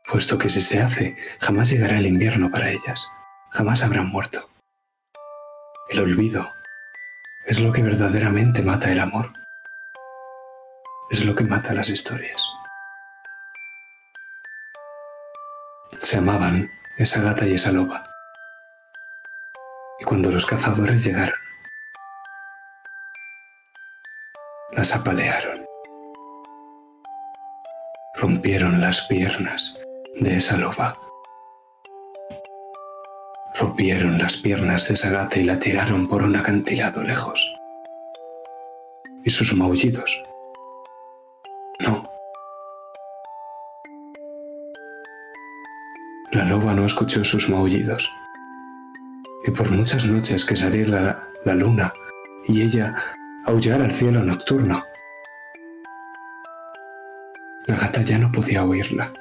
puesto 0.09 0.37
que 0.37 0.47
si 0.47 0.61
se 0.61 0.81
hace, 0.81 1.17
jamás 1.41 1.69
llegará 1.69 1.97
el 1.97 2.07
invierno 2.07 2.49
para 2.49 2.71
ellas, 2.71 3.09
jamás 3.51 3.83
habrán 3.83 4.07
muerto. 4.07 4.49
El 5.89 5.99
olvido 5.99 6.49
es 7.47 7.59
lo 7.59 7.71
que 7.71 7.81
verdaderamente 7.81 8.61
mata 8.61 8.91
el 8.91 8.99
amor 8.99 9.31
es 11.09 11.23
lo 11.25 11.33
que 11.35 11.43
mata 11.43 11.73
las 11.73 11.89
historias. 11.89 12.41
Se 16.01 16.17
amaban 16.17 16.69
esa 16.97 17.21
gata 17.21 17.45
y 17.45 17.53
esa 17.53 17.71
loba. 17.71 18.03
Y 19.99 20.03
cuando 20.03 20.29
los 20.29 20.45
cazadores 20.45 21.03
llegaron, 21.03 21.39
las 24.73 24.93
apalearon. 24.93 25.65
Rompieron 28.15 28.81
las 28.81 29.03
piernas 29.07 29.77
de 30.19 30.37
esa 30.37 30.57
loba. 30.57 31.06
Rompieron 33.59 34.17
las 34.17 34.37
piernas 34.37 34.87
de 34.87 34.93
esa 34.93 35.09
gata 35.09 35.39
y 35.39 35.43
la 35.43 35.59
tiraron 35.59 36.07
por 36.07 36.23
un 36.23 36.35
acantilado 36.35 37.03
lejos. 37.03 37.41
Y 39.23 39.29
sus 39.29 39.53
maullidos 39.53 40.23
La 46.37 46.45
loba 46.45 46.71
no 46.71 46.85
escuchó 46.85 47.23
sus 47.23 47.49
maullidos. 47.49 48.07
Y 49.45 49.49
por 49.49 49.71
muchas 49.71 50.05
noches 50.05 50.45
que 50.45 50.55
saliera 50.55 51.23
la, 51.45 51.53
luna 51.55 51.91
y 52.45 52.61
ella 52.61 52.95
aullara 53.45 53.85
al 53.85 53.91
cielo 53.91 54.21
nocturno, 54.21 54.83
la 57.65 57.75
gata 57.75 58.03
ya 58.03 58.19
no 58.19 58.31
podía 58.31 58.63
oírla. 58.63 59.11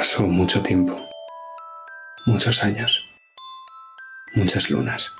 Pasó 0.00 0.22
mucho 0.22 0.62
tiempo, 0.62 0.98
muchos 2.24 2.64
años, 2.64 3.06
muchas 4.34 4.70
lunas. 4.70 5.12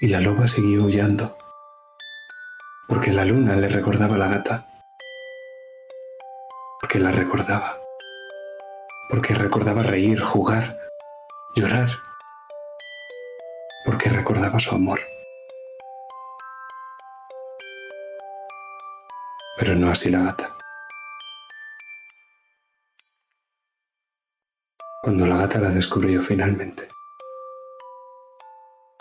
Y 0.00 0.06
la 0.06 0.20
loba 0.20 0.46
siguió 0.46 0.84
huyendo, 0.84 1.36
porque 2.86 3.10
la 3.10 3.24
luna 3.24 3.56
le 3.56 3.66
recordaba 3.66 4.14
a 4.14 4.18
la 4.18 4.28
gata 4.28 4.64
porque 6.80 7.00
la 7.00 7.10
recordaba, 7.10 7.80
porque 9.10 9.34
recordaba 9.34 9.82
reír, 9.82 10.20
jugar, 10.20 10.78
llorar, 11.56 11.88
porque 13.84 14.08
recordaba 14.08 14.60
su 14.60 14.76
amor. 14.76 15.00
Pero 19.58 19.74
no 19.74 19.90
así 19.90 20.10
la 20.10 20.22
gata. 20.22 20.61
Cuando 25.12 25.26
la 25.26 25.42
gata 25.42 25.60
la 25.60 25.68
descubrió 25.68 26.22
finalmente, 26.22 26.88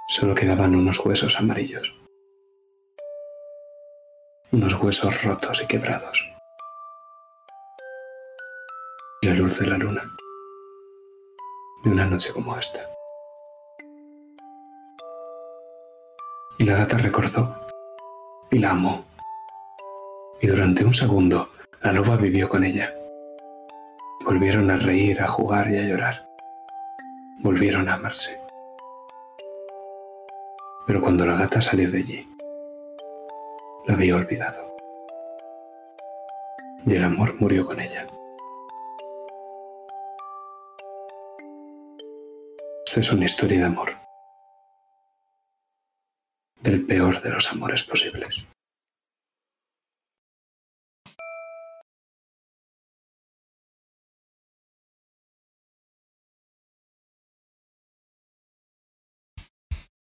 solo 0.10 0.36
quedaban 0.36 0.76
unos 0.76 1.00
huesos 1.06 1.38
amarillos, 1.38 1.96
unos 4.52 4.74
huesos 4.82 5.24
rotos 5.24 5.64
y 5.64 5.68
quebrados 5.68 6.22
la 9.22 9.34
luz 9.36 9.58
de 9.60 9.68
la 9.68 9.78
luna 9.78 10.14
de 11.86 11.92
una 11.92 12.06
noche 12.08 12.34
como 12.34 12.58
esta. 12.58 12.86
Y 16.58 16.66
la 16.66 16.76
gata 16.76 16.98
recordó 16.98 17.56
y 18.50 18.60
la 18.60 18.72
amó. 18.72 19.06
Y 20.42 20.48
durante 20.48 20.84
un 20.84 20.94
segundo 20.94 21.52
la 21.82 21.94
loba 21.94 22.18
vivió 22.18 22.50
con 22.50 22.66
ella. 22.66 23.01
Volvieron 24.32 24.72
a 24.72 24.78
reír, 24.78 25.22
a 25.22 25.28
jugar 25.28 25.70
y 25.70 25.78
a 25.78 25.82
llorar. 25.82 26.26
Volvieron 27.40 27.90
a 27.90 27.96
amarse. 27.96 28.40
Pero 30.88 31.02
cuando 31.02 31.26
la 31.26 31.36
gata 31.36 31.60
salió 31.60 31.92
de 31.92 31.98
allí, 31.98 32.26
la 33.88 33.96
había 33.96 34.16
olvidado. 34.16 34.74
Y 36.86 36.96
el 36.96 37.04
amor 37.04 37.36
murió 37.42 37.66
con 37.66 37.82
ella. 37.82 38.08
es 42.96 43.12
una 43.12 43.26
historia 43.26 43.60
de 43.60 43.66
amor. 43.66 43.90
Del 46.62 46.86
peor 46.86 47.20
de 47.20 47.32
los 47.32 47.52
amores 47.52 47.84
posibles. 47.84 48.46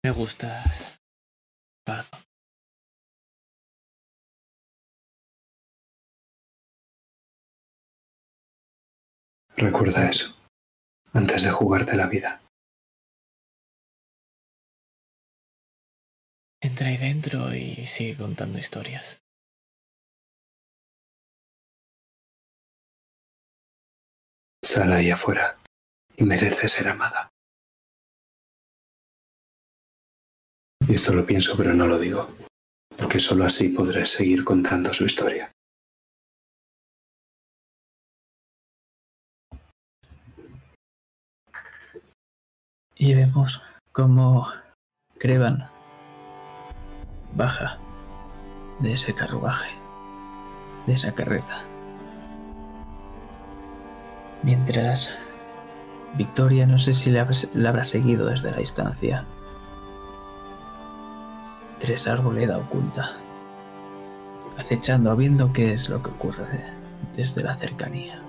Me 0.07 0.13
gustas. 0.13 0.97
Recuerda 9.57 10.09
eso, 10.09 10.33
antes 11.11 11.43
de 11.43 11.51
jugarte 11.51 11.97
la 11.97 12.07
vida. 12.07 12.41
Entra 16.61 16.87
ahí 16.87 16.95
dentro 16.95 17.53
y 17.53 17.85
sigue 17.85 18.15
contando 18.15 18.59
historias. 18.59 19.19
Sal 24.63 24.93
ahí 24.93 25.11
afuera 25.11 25.57
y 26.15 26.23
merece 26.23 26.69
ser 26.69 26.87
amada. 26.87 27.29
Y 30.87 30.93
esto 30.93 31.13
lo 31.13 31.25
pienso 31.25 31.55
pero 31.57 31.73
no 31.73 31.85
lo 31.85 31.99
digo, 31.99 32.29
porque 32.97 33.19
solo 33.19 33.45
así 33.45 33.69
podré 33.69 34.05
seguir 34.05 34.43
contando 34.43 34.93
su 34.93 35.05
historia. 35.05 35.51
Y 42.95 43.13
vemos 43.13 43.61
cómo 43.91 44.47
Crevan 45.19 45.69
baja 47.33 47.77
de 48.79 48.93
ese 48.93 49.13
carruaje, 49.13 49.71
de 50.85 50.93
esa 50.93 51.13
carreta. 51.13 51.63
Mientras 54.43 55.13
Victoria 56.15 56.65
no 56.65 56.77
sé 56.79 56.93
si 56.93 57.11
la, 57.11 57.21
habrá 57.21 57.83
seguido 57.83 58.27
desde 58.27 58.51
la 58.51 58.57
distancia. 58.57 59.25
Tres 61.79 62.07
arboleda 62.07 62.57
oculta, 62.57 63.17
acechando, 64.57 65.15
viendo 65.15 65.53
qué 65.53 65.73
es 65.73 65.89
lo 65.89 66.01
que 66.01 66.09
ocurre 66.09 66.45
desde 67.15 67.43
la 67.43 67.55
cercanía. 67.55 68.21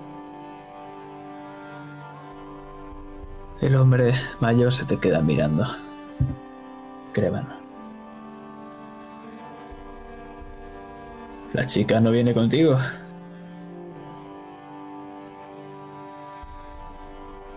El 3.61 3.75
hombre 3.75 4.13
mayor 4.39 4.71
se 4.71 4.85
te 4.85 4.97
queda 4.97 5.21
mirando. 5.21 5.65
Crevan. 7.11 7.47
¿La 11.53 11.65
chica 11.65 11.99
no 11.99 12.11
viene 12.11 12.33
contigo? 12.33 12.77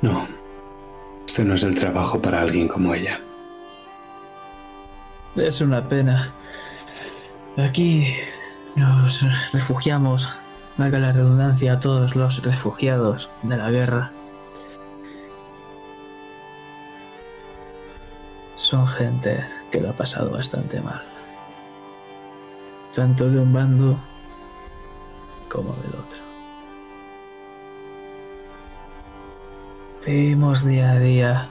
No. 0.01 0.26
Este 1.26 1.45
no 1.45 1.55
es 1.55 1.62
el 1.62 1.78
trabajo 1.78 2.20
para 2.20 2.40
alguien 2.40 2.66
como 2.66 2.95
ella. 2.95 3.20
Es 5.37 5.62
una 5.62 5.89
pena. 5.89 6.30
Aquí 7.57 8.07
nos 8.76 9.24
refugiamos, 9.53 10.28
valga 10.76 10.99
la 10.99 11.12
redundancia, 11.12 11.72
a 11.72 11.80
todos 11.80 12.14
los 12.14 12.43
refugiados 12.43 13.30
de 13.43 13.57
la 13.57 13.70
guerra. 13.70 14.11
Son 18.57 18.87
gente 18.87 19.43
que 19.70 19.80
lo 19.80 19.91
ha 19.91 19.93
pasado 19.95 20.30
bastante 20.30 20.80
mal. 20.80 21.03
Tanto 22.95 23.30
de 23.30 23.41
un 23.41 23.55
bando 23.55 23.99
como 25.49 25.72
del 25.76 25.95
otro. 25.95 26.22
Vivimos 30.05 30.66
día 30.66 30.91
a 30.91 30.99
día 30.99 31.49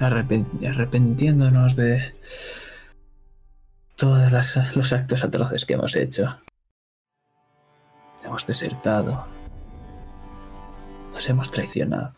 arrepintiéndonos 0.00 1.76
de 1.76 2.14
todos 3.96 4.32
los 4.74 4.92
actos 4.92 5.24
atroces 5.24 5.64
que 5.64 5.74
hemos 5.74 5.94
hecho. 5.96 6.38
Hemos 8.24 8.46
desertado. 8.46 9.26
Nos 11.12 11.28
hemos 11.28 11.50
traicionado. 11.50 12.14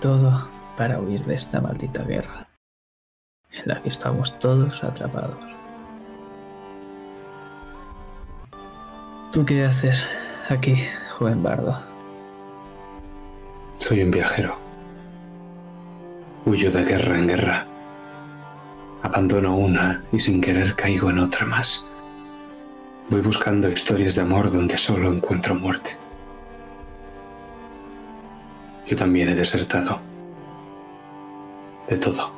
Todo 0.00 0.48
para 0.76 1.00
huir 1.00 1.24
de 1.24 1.34
esta 1.34 1.60
maldita 1.60 2.02
guerra 2.04 2.48
en 3.52 3.62
la 3.66 3.82
que 3.82 3.88
estamos 3.88 4.38
todos 4.38 4.84
atrapados. 4.84 5.38
¿Tú 9.32 9.44
qué 9.44 9.64
haces 9.64 10.04
aquí, 10.48 10.76
joven 11.10 11.42
bardo? 11.42 11.87
Soy 13.78 14.02
un 14.02 14.10
viajero. 14.10 14.58
Huyo 16.44 16.70
de 16.72 16.84
guerra 16.84 17.18
en 17.18 17.28
guerra. 17.28 17.66
Abandono 19.02 19.56
una 19.56 20.02
y 20.12 20.18
sin 20.18 20.40
querer 20.40 20.74
caigo 20.74 21.10
en 21.10 21.20
otra 21.20 21.46
más. 21.46 21.86
Voy 23.08 23.20
buscando 23.20 23.70
historias 23.70 24.16
de 24.16 24.22
amor 24.22 24.50
donde 24.50 24.76
solo 24.76 25.12
encuentro 25.12 25.54
muerte. 25.54 25.96
Yo 28.88 28.96
también 28.96 29.28
he 29.28 29.36
desertado. 29.36 30.00
De 31.88 31.96
todo. 31.98 32.32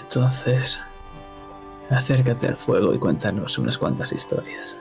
Entonces, 0.00 0.80
acércate 1.90 2.48
al 2.48 2.56
fuego 2.56 2.94
y 2.94 2.98
cuéntanos 2.98 3.58
unas 3.58 3.76
cuantas 3.76 4.10
historias. 4.10 4.76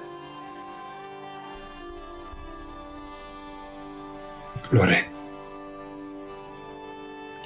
Lo 4.72 4.84
haré. 4.84 5.20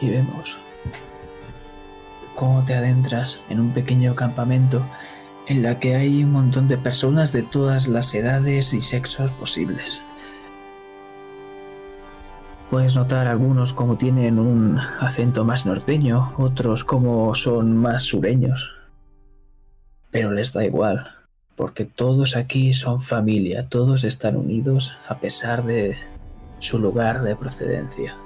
y 0.04 0.10
vemos 0.10 0.58
cómo 2.36 2.66
te 2.66 2.74
adentras 2.74 3.40
en 3.50 3.60
un 3.60 3.72
pequeño 3.72 4.16
campamento 4.16 4.86
en 5.48 5.62
la 5.62 5.80
que 5.80 5.96
hay 5.96 6.24
un 6.24 6.32
montón 6.32 6.68
de 6.68 6.78
personas 6.78 7.32
de 7.32 7.44
todas 7.44 7.88
las 7.88 8.14
edades 8.14 8.74
y 8.74 8.82
sexos 8.82 9.32
posibles. 9.32 10.02
Puedes 12.70 12.96
notar 12.96 13.28
algunos 13.28 13.72
como 13.72 13.98
tienen 13.98 14.40
un 14.40 14.80
acento 15.00 15.46
más 15.46 15.66
norteño, 15.66 16.34
otros 16.38 16.84
como 16.84 17.34
son 17.36 17.78
más 17.78 18.04
sureños. 18.04 18.72
Pero 20.12 20.32
les 20.32 20.54
da 20.54 20.66
igual, 20.66 21.12
porque 21.56 21.86
todos 21.86 22.36
aquí 22.36 22.74
son 22.74 23.02
familia, 23.02 23.70
todos 23.70 24.04
están 24.04 24.38
unidos 24.38 24.98
a 25.08 25.20
pesar 25.20 25.64
de 25.66 25.96
su 26.64 26.80
lugar 26.80 27.22
de 27.24 27.36
procedencia 27.36 28.18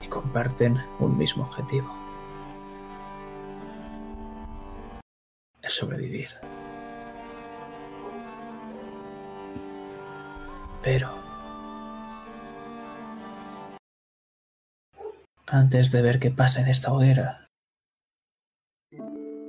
y 0.00 0.08
comparten 0.08 0.76
un 0.98 1.16
mismo 1.16 1.44
objetivo. 1.44 1.88
El 5.62 5.70
sobrevivir. 5.70 6.30
Pero... 10.82 11.10
Antes 15.46 15.92
de 15.92 16.02
ver 16.02 16.18
qué 16.18 16.30
pasa 16.30 16.60
en 16.60 16.68
esta 16.68 16.92
hoguera, 16.92 17.46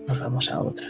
nos 0.07 0.19
vamos 0.19 0.51
a 0.51 0.61
otra. 0.61 0.87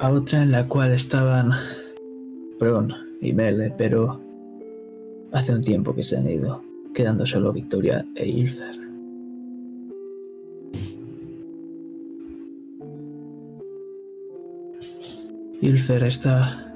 A 0.00 0.10
otra 0.10 0.42
en 0.42 0.50
la 0.50 0.66
cual 0.66 0.92
estaban 0.92 1.52
Y 3.20 3.32
Mele, 3.32 3.72
pero 3.76 4.20
Hace 5.32 5.52
un 5.52 5.60
tiempo 5.60 5.94
que 5.94 6.02
se 6.02 6.16
han 6.16 6.28
ido, 6.28 6.60
quedando 6.92 7.24
solo 7.24 7.52
Victoria 7.52 8.04
e 8.16 8.28
Ilfer. 8.28 8.76
Ilfer 15.60 16.02
está 16.04 16.74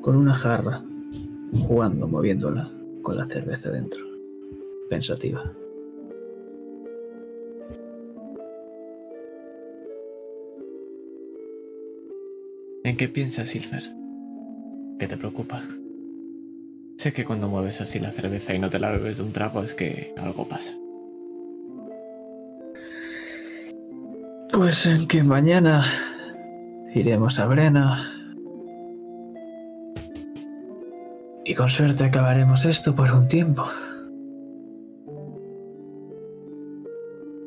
con 0.00 0.16
una 0.16 0.34
jarra, 0.34 0.82
jugando, 1.68 2.08
moviéndola, 2.08 2.68
con 3.02 3.16
la 3.16 3.26
cerveza 3.26 3.70
dentro, 3.70 4.04
pensativa. 4.88 5.52
¿En 12.82 12.96
qué 12.96 13.08
piensas, 13.08 13.50
Silver? 13.50 13.99
¿Qué 15.00 15.06
te 15.06 15.16
preocupa? 15.16 15.62
Sé 16.98 17.14
que 17.14 17.24
cuando 17.24 17.48
mueves 17.48 17.80
así 17.80 17.98
la 17.98 18.10
cerveza 18.10 18.54
y 18.54 18.58
no 18.58 18.68
te 18.68 18.78
la 18.78 18.90
bebes 18.90 19.16
de 19.16 19.22
un 19.22 19.32
trago 19.32 19.62
es 19.62 19.72
que 19.72 20.12
algo 20.18 20.46
pasa. 20.46 20.74
Pues 24.52 24.84
en 24.84 25.08
que 25.08 25.22
mañana 25.22 25.86
iremos 26.94 27.38
a 27.38 27.46
Brena. 27.46 28.12
Y 31.46 31.54
con 31.54 31.70
suerte 31.70 32.04
acabaremos 32.04 32.66
esto 32.66 32.94
por 32.94 33.10
un 33.10 33.26
tiempo. 33.26 33.64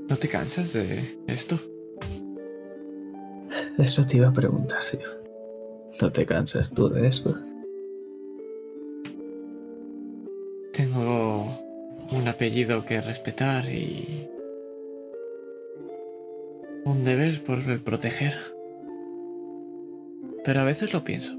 ¿No 0.09 0.15
te 0.17 0.27
cansas 0.27 0.73
de 0.73 1.19
esto? 1.27 1.59
Eso 3.77 4.03
te 4.07 4.17
iba 4.17 4.29
a 4.29 4.33
preguntar, 4.33 4.81
tío. 4.89 5.22
¿No 6.01 6.11
te 6.11 6.25
cansas 6.25 6.71
tú 6.71 6.89
de 6.89 7.07
esto? 7.07 7.35
Tengo 10.73 11.45
un 12.11 12.27
apellido 12.27 12.85
que 12.85 12.99
respetar 12.99 13.65
y 13.65 14.27
un 16.83 17.03
deber 17.03 17.41
por 17.43 17.79
proteger. 17.81 18.33
Pero 20.43 20.59
a 20.59 20.63
veces 20.63 20.93
lo 20.93 21.03
pienso. 21.03 21.37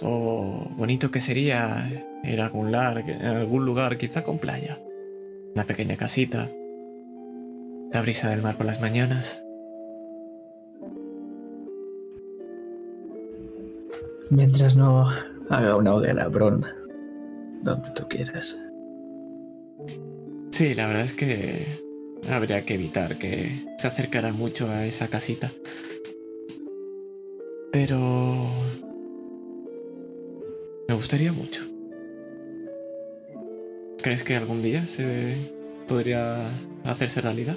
Lo 0.00 0.70
bonito 0.76 1.10
que 1.10 1.20
sería 1.20 2.06
ir 2.24 2.40
a 2.40 2.46
algún, 2.46 2.74
a 2.74 2.88
algún 2.88 3.64
lugar, 3.64 3.98
quizá 3.98 4.22
con 4.24 4.38
playa. 4.38 4.80
Una 5.54 5.64
pequeña 5.64 5.96
casita. 5.96 6.48
La 7.92 8.00
brisa 8.00 8.30
del 8.30 8.42
mar 8.42 8.56
por 8.56 8.66
las 8.66 8.80
mañanas. 8.80 9.45
Mientras 14.30 14.76
no 14.76 15.08
haga 15.50 15.76
una 15.76 15.94
hoguera, 15.94 16.28
Bron. 16.28 16.64
Donde 17.62 17.90
tú 17.94 18.06
quieras. 18.08 18.56
Sí, 20.50 20.74
la 20.74 20.86
verdad 20.86 21.04
es 21.04 21.12
que 21.12 21.66
habría 22.28 22.64
que 22.64 22.74
evitar 22.74 23.18
que 23.18 23.64
se 23.78 23.86
acercara 23.86 24.32
mucho 24.32 24.68
a 24.68 24.86
esa 24.86 25.08
casita. 25.08 25.50
Pero... 27.72 28.46
Me 30.88 30.94
gustaría 30.94 31.32
mucho. 31.32 31.62
¿Crees 34.02 34.22
que 34.22 34.36
algún 34.36 34.62
día 34.62 34.86
se 34.86 35.34
podría 35.88 36.48
hacerse 36.84 37.20
realidad? 37.20 37.56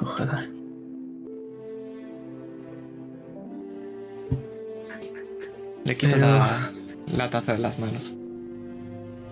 Ojalá. 0.00 0.48
Le 5.86 5.96
quito 5.96 6.14
Pero- 6.16 6.26
la, 6.26 6.70
la 7.16 7.30
taza 7.30 7.52
de 7.52 7.58
las 7.58 7.78
manos. 7.78 8.12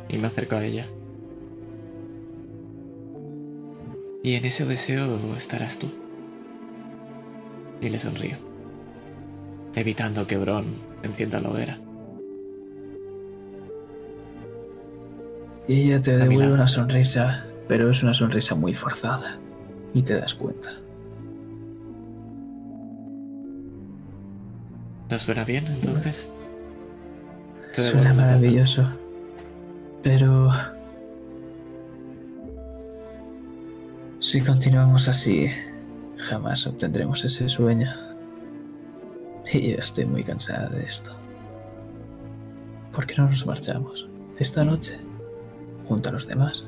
Y 0.09 0.17
me 0.19 0.29
acerco 0.29 0.57
a 0.57 0.65
ella. 0.65 0.87
Y 4.23 4.35
en 4.37 4.45
ese 4.47 4.65
deseo 4.65 5.19
estarás 5.37 5.79
tú. 5.79 5.89
Y 7.81 7.89
le 7.91 7.99
sonrío, 7.99 8.37
evitando 9.75 10.27
que 10.27 10.39
Bron 10.39 10.65
encienda 11.03 11.41
la 11.41 11.51
hoguera. 11.51 11.79
Y 15.69 15.83
ella 15.91 16.01
te 16.01 16.17
devuelve 16.17 16.53
una 16.55 16.69
sonrisa, 16.69 17.45
pero 17.69 17.91
es 17.91 18.03
una 18.03 18.15
sonrisa 18.15 18.55
muy 18.55 18.73
forzada. 18.75 19.39
Y 19.93 20.03
te 20.03 20.15
das 20.15 20.35
cuenta. 20.35 20.71
¿No 25.11 25.19
suena 25.19 25.45
bien 25.45 25.67
entonces? 25.67 26.29
Suena 27.83 28.15
maravilloso. 28.15 28.89
Pero... 30.03 30.51
Si 34.21 34.41
continuamos 34.41 35.09
así, 35.09 35.51
jamás 36.17 36.67
obtendremos 36.67 37.25
ese 37.25 37.49
sueño. 37.49 37.93
Y 39.53 39.73
yo 39.73 39.79
estoy 39.79 40.07
muy 40.07 40.25
cansada 40.25 40.69
de 40.71 40.85
esto. 40.85 41.15
¿Por 42.93 43.07
qué 43.07 43.17
no 43.17 43.29
nos 43.29 43.45
marchamos? 43.45 44.09
Esta 44.39 44.65
noche, 44.65 44.99
junto 45.87 46.09
a 46.09 46.13
los 46.13 46.27
demás. 46.27 46.65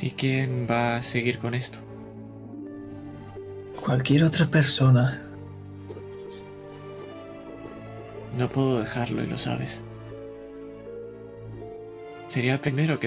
¿Y 0.00 0.10
quién 0.10 0.66
va 0.70 0.96
a 0.96 1.02
seguir 1.02 1.38
con 1.38 1.54
esto? 1.54 1.78
Cualquier 3.84 4.24
otra 4.24 4.46
persona. 4.46 5.25
No 8.36 8.48
puedo 8.50 8.80
dejarlo 8.80 9.22
y 9.24 9.26
lo 9.26 9.38
sabes. 9.38 9.82
Sería 12.28 12.52
la 12.52 12.60
primera 12.60 12.98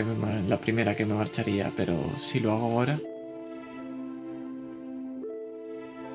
que 0.95 1.05
me 1.05 1.13
marcharía, 1.13 1.71
pero 1.77 1.97
si 2.17 2.39
lo 2.39 2.53
hago 2.53 2.65
ahora, 2.65 2.99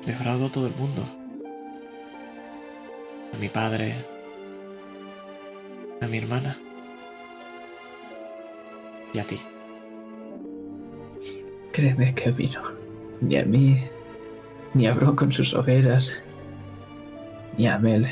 defraudo 0.05 0.47
a 0.47 0.51
todo 0.51 0.67
el 0.67 0.75
mundo. 0.75 1.03
A 3.33 3.37
mi 3.37 3.47
padre, 3.47 3.93
a 6.01 6.07
mi 6.07 6.17
hermana 6.17 6.55
y 9.13 9.19
a 9.19 9.23
ti. 9.23 9.39
Créeme 11.71 12.13
que 12.13 12.31
vino. 12.31 12.61
Ni 13.21 13.37
a 13.37 13.45
mí, 13.45 13.77
ni 14.73 14.87
a 14.87 14.93
Bro 14.93 15.15
con 15.15 15.31
sus 15.31 15.53
hogueras, 15.53 16.11
ni 17.57 17.67
a 17.67 17.79
Mel. 17.79 18.07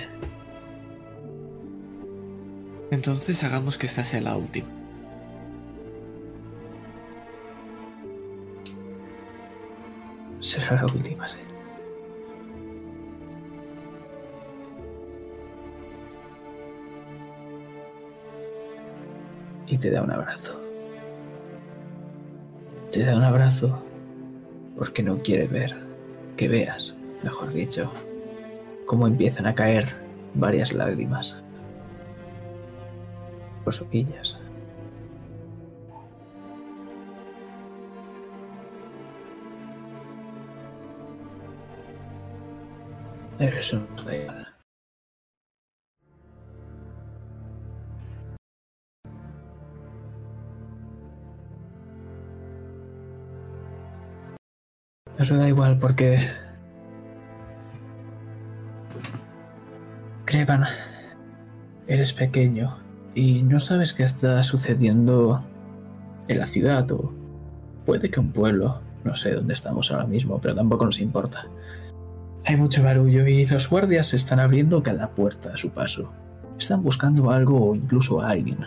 Entonces 2.94 3.44
hagamos 3.44 3.76
que 3.76 3.88
esta 3.88 4.04
sea 4.04 4.22
la 4.22 4.38
última. 4.38 4.68
Será 10.40 10.76
la 10.76 10.86
última, 10.86 11.28
sí. 11.28 11.40
Y 19.66 19.78
te 19.80 19.90
da 19.90 20.04
un 20.04 20.12
abrazo. 20.12 20.62
Te 22.92 23.04
da 23.04 23.16
un 23.16 23.24
abrazo 23.24 23.84
porque 24.78 25.02
no 25.02 25.18
quiere 25.24 25.48
ver, 25.48 25.76
que 26.38 26.48
veas, 26.48 26.94
mejor 27.24 27.52
dicho, 27.52 27.92
cómo 28.86 29.08
empiezan 29.08 29.48
a 29.48 29.56
caer 29.56 29.88
varias 30.36 30.74
lágrimas. 30.74 31.43
Por 33.64 33.74
soquillas. 33.74 34.38
Pero 43.38 43.58
eso 43.58 43.80
nos 43.92 44.06
da 44.06 44.16
da 55.38 55.48
igual 55.48 55.78
porque... 55.78 56.20
Crevan, 60.26 60.64
eres 61.88 62.14
pequeño 62.14 62.78
y 63.16 63.44
no 63.44 63.60
sabes 63.60 63.94
qué 63.94 64.04
está 64.04 64.42
sucediendo 64.44 65.44
en 66.28 66.40
la 66.40 66.48
ciudad 66.48 66.92
o 66.92 67.12
puede 67.86 68.10
que 68.10 68.20
un 68.20 68.32
pueblo. 68.32 68.82
No 69.04 69.16
sé 69.16 69.34
dónde 69.34 69.54
estamos 69.54 69.92
ahora 69.92 70.06
mismo, 70.06 70.40
pero 70.40 70.56
tampoco 70.56 70.86
nos 70.86 71.00
importa. 71.00 71.48
Hay 72.46 72.56
mucho 72.56 72.84
barullo 72.84 73.28
y 73.28 73.46
los 73.46 73.70
guardias 73.70 74.14
están 74.14 74.40
abriendo 74.40 74.82
cada 74.82 75.10
puerta 75.10 75.54
a 75.54 75.58
su 75.58 75.70
paso. 75.72 76.12
Están 76.58 76.84
buscando 76.84 77.32
algo 77.32 77.70
o 77.70 77.76
incluso 77.76 78.22
a 78.22 78.30
alguien. 78.30 78.60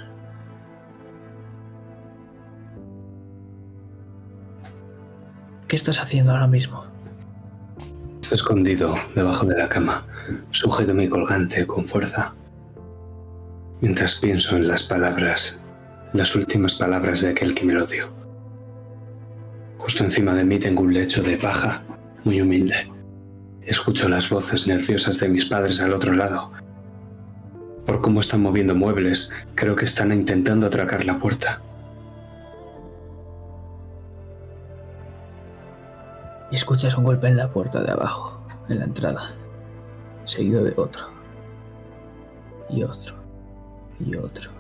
¿Qué 5.68 5.76
estás 5.76 5.98
haciendo 5.98 6.32
ahora 6.32 6.46
mismo? 6.46 6.84
Escondido 8.30 8.94
debajo 9.14 9.46
de 9.46 9.56
la 9.56 9.68
cama, 9.68 10.04
sujeto 10.50 10.94
mi 10.94 11.08
colgante 11.08 11.66
con 11.66 11.86
fuerza. 11.86 12.34
Mientras 13.80 14.14
pienso 14.14 14.56
en 14.56 14.68
las 14.68 14.82
palabras, 14.82 15.60
las 16.14 16.34
últimas 16.34 16.76
palabras 16.76 17.20
de 17.20 17.28
aquel 17.28 17.54
que 17.54 17.66
me 17.66 17.74
lo 17.74 17.84
dio. 17.84 18.06
Justo 19.76 20.02
encima 20.02 20.32
de 20.32 20.44
mí 20.44 20.58
tengo 20.58 20.82
un 20.82 20.94
lecho 20.94 21.22
de 21.22 21.36
paja, 21.36 21.82
muy 22.24 22.40
humilde. 22.40 22.90
Escucho 23.60 24.08
las 24.08 24.30
voces 24.30 24.66
nerviosas 24.66 25.20
de 25.20 25.28
mis 25.28 25.44
padres 25.44 25.82
al 25.82 25.92
otro 25.92 26.14
lado. 26.14 26.52
Por 27.84 28.00
cómo 28.00 28.20
están 28.20 28.40
moviendo 28.40 28.74
muebles, 28.74 29.30
creo 29.54 29.76
que 29.76 29.84
están 29.84 30.10
intentando 30.10 30.66
atracar 30.66 31.04
la 31.04 31.18
puerta. 31.18 31.60
Y 36.50 36.56
escuchas 36.56 36.96
un 36.96 37.04
golpe 37.04 37.28
en 37.28 37.36
la 37.36 37.50
puerta 37.50 37.82
de 37.82 37.92
abajo, 37.92 38.40
en 38.70 38.78
la 38.78 38.86
entrada, 38.86 39.34
seguido 40.24 40.64
de 40.64 40.72
otro. 40.76 41.08
Y 42.70 42.82
otro. 42.82 43.25
Y 44.00 44.16
otro. 44.16 44.50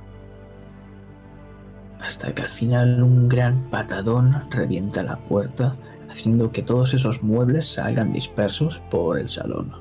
Hasta 2.00 2.32
que 2.32 2.42
al 2.42 2.48
final 2.48 3.02
un 3.02 3.28
gran 3.28 3.70
patadón 3.70 4.44
revienta 4.50 5.02
la 5.02 5.16
puerta, 5.16 5.76
haciendo 6.08 6.52
que 6.52 6.62
todos 6.62 6.94
esos 6.94 7.22
muebles 7.22 7.66
salgan 7.66 8.12
dispersos 8.12 8.80
por 8.90 9.18
el 9.18 9.28
salón. 9.28 9.72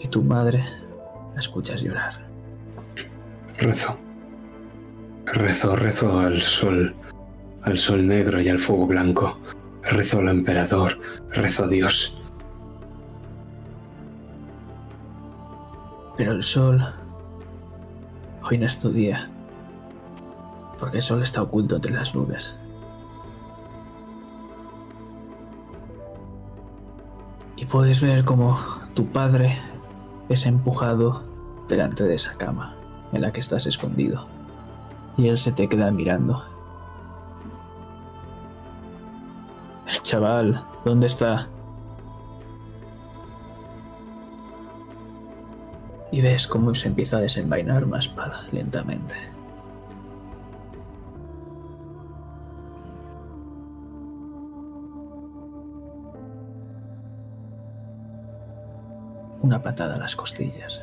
Y 0.00 0.08
tu 0.08 0.22
madre 0.22 0.64
la 1.32 1.40
escuchas 1.40 1.80
llorar. 1.80 2.20
Rezo. 3.58 3.96
Rezo, 5.26 5.74
rezo 5.74 6.20
al 6.20 6.42
sol, 6.42 6.94
al 7.62 7.78
sol 7.78 8.06
negro 8.06 8.40
y 8.40 8.48
al 8.48 8.58
fuego 8.58 8.86
blanco. 8.86 9.38
Rezo 9.82 10.18
al 10.18 10.28
emperador, 10.28 10.98
rezo 11.30 11.64
a 11.64 11.68
Dios. 11.68 12.22
Pero 16.16 16.32
el 16.32 16.42
sol... 16.42 16.84
Hoy 18.46 18.58
no 18.58 18.66
es 18.66 18.78
tu 18.78 18.90
día. 18.90 19.30
Porque 20.78 20.98
el 20.98 21.02
sol 21.02 21.22
está 21.22 21.42
oculto 21.42 21.76
entre 21.76 21.92
las 21.92 22.14
nubes. 22.14 22.54
Y 27.56 27.64
puedes 27.64 28.02
ver 28.02 28.24
como 28.24 28.58
tu 28.92 29.06
padre 29.06 29.58
es 30.28 30.44
empujado 30.44 31.22
delante 31.68 32.04
de 32.04 32.16
esa 32.16 32.34
cama 32.34 32.76
en 33.12 33.22
la 33.22 33.32
que 33.32 33.40
estás 33.40 33.66
escondido. 33.66 34.26
Y 35.16 35.28
él 35.28 35.38
se 35.38 35.52
te 35.52 35.68
queda 35.68 35.90
mirando. 35.90 36.44
El 39.86 40.02
chaval, 40.02 40.62
¿dónde 40.84 41.06
está? 41.06 41.48
Y 46.14 46.20
ves 46.20 46.46
cómo 46.46 46.72
se 46.76 46.86
empieza 46.86 47.16
a 47.16 47.20
desenvainar 47.20 47.84
una 47.84 47.98
espada 47.98 48.46
lentamente. 48.52 49.16
Una 59.42 59.60
patada 59.60 59.96
a 59.96 59.98
las 59.98 60.14
costillas. 60.14 60.80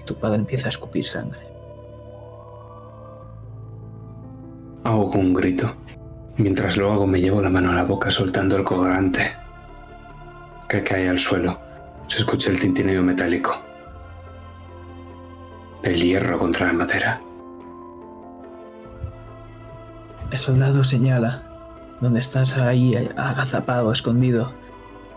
Y 0.00 0.04
tu 0.04 0.14
padre 0.14 0.36
empieza 0.36 0.68
a 0.68 0.70
escupir 0.70 1.04
sangre. 1.04 1.40
Con 4.84 5.20
un 5.20 5.34
grito. 5.34 5.74
Mientras 6.38 6.78
lo 6.78 6.90
hago 6.90 7.06
me 7.06 7.20
llevo 7.20 7.42
la 7.42 7.50
mano 7.50 7.70
a 7.70 7.74
la 7.74 7.84
boca 7.84 8.10
soltando 8.10 8.56
el 8.56 8.64
colgante. 8.64 9.30
Que 10.70 10.82
cae 10.82 11.06
al 11.06 11.18
suelo. 11.18 11.60
Se 12.08 12.20
escucha 12.20 12.50
el 12.50 12.58
tintineo 12.58 13.02
metálico. 13.02 13.73
El 15.84 16.00
hierro 16.00 16.38
contra 16.38 16.68
la 16.68 16.72
madera. 16.72 17.20
El 20.30 20.38
soldado 20.38 20.82
señala 20.82 21.42
donde 22.00 22.20
estás 22.20 22.56
ahí 22.56 22.96
agazapado, 23.16 23.92
escondido, 23.92 24.50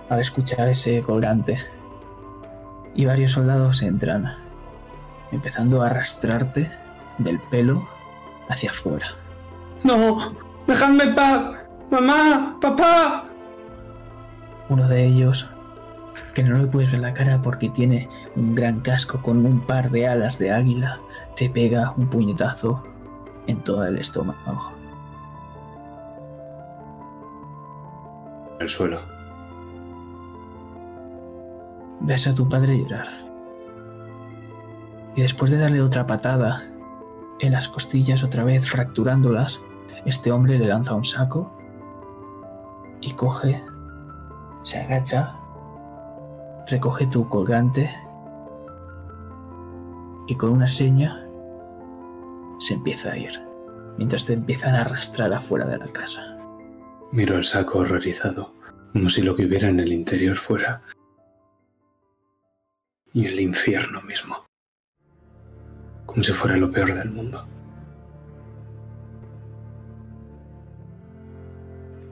al 0.10 0.19
escuchar 0.19 0.68
ese 0.68 0.99
colgante. 1.02 1.57
Y 2.94 3.06
varios 3.06 3.31
soldados 3.31 3.81
entran, 3.81 4.35
empezando 5.31 5.84
a 5.84 5.88
arrastrarte 5.88 6.69
del 7.18 7.39
pelo 7.39 7.88
hacia 8.49 8.69
afuera. 8.69 9.07
¡No! 9.85 10.35
¡Dejadme 10.68 11.06
en 11.06 11.15
paz! 11.15 11.52
¡Mamá! 11.89 12.57
¡Papá! 12.60 13.23
Uno 14.68 14.89
de 14.89 15.06
ellos, 15.06 15.49
que 16.38 16.44
no 16.44 16.56
le 16.56 16.68
puedes 16.68 16.92
ver 16.92 17.02
la 17.02 17.16
cara 17.16 17.42
porque 17.42 17.68
tiene 17.68 18.08
un 18.36 18.54
gran 18.54 18.82
casco 18.82 19.20
con 19.24 19.44
un 19.44 19.60
par 19.62 19.90
de 19.90 20.08
alas 20.08 20.38
de 20.38 20.52
águila, 20.52 21.00
te 21.36 21.50
pega 21.50 21.96
un 21.98 22.08
puñetazo 22.08 22.84
en 23.48 23.64
todo 23.64 23.84
el 23.84 23.98
estómago. 23.98 24.72
El 28.60 28.70
suelo. 28.70 29.00
Ves 32.02 32.28
a 32.28 32.36
tu 32.36 32.48
padre 32.48 32.78
llorar. 32.78 33.08
Y 35.16 35.24
después 35.24 35.50
de 35.50 35.58
darle 35.58 35.82
otra 35.82 36.06
patada 36.06 36.68
en 37.40 37.52
las 37.52 37.68
costillas 37.68 38.24
otra 38.24 38.44
vez, 38.44 38.70
fracturándolas, 38.70 39.60
este 40.06 40.32
hombre 40.32 40.60
le 40.60 40.68
lanza 40.68 40.94
un 40.94 41.04
saco 41.04 41.52
y 43.02 43.12
coge, 43.14 43.60
se 44.62 44.78
agacha, 44.78 45.36
recoge 46.69 47.07
tu 47.07 47.27
colgante 47.30 47.89
y 50.27 50.35
con 50.35 50.52
una 50.52 50.68
seña 50.68 51.26
se 52.60 52.73
empieza 52.73 53.11
a 53.11 53.18
ir, 53.18 53.41
mientras 53.98 54.26
te 54.26 54.34
empiezan 54.34 54.76
a 54.76 54.81
arrastrar 54.81 55.34
afuera 55.34 55.65
de 55.65 55.77
la 55.77 55.88
casa. 55.88 56.38
Miro 57.11 57.38
el 57.38 57.44
saco 57.44 57.80
horrorizado, 57.80 58.53
como 58.91 59.10
si 59.10 59.22
lo 59.22 59.35
que 59.35 59.45
hubiera 59.45 59.69
en 59.69 59.80
el 59.80 59.94
interior 59.94 60.35
fuera... 60.35 60.81
y 63.14 63.26
el 63.26 63.39
infierno 63.39 64.02
mismo. 64.02 64.45
Como 66.06 66.22
si 66.23 66.34
fuera 66.34 66.57
lo 66.57 66.69
peor 66.69 66.94
del 66.94 67.10
mundo. 67.10 67.48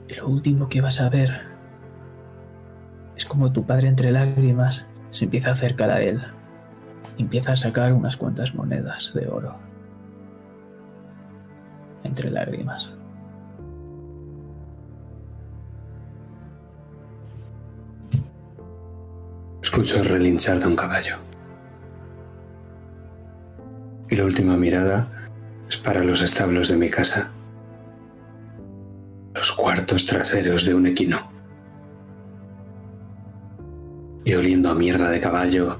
Y 0.08 0.14
lo 0.14 0.28
último 0.28 0.68
que 0.68 0.80
vas 0.80 1.00
a 1.00 1.10
ver 1.10 1.55
es 3.16 3.24
como 3.24 3.52
tu 3.52 3.64
padre 3.64 3.88
entre 3.88 4.12
lágrimas 4.12 4.86
se 5.10 5.24
empieza 5.24 5.50
a 5.50 5.52
acercar 5.52 5.90
a 5.90 6.02
él. 6.02 6.22
Empieza 7.18 7.52
a 7.52 7.56
sacar 7.56 7.92
unas 7.94 8.16
cuantas 8.16 8.54
monedas 8.54 9.12
de 9.14 9.26
oro. 9.26 9.56
Entre 12.04 12.30
lágrimas. 12.30 12.92
Escucho 19.62 20.00
el 20.00 20.08
relinchar 20.08 20.60
de 20.60 20.66
un 20.66 20.76
caballo. 20.76 21.16
Y 24.08 24.16
la 24.16 24.24
última 24.24 24.56
mirada 24.56 25.08
es 25.68 25.76
para 25.76 26.04
los 26.04 26.22
establos 26.22 26.68
de 26.68 26.76
mi 26.76 26.90
casa. 26.90 27.30
Los 29.34 29.50
cuartos 29.52 30.06
traseros 30.06 30.66
de 30.66 30.74
un 30.74 30.86
equino. 30.86 31.35
Y 34.26 34.34
oliendo 34.34 34.70
a 34.70 34.74
mierda 34.74 35.08
de 35.08 35.20
caballo 35.20 35.78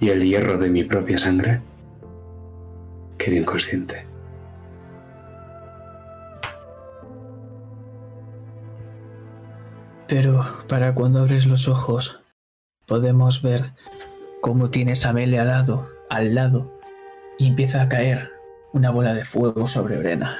y 0.00 0.08
el 0.08 0.24
hierro 0.24 0.58
de 0.58 0.68
mi 0.68 0.82
propia 0.82 1.18
sangre, 1.18 1.62
quedé 3.16 3.36
inconsciente. 3.36 4.04
Pero 10.08 10.44
para 10.66 10.96
cuando 10.96 11.20
abres 11.20 11.46
los 11.46 11.68
ojos, 11.68 12.20
podemos 12.86 13.40
ver 13.40 13.72
cómo 14.40 14.70
tienes 14.70 15.06
a 15.06 15.12
Mele 15.12 15.38
al 15.38 15.46
lado, 15.46 15.88
al 16.08 16.34
lado, 16.34 16.76
y 17.38 17.46
empieza 17.46 17.82
a 17.82 17.88
caer 17.88 18.32
una 18.72 18.90
bola 18.90 19.14
de 19.14 19.24
fuego 19.24 19.68
sobre 19.68 19.96
Brena. 19.96 20.38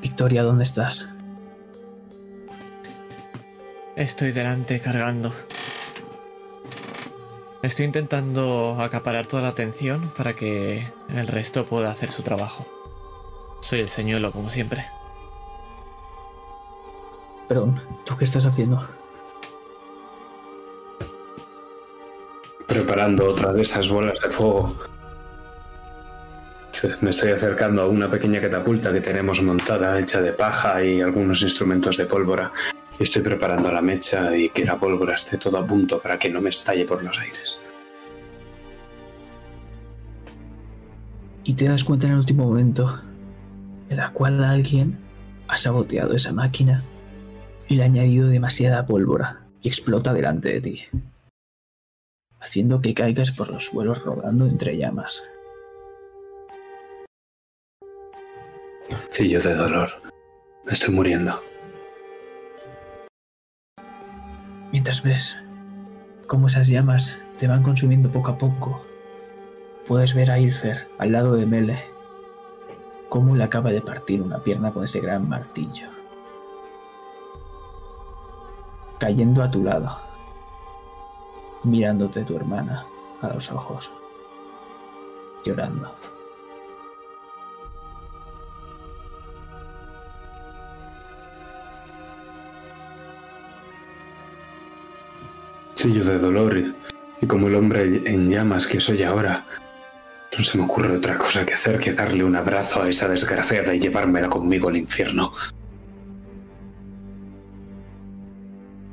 Victoria, 0.00 0.42
¿dónde 0.42 0.64
estás? 0.64 1.13
Estoy 3.96 4.32
delante 4.32 4.80
cargando. 4.80 5.32
Estoy 7.62 7.86
intentando 7.86 8.76
acaparar 8.80 9.26
toda 9.26 9.44
la 9.44 9.48
atención 9.48 10.10
para 10.16 10.34
que 10.34 10.86
el 11.08 11.26
resto 11.26 11.64
pueda 11.64 11.90
hacer 11.90 12.10
su 12.10 12.22
trabajo. 12.22 12.66
Soy 13.60 13.80
el 13.80 13.88
señuelo, 13.88 14.32
como 14.32 14.50
siempre. 14.50 14.84
Perdón, 17.48 17.80
¿tú 18.04 18.16
qué 18.16 18.24
estás 18.24 18.44
haciendo? 18.44 18.86
preparando 22.74 23.26
otra 23.26 23.52
de 23.52 23.62
esas 23.62 23.88
bolas 23.88 24.20
de 24.20 24.30
fuego. 24.30 24.74
Me 27.00 27.10
estoy 27.10 27.30
acercando 27.30 27.82
a 27.82 27.86
una 27.86 28.10
pequeña 28.10 28.40
catapulta 28.40 28.92
que 28.92 29.00
tenemos 29.00 29.40
montada, 29.42 29.98
hecha 29.98 30.20
de 30.20 30.32
paja 30.32 30.82
y 30.82 31.00
algunos 31.00 31.40
instrumentos 31.42 31.96
de 31.96 32.04
pólvora. 32.04 32.52
Y 32.98 33.02
estoy 33.02 33.22
preparando 33.22 33.70
la 33.70 33.80
mecha 33.80 34.36
y 34.36 34.50
que 34.50 34.64
la 34.64 34.78
pólvora 34.78 35.14
esté 35.14 35.38
todo 35.38 35.58
a 35.58 35.66
punto 35.66 36.00
para 36.00 36.18
que 36.18 36.30
no 36.30 36.40
me 36.40 36.50
estalle 36.50 36.84
por 36.84 37.02
los 37.02 37.18
aires. 37.18 37.56
Y 41.42 41.54
te 41.54 41.66
das 41.66 41.84
cuenta 41.84 42.06
en 42.06 42.12
el 42.12 42.18
último 42.18 42.44
momento 42.44 43.00
en 43.90 43.96
la 43.96 44.12
cual 44.12 44.42
alguien 44.42 44.98
ha 45.48 45.58
saboteado 45.58 46.14
esa 46.14 46.32
máquina 46.32 46.82
y 47.68 47.76
le 47.76 47.82
ha 47.82 47.86
añadido 47.86 48.28
demasiada 48.28 48.86
pólvora 48.86 49.40
y 49.60 49.68
explota 49.68 50.14
delante 50.14 50.48
de 50.52 50.60
ti 50.60 50.84
haciendo 52.44 52.80
que 52.80 52.94
caigas 52.94 53.30
por 53.30 53.48
los 53.48 53.66
suelos 53.66 54.02
rodando 54.04 54.46
entre 54.46 54.76
llamas. 54.76 55.22
Chillo 59.10 59.40
de 59.40 59.54
dolor. 59.54 59.90
Me 60.64 60.72
estoy 60.72 60.94
muriendo. 60.94 61.40
Mientras 64.74 65.04
ves 65.04 65.36
cómo 66.26 66.48
esas 66.48 66.66
llamas 66.66 67.16
te 67.38 67.46
van 67.46 67.62
consumiendo 67.62 68.10
poco 68.10 68.32
a 68.32 68.38
poco, 68.38 68.80
puedes 69.86 70.14
ver 70.14 70.32
a 70.32 70.40
Ilfer 70.40 70.88
al 70.98 71.12
lado 71.12 71.36
de 71.36 71.46
Mele, 71.46 71.78
cómo 73.08 73.36
le 73.36 73.44
acaba 73.44 73.70
de 73.70 73.80
partir 73.80 74.20
una 74.20 74.38
pierna 74.38 74.72
con 74.72 74.82
ese 74.82 74.98
gran 74.98 75.28
martillo, 75.28 75.86
cayendo 78.98 79.44
a 79.44 79.50
tu 79.52 79.62
lado 79.62 79.96
mirándote 81.62 82.24
tu 82.24 82.34
hermana 82.34 82.84
a 83.22 83.28
los 83.28 83.52
ojos, 83.52 83.92
llorando. 85.44 85.88
De 95.84 96.18
dolor 96.18 96.56
y, 97.20 97.26
como 97.26 97.48
el 97.48 97.54
hombre 97.54 97.82
en 98.06 98.30
llamas 98.30 98.66
que 98.66 98.80
soy 98.80 99.02
ahora, 99.02 99.44
no 100.36 100.42
se 100.42 100.56
me 100.56 100.64
ocurre 100.64 100.96
otra 100.96 101.18
cosa 101.18 101.44
que 101.44 101.52
hacer 101.52 101.78
que 101.78 101.92
darle 101.92 102.24
un 102.24 102.36
abrazo 102.36 102.82
a 102.82 102.88
esa 102.88 103.06
desgraciada 103.06 103.74
y 103.74 103.80
llevármela 103.80 104.30
conmigo 104.30 104.70
al 104.70 104.78
infierno. 104.78 105.30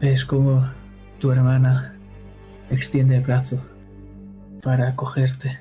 ¿Ves 0.01 0.25
cómo 0.25 0.69
tu 1.19 1.31
hermana 1.31 1.95
extiende 2.69 3.15
el 3.15 3.21
brazo 3.21 3.57
para 4.61 4.93
cogerte. 4.97 5.57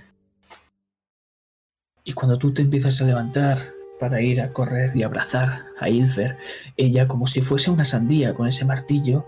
Y 2.02 2.12
cuando 2.12 2.38
tú 2.38 2.52
te 2.52 2.62
empiezas 2.62 3.00
a 3.00 3.04
levantar 3.04 3.58
para 4.00 4.20
ir 4.20 4.40
a 4.40 4.48
correr 4.48 4.96
y 4.96 5.04
abrazar 5.04 5.66
a 5.78 5.88
Ilfer, 5.88 6.38
ella 6.76 7.06
como 7.06 7.28
si 7.28 7.40
fuese 7.40 7.70
una 7.70 7.84
sandía 7.84 8.34
con 8.34 8.48
ese 8.48 8.64
martillo, 8.64 9.26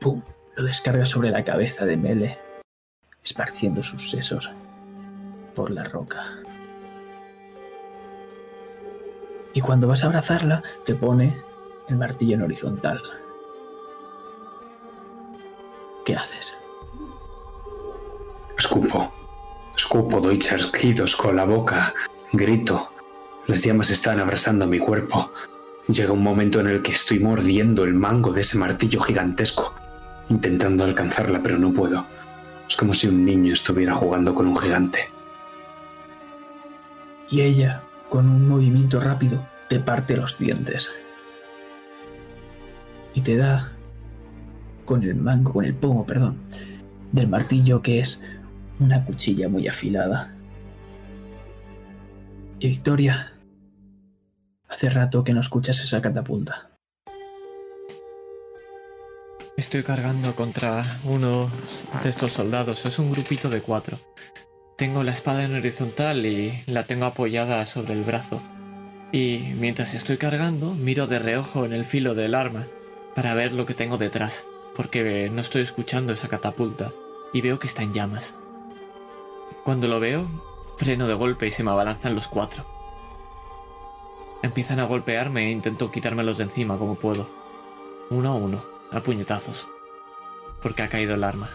¡pum! 0.00 0.20
Lo 0.60 0.66
descarga 0.66 1.06
sobre 1.06 1.30
la 1.30 1.42
cabeza 1.42 1.86
de 1.86 1.96
Mele, 1.96 2.38
esparciendo 3.24 3.82
sus 3.82 4.10
sesos 4.10 4.50
por 5.54 5.70
la 5.70 5.84
roca. 5.84 6.36
Y 9.54 9.62
cuando 9.62 9.88
vas 9.88 10.04
a 10.04 10.08
abrazarla, 10.08 10.62
te 10.84 10.94
pone 10.94 11.40
el 11.88 11.96
martillo 11.96 12.34
en 12.34 12.42
horizontal. 12.42 13.00
¿Qué 16.04 16.14
haces? 16.14 16.52
Escupo. 18.58 19.10
Escupo, 19.74 20.20
doy 20.20 20.38
chasquidos 20.38 21.16
con 21.16 21.36
la 21.36 21.46
boca. 21.46 21.94
Grito. 22.32 22.92
Las 23.46 23.64
llamas 23.64 23.88
están 23.88 24.20
abrazando 24.20 24.66
mi 24.66 24.78
cuerpo. 24.78 25.32
Llega 25.88 26.12
un 26.12 26.22
momento 26.22 26.60
en 26.60 26.66
el 26.66 26.82
que 26.82 26.92
estoy 26.92 27.18
mordiendo 27.18 27.82
el 27.82 27.94
mango 27.94 28.30
de 28.30 28.42
ese 28.42 28.58
martillo 28.58 29.00
gigantesco, 29.00 29.74
intentando 30.30 30.84
alcanzarla, 30.84 31.42
pero 31.42 31.58
no 31.58 31.72
puedo. 31.72 32.06
Es 32.66 32.76
como 32.76 32.94
si 32.94 33.08
un 33.08 33.24
niño 33.24 33.52
estuviera 33.52 33.94
jugando 33.94 34.34
con 34.34 34.46
un 34.46 34.56
gigante. 34.56 35.10
Y 37.28 37.42
ella, 37.42 37.82
con 38.08 38.28
un 38.28 38.48
movimiento 38.48 39.00
rápido, 39.00 39.44
te 39.68 39.80
parte 39.80 40.16
los 40.16 40.38
dientes. 40.38 40.90
Y 43.12 43.20
te 43.20 43.36
da 43.36 43.72
con 44.84 45.02
el 45.02 45.16
mango, 45.16 45.52
con 45.52 45.64
el 45.64 45.74
pomo, 45.74 46.06
perdón, 46.06 46.38
del 47.12 47.28
martillo 47.28 47.82
que 47.82 48.00
es 48.00 48.20
una 48.78 49.04
cuchilla 49.04 49.48
muy 49.48 49.66
afilada. 49.66 50.32
Y 52.60 52.68
Victoria, 52.68 53.32
hace 54.68 54.90
rato 54.90 55.24
que 55.24 55.34
no 55.34 55.40
escuchas 55.40 55.80
esa 55.80 56.00
catapulta. 56.00 56.69
Estoy 59.60 59.82
cargando 59.82 60.34
contra 60.34 61.00
uno 61.04 61.50
de 62.02 62.08
estos 62.08 62.32
soldados. 62.32 62.86
Es 62.86 62.98
un 62.98 63.12
grupito 63.12 63.50
de 63.50 63.60
cuatro. 63.60 63.98
Tengo 64.78 65.02
la 65.02 65.10
espada 65.10 65.44
en 65.44 65.54
horizontal 65.54 66.24
y 66.24 66.64
la 66.64 66.84
tengo 66.84 67.04
apoyada 67.04 67.66
sobre 67.66 67.92
el 67.92 68.02
brazo. 68.02 68.40
Y 69.12 69.52
mientras 69.58 69.92
estoy 69.92 70.16
cargando, 70.16 70.72
miro 70.72 71.06
de 71.06 71.18
reojo 71.18 71.66
en 71.66 71.74
el 71.74 71.84
filo 71.84 72.14
del 72.14 72.34
arma 72.34 72.68
para 73.14 73.34
ver 73.34 73.52
lo 73.52 73.66
que 73.66 73.74
tengo 73.74 73.98
detrás, 73.98 74.46
porque 74.74 75.28
no 75.28 75.42
estoy 75.42 75.60
escuchando 75.60 76.14
esa 76.14 76.28
catapulta 76.28 76.90
y 77.34 77.42
veo 77.42 77.58
que 77.58 77.66
está 77.66 77.82
en 77.82 77.92
llamas. 77.92 78.34
Cuando 79.62 79.88
lo 79.88 80.00
veo, 80.00 80.26
freno 80.78 81.06
de 81.06 81.12
golpe 81.12 81.48
y 81.48 81.50
se 81.50 81.62
me 81.62 81.70
abalanzan 81.70 82.14
los 82.14 82.28
cuatro. 82.28 82.64
Empiezan 84.42 84.80
a 84.80 84.84
golpearme 84.84 85.48
e 85.48 85.50
intento 85.50 85.92
quitármelos 85.92 86.38
de 86.38 86.44
encima 86.44 86.78
como 86.78 86.94
puedo. 86.94 87.28
Uno 88.08 88.30
a 88.30 88.34
uno 88.34 88.79
a 88.92 89.00
puñetazos, 89.00 89.68
porque 90.62 90.82
ha 90.82 90.88
caído 90.88 91.14
el 91.14 91.24
arma. 91.24 91.48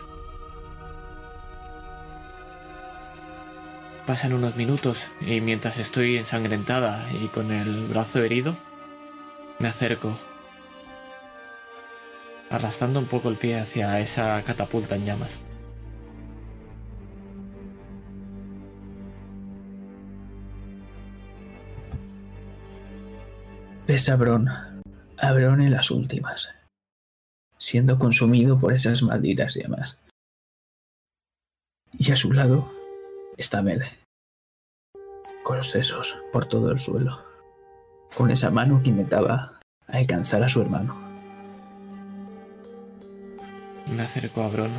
Pasan 4.05 4.33
unos 4.33 4.55
minutos 4.55 5.07
y 5.19 5.41
mientras 5.41 5.79
estoy 5.79 6.17
ensangrentada 6.17 7.05
y 7.13 7.27
con 7.27 7.51
el 7.51 7.87
brazo 7.87 8.21
herido, 8.21 8.55
me 9.57 9.67
acerco, 9.67 10.13
arrastrando 12.49 12.99
un 12.99 13.05
poco 13.05 13.29
el 13.29 13.35
pie 13.35 13.59
hacia 13.59 13.99
esa 13.99 14.41
catapulta 14.43 14.95
en 14.95 15.05
llamas. 15.05 15.39
Ves 23.87 24.09
a 24.09 24.15
Bron, 24.15 24.49
a 24.49 25.31
en 25.31 25.71
las 25.71 25.91
últimas 25.91 26.49
siendo 27.65 27.97
consumido 27.97 28.59
por 28.59 28.73
esas 28.73 29.01
malditas 29.01 29.55
llamas. 29.55 29.99
Y 31.97 32.11
a 32.11 32.15
su 32.15 32.31
lado 32.31 32.71
está 33.37 33.63
Mele, 33.63 33.91
con 35.43 35.57
los 35.57 35.71
sesos 35.71 36.15
por 36.31 36.45
todo 36.45 36.69
el 36.71 36.79
suelo, 36.79 37.25
con 38.15 38.29
esa 38.29 38.51
mano 38.51 38.83
que 38.83 38.91
intentaba 38.91 39.59
alcanzar 39.87 40.43
a 40.43 40.49
su 40.49 40.61
hermano. 40.61 40.95
Me 43.87 44.03
acerco 44.03 44.43
a 44.43 44.49
Bron 44.49 44.71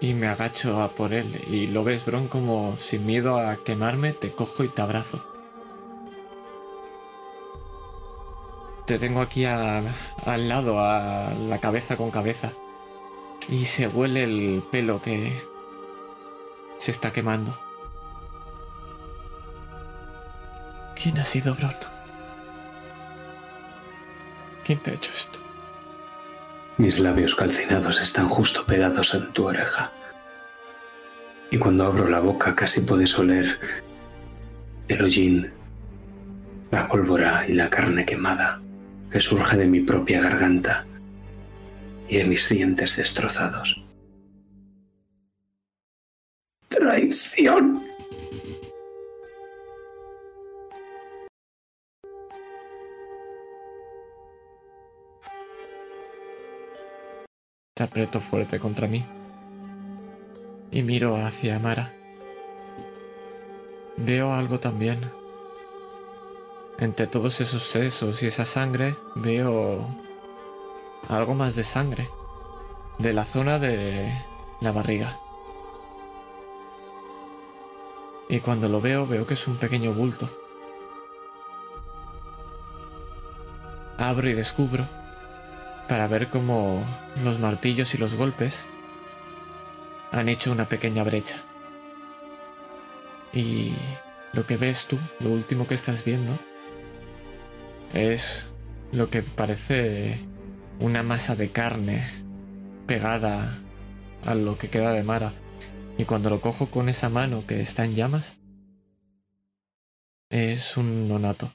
y 0.00 0.14
me 0.14 0.28
agacho 0.28 0.80
a 0.80 0.94
por 0.94 1.12
él 1.12 1.42
y 1.46 1.66
lo 1.66 1.84
ves 1.84 2.06
Bron 2.06 2.26
como 2.26 2.74
sin 2.78 3.04
miedo 3.04 3.36
a 3.36 3.62
quemarme 3.62 4.14
te 4.14 4.32
cojo 4.32 4.64
y 4.64 4.68
te 4.68 4.80
abrazo. 4.80 5.33
Te 8.86 8.98
tengo 8.98 9.22
aquí 9.22 9.46
al 9.46 10.48
lado, 10.48 10.78
a 10.78 11.32
la 11.32 11.58
cabeza 11.58 11.96
con 11.96 12.10
cabeza. 12.10 12.52
Y 13.48 13.64
se 13.64 13.88
huele 13.88 14.24
el 14.24 14.62
pelo 14.70 15.00
que 15.00 15.32
se 16.76 16.90
está 16.90 17.10
quemando. 17.10 17.58
¿Quién 20.94 21.18
ha 21.18 21.24
sido 21.24 21.54
Bron? 21.54 21.74
¿Quién 24.64 24.78
te 24.80 24.90
ha 24.90 24.94
hecho 24.94 25.12
esto? 25.14 25.38
Mis 26.76 27.00
labios 27.00 27.34
calcinados 27.34 28.00
están 28.00 28.28
justo 28.28 28.66
pegados 28.66 29.14
en 29.14 29.32
tu 29.32 29.46
oreja. 29.46 29.92
Y 31.50 31.56
cuando 31.56 31.86
abro 31.86 32.08
la 32.08 32.20
boca 32.20 32.54
casi 32.54 32.82
puedes 32.82 33.18
oler 33.18 33.58
el 34.88 35.02
hollín, 35.02 35.52
la 36.70 36.88
pólvora 36.88 37.46
y 37.48 37.54
la 37.54 37.70
carne 37.70 38.04
quemada 38.04 38.60
que 39.14 39.20
surge 39.20 39.56
de 39.56 39.66
mi 39.66 39.80
propia 39.80 40.20
garganta 40.20 40.84
y 42.08 42.16
de 42.16 42.24
mis 42.24 42.48
dientes 42.48 42.96
destrozados. 42.96 43.80
¡Traición! 46.66 47.80
Te 57.72 57.84
aprieto 57.84 58.20
fuerte 58.20 58.58
contra 58.58 58.88
mí 58.88 59.04
y 60.72 60.82
miro 60.82 61.24
hacia 61.24 61.60
Mara. 61.60 61.92
Veo 63.96 64.32
algo 64.32 64.58
también 64.58 64.98
entre 66.78 67.06
todos 67.06 67.40
esos 67.40 67.62
sesos 67.62 68.22
y 68.22 68.26
esa 68.26 68.44
sangre 68.44 68.96
veo 69.14 69.86
algo 71.08 71.34
más 71.34 71.56
de 71.56 71.64
sangre. 71.64 72.08
De 72.98 73.12
la 73.12 73.24
zona 73.24 73.58
de 73.58 74.12
la 74.60 74.72
barriga. 74.72 75.18
Y 78.28 78.40
cuando 78.40 78.68
lo 78.68 78.80
veo 78.80 79.06
veo 79.06 79.26
que 79.26 79.34
es 79.34 79.46
un 79.46 79.56
pequeño 79.56 79.92
bulto. 79.92 80.28
Abro 83.98 84.28
y 84.28 84.34
descubro 84.34 84.86
para 85.88 86.06
ver 86.06 86.28
cómo 86.28 86.82
los 87.22 87.38
martillos 87.38 87.94
y 87.94 87.98
los 87.98 88.14
golpes 88.14 88.64
han 90.10 90.28
hecho 90.28 90.52
una 90.52 90.66
pequeña 90.66 91.02
brecha. 91.04 91.36
Y 93.32 93.72
lo 94.32 94.46
que 94.46 94.56
ves 94.56 94.86
tú, 94.86 94.98
lo 95.20 95.30
último 95.30 95.66
que 95.66 95.74
estás 95.74 96.04
viendo, 96.04 96.32
es 97.94 98.44
lo 98.92 99.08
que 99.08 99.22
parece 99.22 100.18
una 100.80 101.02
masa 101.02 101.36
de 101.36 101.50
carne 101.50 102.02
pegada 102.86 103.56
a 104.24 104.34
lo 104.34 104.58
que 104.58 104.68
queda 104.68 104.92
de 104.92 105.04
Mara. 105.04 105.32
Y 105.96 106.04
cuando 106.04 106.28
lo 106.28 106.40
cojo 106.40 106.66
con 106.66 106.88
esa 106.88 107.08
mano 107.08 107.44
que 107.46 107.60
está 107.60 107.84
en 107.84 107.92
llamas, 107.92 108.36
es 110.28 110.76
un 110.76 111.08
nonato. 111.08 111.52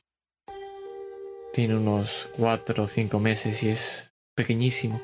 Tiene 1.54 1.76
unos 1.76 2.30
cuatro 2.38 2.84
o 2.84 2.88
cinco 2.88 3.20
meses 3.20 3.62
y 3.64 3.70
es 3.70 4.10
pequeñísimo. 4.34 5.02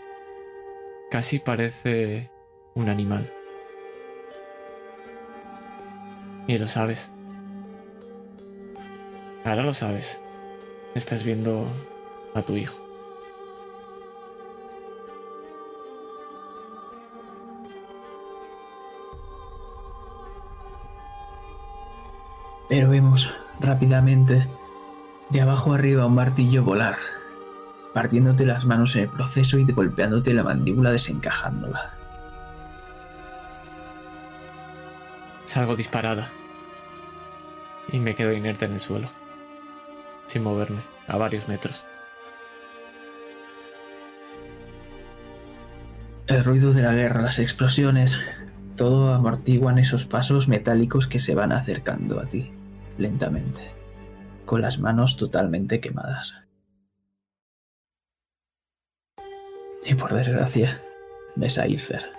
Casi 1.12 1.40
parece 1.40 2.32
un 2.76 2.88
animal. 2.88 3.30
Y 6.48 6.58
lo 6.58 6.68
sabes. 6.68 7.10
Ahora 9.44 9.64
lo 9.64 9.74
sabes 9.74 10.18
estás 10.96 11.26
viendo 11.26 11.68
a 12.34 12.42
tu 12.42 12.56
hijo. 12.56 12.82
Pero 22.68 22.90
vemos 22.90 23.32
rápidamente 23.60 24.48
de 25.30 25.42
abajo 25.42 25.74
arriba 25.74 26.06
un 26.06 26.16
martillo 26.16 26.64
volar, 26.64 26.96
partiéndote 27.94 28.46
las 28.46 28.66
manos 28.66 28.96
en 28.96 29.04
el 29.04 29.10
proceso 29.10 29.60
y 29.60 29.66
golpeándote 29.66 30.34
la 30.34 30.44
mandíbula 30.44 30.92
desencajándola. 30.92 31.94
Salgo 35.46 35.76
disparada 35.76 36.30
y 37.92 38.00
me 38.00 38.16
quedo 38.16 38.34
inerte 38.34 38.66
en 38.66 38.74
el 38.74 38.82
suelo 38.82 39.25
sin 40.28 40.44
moverme, 40.44 40.82
a 41.08 41.18
varios 41.18 41.48
metros. 41.48 41.84
El 46.28 46.44
ruido 46.44 46.74
de 46.74 46.82
la 46.82 46.94
guerra, 46.94 47.22
las 47.22 47.38
explosiones, 47.38 48.20
todo 48.76 49.14
amortiguan 49.14 49.78
esos 49.78 50.06
pasos 50.06 50.48
metálicos 50.48 51.08
que 51.08 51.20
se 51.20 51.36
van 51.36 51.52
acercando 51.52 52.20
a 52.20 52.26
ti, 52.26 52.52
lentamente, 52.98 53.72
con 54.46 54.62
las 54.62 54.80
manos 54.80 55.18
totalmente 55.18 55.80
quemadas. 55.80 56.36
Y 59.86 59.94
por 59.94 60.14
desgracia, 60.14 60.82
ves 61.36 61.60
a 61.60 61.68
Ilfer. 61.68 62.12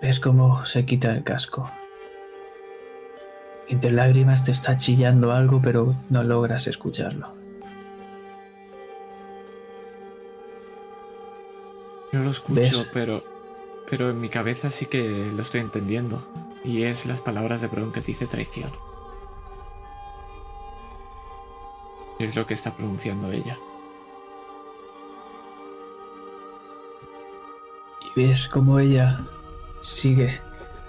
Ves 0.00 0.20
cómo 0.20 0.64
se 0.66 0.86
quita 0.86 1.10
el 1.10 1.24
casco, 1.24 1.70
entre 3.70 3.92
lágrimas 3.92 4.44
te 4.44 4.50
está 4.50 4.76
chillando 4.76 5.30
algo, 5.30 5.62
pero 5.62 5.94
no 6.08 6.24
logras 6.24 6.66
escucharlo. 6.66 7.28
No 12.10 12.24
lo 12.24 12.30
escucho, 12.30 12.84
pero 12.92 13.22
pero 13.88 14.10
en 14.10 14.20
mi 14.20 14.28
cabeza 14.28 14.70
sí 14.70 14.86
que 14.86 15.30
lo 15.34 15.42
estoy 15.42 15.60
entendiendo. 15.60 16.20
Y 16.64 16.82
es 16.82 17.06
las 17.06 17.20
palabras 17.20 17.60
de 17.60 17.68
Bron 17.68 17.92
que 17.92 18.00
dice 18.00 18.26
traición. 18.26 18.72
Es 22.18 22.34
lo 22.34 22.46
que 22.46 22.54
está 22.54 22.74
pronunciando 22.74 23.30
ella. 23.30 23.56
Y 28.00 28.20
ves 28.20 28.48
cómo 28.48 28.80
ella 28.80 29.16
sigue 29.80 30.40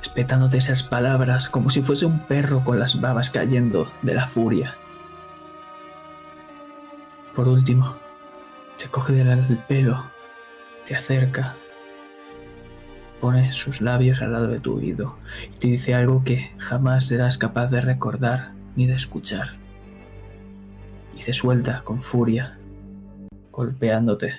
espetándote 0.02 0.58
esas 0.58 0.84
palabras 0.84 1.48
como 1.48 1.70
si 1.70 1.82
fuese 1.82 2.06
un 2.06 2.20
perro 2.20 2.64
con 2.64 2.80
las 2.80 3.00
babas 3.00 3.30
cayendo 3.30 3.92
de 4.02 4.16
la 4.16 4.28
furia. 4.28 4.76
Por 7.36 7.48
último, 7.48 7.96
te 8.78 8.88
coge 8.90 9.14
del 9.14 9.58
pelo, 9.68 10.04
te 10.86 10.96
acerca, 10.96 11.56
pone 13.22 13.54
sus 13.54 13.82
labios 13.82 14.22
al 14.22 14.34
lado 14.34 14.48
de 14.48 14.60
tu 14.60 14.78
oído 14.78 15.18
y 15.54 15.58
te 15.58 15.68
dice 15.68 15.94
algo 15.94 16.24
que 16.24 16.52
jamás 16.58 17.06
serás 17.06 17.38
capaz 17.38 17.68
de 17.68 17.80
recordar 17.80 18.52
ni 18.76 18.88
de 18.88 18.96
escuchar. 18.96 19.56
Y 21.16 21.22
se 21.22 21.34
suelta 21.34 21.84
con 21.84 22.02
furia, 22.02 22.58
golpeándote. 23.52 24.34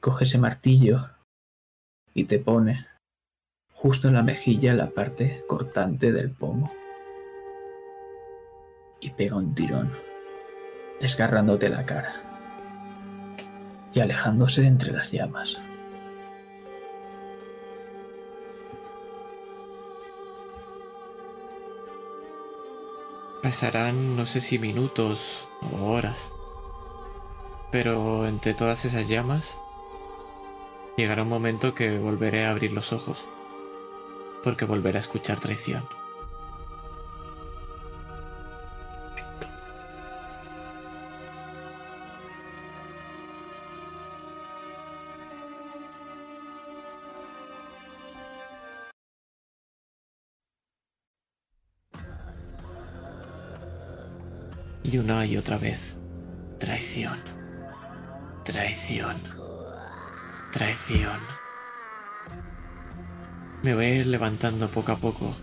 Coge 0.00 0.24
ese 0.24 0.38
martillo 0.38 1.08
y 2.12 2.24
te 2.24 2.38
pone 2.38 2.86
justo 3.80 4.08
en 4.08 4.14
la 4.14 4.22
mejilla 4.22 4.74
la 4.74 4.90
parte 4.90 5.44
cortante 5.46 6.10
del 6.10 6.32
pomo. 6.32 6.72
Y 9.00 9.10
pega 9.10 9.36
un 9.36 9.54
tirón, 9.54 9.92
desgarrándote 11.00 11.68
la 11.68 11.86
cara 11.86 12.20
y 13.94 14.00
alejándose 14.00 14.66
entre 14.66 14.92
las 14.92 15.12
llamas. 15.12 15.60
Pasarán 23.44 24.16
no 24.16 24.26
sé 24.26 24.40
si 24.40 24.58
minutos 24.58 25.48
o 25.72 25.92
horas, 25.92 26.30
pero 27.70 28.26
entre 28.26 28.54
todas 28.54 28.84
esas 28.84 29.06
llamas 29.06 29.56
llegará 30.96 31.22
un 31.22 31.28
momento 31.28 31.76
que 31.76 31.96
volveré 31.96 32.44
a 32.44 32.50
abrir 32.50 32.72
los 32.72 32.92
ojos 32.92 33.28
porque 34.48 34.64
volverá 34.64 34.96
a 34.96 35.00
escuchar 35.00 35.38
traición. 35.38 35.84
Y 54.82 54.96
una 54.96 55.26
y 55.26 55.36
otra 55.36 55.58
vez. 55.58 55.92
Traición. 56.58 57.18
Traición. 58.46 59.18
Traición. 60.54 61.37
Me 63.62 63.74
voy 63.74 63.84
a 63.86 63.94
ir 63.96 64.06
levantando 64.06 64.68
poco 64.68 64.92
a 64.92 64.96
poco 64.96 65.34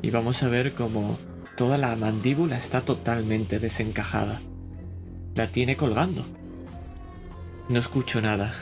y 0.00 0.10
vamos 0.10 0.40
a 0.44 0.48
ver 0.48 0.74
cómo 0.74 1.18
toda 1.56 1.76
la 1.76 1.96
mandíbula 1.96 2.56
está 2.56 2.82
totalmente 2.82 3.58
desencajada. 3.58 4.40
La 5.34 5.48
tiene 5.48 5.76
colgando. 5.76 6.24
No 7.68 7.78
escucho 7.80 8.22
nada 8.22 8.52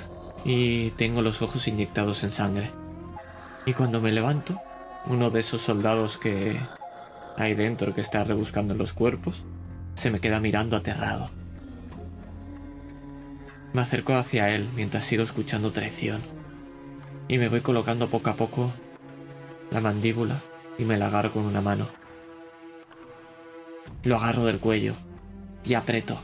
y 0.45 0.91
tengo 0.93 1.21
los 1.21 1.43
ojos 1.43 1.69
inyectados 1.69 2.25
en 2.25 2.31
sangre. 2.31 2.71
Y 3.67 3.75
cuando 3.75 4.01
me 4.01 4.11
levanto, 4.11 4.59
uno 5.07 5.29
de 5.29 5.41
esos 5.41 5.61
soldados 5.61 6.17
que 6.17 6.57
hay 7.37 7.55
dentro 7.55 7.95
que 7.95 8.01
está 8.01 8.25
rebuscando 8.25 8.75
los 8.75 8.95
cuerpos, 8.95 9.45
se 9.97 10.11
me 10.11 10.21
queda 10.21 10.41
mirando 10.41 10.79
aterrado. 10.79 11.31
Me 13.75 13.83
acerco 13.83 14.15
hacia 14.15 14.49
él 14.55 14.67
mientras 14.75 15.05
sigo 15.05 15.25
escuchando 15.25 15.73
traición 15.73 16.23
y 17.29 17.37
me 17.37 17.49
voy 17.49 17.61
colocando 17.61 18.09
poco 18.09 18.31
a 18.31 18.35
poco 18.35 18.71
la 19.71 19.81
mandíbula 19.81 20.41
y 20.79 20.85
me 20.85 20.97
la 20.97 21.07
agarro 21.07 21.33
con 21.33 21.45
una 21.45 21.61
mano. 21.61 21.87
Lo 24.03 24.17
agarro 24.17 24.45
del 24.45 24.61
cuello 24.61 24.95
y 25.65 25.75
aprieto, 25.75 26.19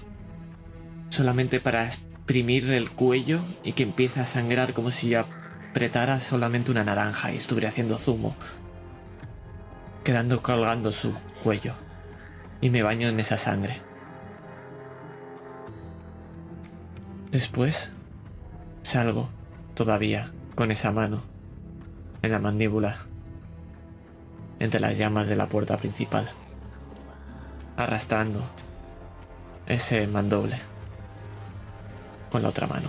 solamente 1.08 1.60
para 1.60 1.86
exprimir 1.86 2.70
el 2.70 2.90
cuello 2.90 3.40
y 3.64 3.72
que 3.72 3.82
empiece 3.82 4.20
a 4.20 4.26
sangrar 4.26 4.72
como 4.72 4.90
si 4.90 5.10
yo 5.10 5.24
apretara 5.70 6.20
solamente 6.20 6.70
una 6.70 6.84
naranja 6.84 7.32
y 7.32 7.36
estuviera 7.36 7.68
haciendo 7.68 7.98
zumo, 7.98 8.34
quedando 10.04 10.42
colgando 10.42 10.92
su 10.92 11.12
cuello 11.42 11.74
y 12.60 12.70
me 12.70 12.82
baño 12.82 13.08
en 13.08 13.18
esa 13.20 13.36
sangre. 13.36 13.80
Después 17.30 17.92
salgo 18.82 19.28
todavía 19.74 20.32
con 20.56 20.70
esa 20.70 20.90
mano 20.90 21.22
en 22.22 22.32
la 22.32 22.38
mandíbula 22.38 22.96
entre 24.60 24.78
las 24.78 24.96
llamas 24.98 25.26
de 25.26 25.36
la 25.36 25.46
puerta 25.46 25.76
principal, 25.78 26.28
arrastrando 27.76 28.42
ese 29.66 30.06
mandoble 30.06 30.58
con 32.30 32.42
la 32.42 32.50
otra 32.50 32.66
mano. 32.66 32.88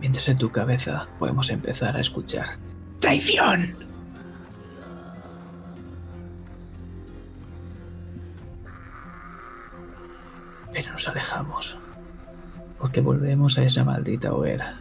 Mientras 0.00 0.28
en 0.28 0.38
tu 0.38 0.50
cabeza 0.50 1.06
podemos 1.18 1.48
empezar 1.50 1.96
a 1.96 2.00
escuchar 2.00 2.58
¡Traición! 2.98 3.76
Pero 10.72 10.92
nos 10.92 11.06
alejamos, 11.06 11.76
porque 12.78 13.00
volvemos 13.00 13.58
a 13.58 13.64
esa 13.64 13.84
maldita 13.84 14.32
hoguera. 14.32 14.80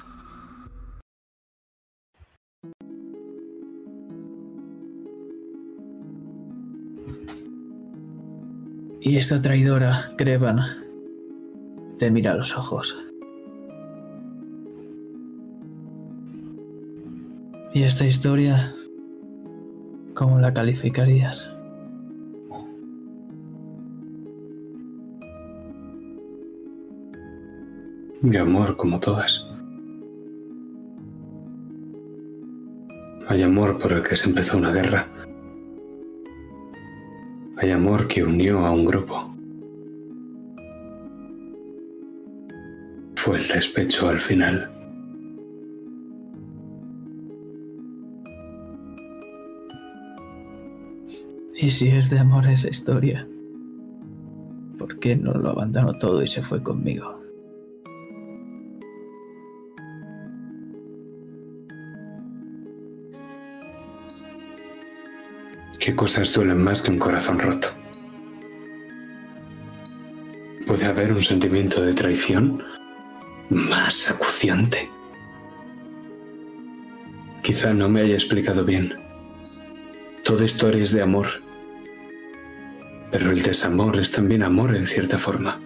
Y 9.04 9.18
esta 9.18 9.42
traidora, 9.42 10.10
Crevan, 10.16 10.60
te 11.98 12.12
mira 12.12 12.34
a 12.34 12.36
los 12.36 12.56
ojos. 12.56 12.96
¿Y 17.74 17.82
esta 17.82 18.06
historia, 18.06 18.72
cómo 20.14 20.40
la 20.40 20.54
calificarías? 20.54 21.50
De 28.22 28.38
amor 28.38 28.78
como 28.78 29.00
todas. 29.00 29.48
Hay 33.28 33.42
amor 33.42 33.80
por 33.80 33.94
el 33.94 34.04
que 34.04 34.16
se 34.16 34.30
empezó 34.30 34.60
una 34.60 34.72
guerra 34.72 35.08
hay 37.62 37.70
amor 37.70 38.08
que 38.08 38.24
unió 38.24 38.66
a 38.66 38.72
un 38.72 38.86
grupo. 38.86 39.36
Fue 43.16 43.38
el 43.38 43.48
despecho 43.48 44.10
al 44.10 44.20
final. 44.20 44.68
¿Y 51.56 51.70
si 51.70 51.90
es 51.90 52.10
de 52.10 52.18
amor 52.18 52.48
esa 52.48 52.68
historia? 52.68 53.28
¿Por 54.80 54.98
qué 54.98 55.16
no 55.16 55.34
lo 55.34 55.50
abandonó 55.50 55.94
todo 55.94 56.24
y 56.24 56.28
se 56.28 56.42
fue 56.42 56.64
conmigo? 56.64 57.21
¿Qué 65.82 65.96
cosas 65.96 66.32
duelen 66.32 66.64
más 66.64 66.84
que 66.84 66.92
un 66.92 67.00
corazón 67.00 67.40
roto? 67.40 67.70
¿Puede 70.68 70.86
haber 70.86 71.12
un 71.12 71.24
sentimiento 71.24 71.82
de 71.82 71.96
traición 71.96 72.64
más 73.50 74.12
acuciante? 74.12 74.92
Quizá 77.42 77.74
no 77.74 77.90
me 77.90 78.02
haya 78.02 78.14
explicado 78.14 78.64
bien. 78.64 78.94
Toda 80.24 80.46
historia 80.46 80.84
es 80.84 80.92
de 80.92 81.02
amor, 81.02 81.42
pero 83.12 83.32
el 83.32 83.42
desamor 83.42 83.98
es 84.00 84.12
también 84.12 84.44
amor 84.44 84.76
en 84.76 84.86
cierta 84.86 85.18
forma. 85.18 85.60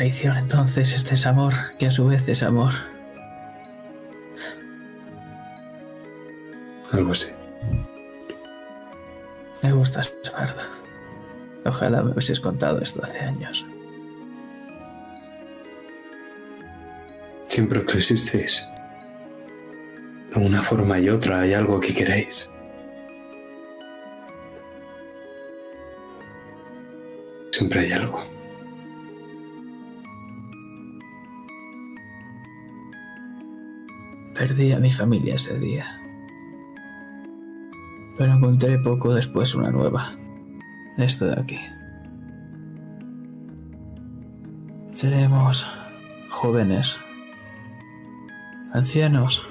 Traición 0.00 0.38
entonces 0.38 0.94
es 0.94 1.04
desamor, 1.04 1.52
que 1.78 1.84
a 1.84 1.90
su 1.90 2.06
vez 2.06 2.26
es 2.26 2.42
amor. 2.42 2.72
Algo 6.90 7.12
así. 7.12 7.34
Me 9.62 9.72
gusta, 9.72 10.00
verdad. 10.24 10.64
Ojalá 11.66 12.02
me 12.02 12.12
hubieses 12.12 12.40
contado 12.40 12.80
esto 12.80 13.02
hace 13.04 13.18
años. 13.18 13.66
Siempre 17.48 17.80
exististeis. 17.80 18.66
De 20.32 20.40
una 20.40 20.62
forma 20.62 20.98
y 20.98 21.10
otra 21.10 21.40
hay 21.40 21.52
algo 21.52 21.78
que 21.78 21.92
queréis. 21.92 22.50
Siempre 27.52 27.80
hay 27.80 27.92
algo. 27.92 28.29
Perdí 34.60 34.72
a 34.72 34.78
mi 34.78 34.92
familia 34.92 35.36
ese 35.36 35.58
día. 35.58 35.98
Pero 38.18 38.34
encontré 38.34 38.78
poco 38.78 39.14
después 39.14 39.54
una 39.54 39.70
nueva. 39.70 40.12
Esto 40.98 41.28
de 41.28 41.40
aquí. 41.40 41.58
Seremos 44.90 45.66
jóvenes, 46.28 46.98
ancianos. 48.74 49.42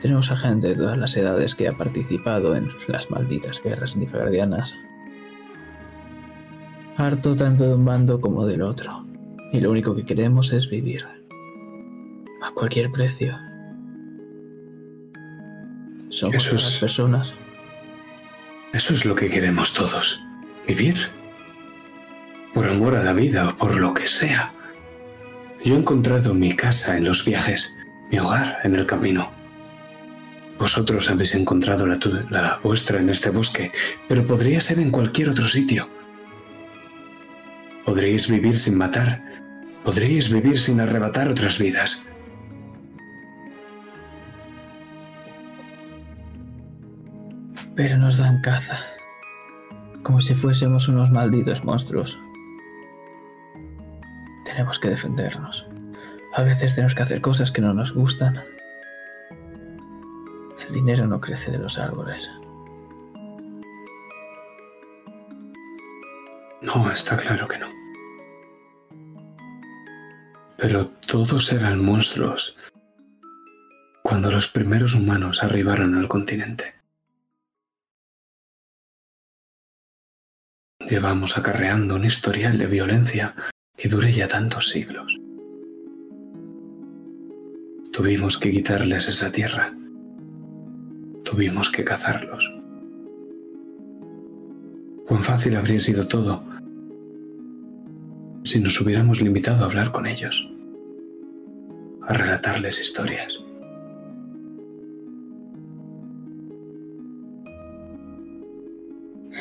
Tenemos 0.00 0.28
a 0.32 0.36
gente 0.36 0.70
de 0.70 0.74
todas 0.74 0.98
las 0.98 1.16
edades 1.16 1.54
que 1.54 1.68
ha 1.68 1.78
participado 1.78 2.56
en 2.56 2.72
las 2.88 3.08
malditas 3.08 3.62
guerras 3.62 3.94
nifgardianas. 3.94 4.74
Harto 6.96 7.36
tanto 7.36 7.68
de 7.68 7.74
un 7.74 7.84
bando 7.84 8.20
como 8.20 8.44
del 8.46 8.62
otro. 8.62 9.06
Y 9.52 9.60
lo 9.60 9.70
único 9.70 9.94
que 9.94 10.04
queremos 10.04 10.52
es 10.52 10.68
vivir. 10.68 11.21
Cualquier 12.62 12.92
precio. 12.92 13.36
Somos 16.10 16.36
Eso 16.46 16.54
es- 16.54 16.78
personas. 16.78 17.34
Eso 18.72 18.94
es 18.94 19.04
lo 19.04 19.16
que 19.16 19.28
queremos 19.28 19.74
todos. 19.74 20.24
Vivir. 20.68 20.96
Por 22.54 22.68
amor 22.68 22.94
a 22.94 23.02
la 23.02 23.14
vida 23.14 23.48
o 23.48 23.56
por 23.56 23.74
lo 23.80 23.92
que 23.92 24.06
sea. 24.06 24.52
Yo 25.64 25.74
he 25.74 25.78
encontrado 25.78 26.34
mi 26.34 26.54
casa 26.54 26.96
en 26.96 27.02
los 27.02 27.24
viajes, 27.24 27.76
mi 28.12 28.20
hogar 28.20 28.58
en 28.62 28.76
el 28.76 28.86
camino. 28.86 29.32
Vosotros 30.56 31.10
habéis 31.10 31.34
encontrado 31.34 31.84
la, 31.84 31.98
tu- 31.98 32.24
la 32.30 32.60
vuestra 32.62 33.00
en 33.00 33.10
este 33.10 33.30
bosque, 33.30 33.72
pero 34.06 34.24
podría 34.24 34.60
ser 34.60 34.78
en 34.78 34.92
cualquier 34.92 35.30
otro 35.30 35.48
sitio. 35.48 35.88
Podríais 37.84 38.28
vivir 38.30 38.56
sin 38.56 38.78
matar. 38.78 39.20
Podríais 39.82 40.32
vivir 40.32 40.60
sin 40.60 40.80
arrebatar 40.80 41.28
otras 41.28 41.58
vidas. 41.58 42.00
Pero 47.82 47.98
nos 47.98 48.18
dan 48.18 48.40
caza. 48.40 48.78
Como 50.04 50.20
si 50.20 50.36
fuésemos 50.36 50.86
unos 50.86 51.10
malditos 51.10 51.64
monstruos. 51.64 52.16
Tenemos 54.44 54.78
que 54.78 54.90
defendernos. 54.90 55.66
A 56.36 56.42
veces 56.44 56.76
tenemos 56.76 56.94
que 56.94 57.02
hacer 57.02 57.20
cosas 57.20 57.50
que 57.50 57.60
no 57.60 57.74
nos 57.74 57.92
gustan. 57.92 58.38
El 60.64 60.72
dinero 60.72 61.08
no 61.08 61.20
crece 61.20 61.50
de 61.50 61.58
los 61.58 61.76
árboles. 61.76 62.30
No, 66.62 66.88
está 66.88 67.16
claro 67.16 67.48
que 67.48 67.58
no. 67.58 67.66
Pero 70.56 70.86
todos 70.86 71.52
eran 71.52 71.84
monstruos 71.84 72.56
cuando 74.04 74.30
los 74.30 74.46
primeros 74.46 74.94
humanos 74.94 75.42
arribaron 75.42 75.96
al 75.96 76.06
continente. 76.06 76.81
Llevamos 80.92 81.38
acarreando 81.38 81.94
un 81.94 82.04
historial 82.04 82.58
de 82.58 82.66
violencia 82.66 83.34
que 83.78 83.88
dure 83.88 84.12
ya 84.12 84.28
tantos 84.28 84.68
siglos. 84.68 85.18
Tuvimos 87.90 88.36
que 88.36 88.50
quitarles 88.50 89.08
esa 89.08 89.32
tierra. 89.32 89.72
Tuvimos 91.24 91.70
que 91.70 91.82
cazarlos. 91.82 92.44
Cuán 95.08 95.22
fácil 95.22 95.56
habría 95.56 95.80
sido 95.80 96.06
todo 96.06 96.44
si 98.44 98.60
nos 98.60 98.78
hubiéramos 98.78 99.22
limitado 99.22 99.64
a 99.64 99.68
hablar 99.68 99.92
con 99.92 100.06
ellos, 100.06 100.46
a 102.06 102.12
relatarles 102.12 102.82
historias. 102.82 103.42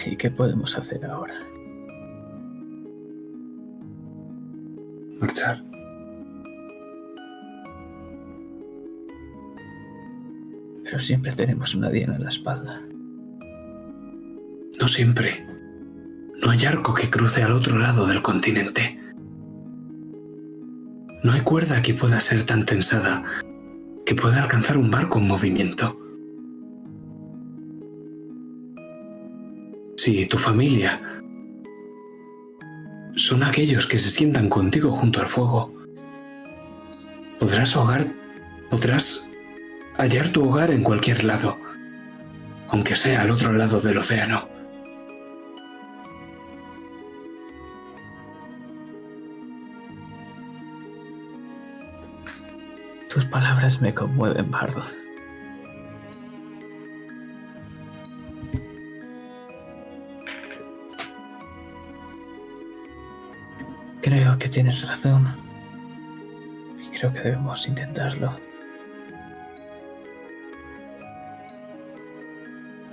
¿Y 0.05 0.15
qué 0.15 0.31
podemos 0.31 0.77
hacer 0.77 1.05
ahora? 1.05 1.35
Marchar. 5.19 5.63
Pero 10.83 10.99
siempre 10.99 11.31
tenemos 11.31 11.75
una 11.75 11.89
diana 11.89 12.15
en 12.15 12.23
la 12.23 12.29
espalda. 12.29 12.81
No 14.79 14.87
siempre. 14.87 15.45
No 16.43 16.49
hay 16.49 16.65
arco 16.65 16.93
que 16.93 17.09
cruce 17.09 17.43
al 17.43 17.51
otro 17.51 17.77
lado 17.77 18.07
del 18.07 18.21
continente. 18.21 18.99
No 21.23 21.33
hay 21.33 21.41
cuerda 21.41 21.81
que 21.81 21.93
pueda 21.93 22.19
ser 22.19 22.43
tan 22.43 22.65
tensada 22.65 23.23
que 24.05 24.15
pueda 24.15 24.41
alcanzar 24.41 24.77
un 24.77 24.89
barco 24.89 25.19
en 25.19 25.27
movimiento. 25.27 26.00
Si 30.03 30.25
tu 30.25 30.39
familia 30.39 30.99
son 33.15 33.43
aquellos 33.43 33.85
que 33.85 33.99
se 33.99 34.09
sientan 34.09 34.49
contigo 34.49 34.91
junto 34.93 35.21
al 35.21 35.27
fuego, 35.27 35.71
podrás 37.39 37.75
hogar, 37.75 38.07
podrás 38.71 39.29
hallar 39.99 40.29
tu 40.29 40.49
hogar 40.49 40.71
en 40.71 40.81
cualquier 40.81 41.23
lado, 41.23 41.55
aunque 42.69 42.95
sea 42.95 43.21
al 43.21 43.29
otro 43.29 43.53
lado 43.53 43.79
del 43.79 43.99
océano. 43.99 44.49
Tus 53.07 53.23
palabras 53.25 53.79
me 53.81 53.93
conmueven, 53.93 54.49
Bardo. 54.49 54.83
Creo 64.11 64.37
que 64.37 64.49
tienes 64.49 64.85
razón. 64.85 65.25
Y 66.77 66.97
creo 66.97 67.13
que 67.13 67.21
debemos 67.21 67.65
intentarlo. 67.65 68.37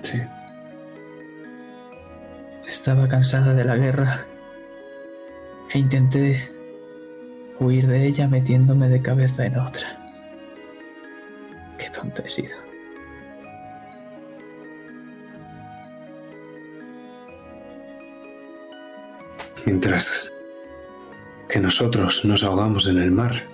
Sí. 0.01 0.21
Estaba 2.69 3.09
cansada 3.09 3.53
de 3.53 3.65
la 3.65 3.75
guerra 3.75 4.25
e 5.75 5.81
intenté 5.81 6.49
huir 7.59 7.89
de 7.89 8.07
ella 8.07 8.29
metiéndome 8.29 8.89
de 8.89 9.03
cabeza 9.03 9.45
en 9.45 9.59
otra. 9.59 9.99
Qué 11.79 11.91
tonta 11.91 12.23
he 12.23 12.31
sido. 12.31 12.57
Mientras 19.67 20.33
que 21.49 21.61
nosotros 21.61 22.25
nos 22.25 22.43
ahogamos 22.43 22.87
en 22.87 22.99
el 22.99 23.11
mar, 23.11 23.47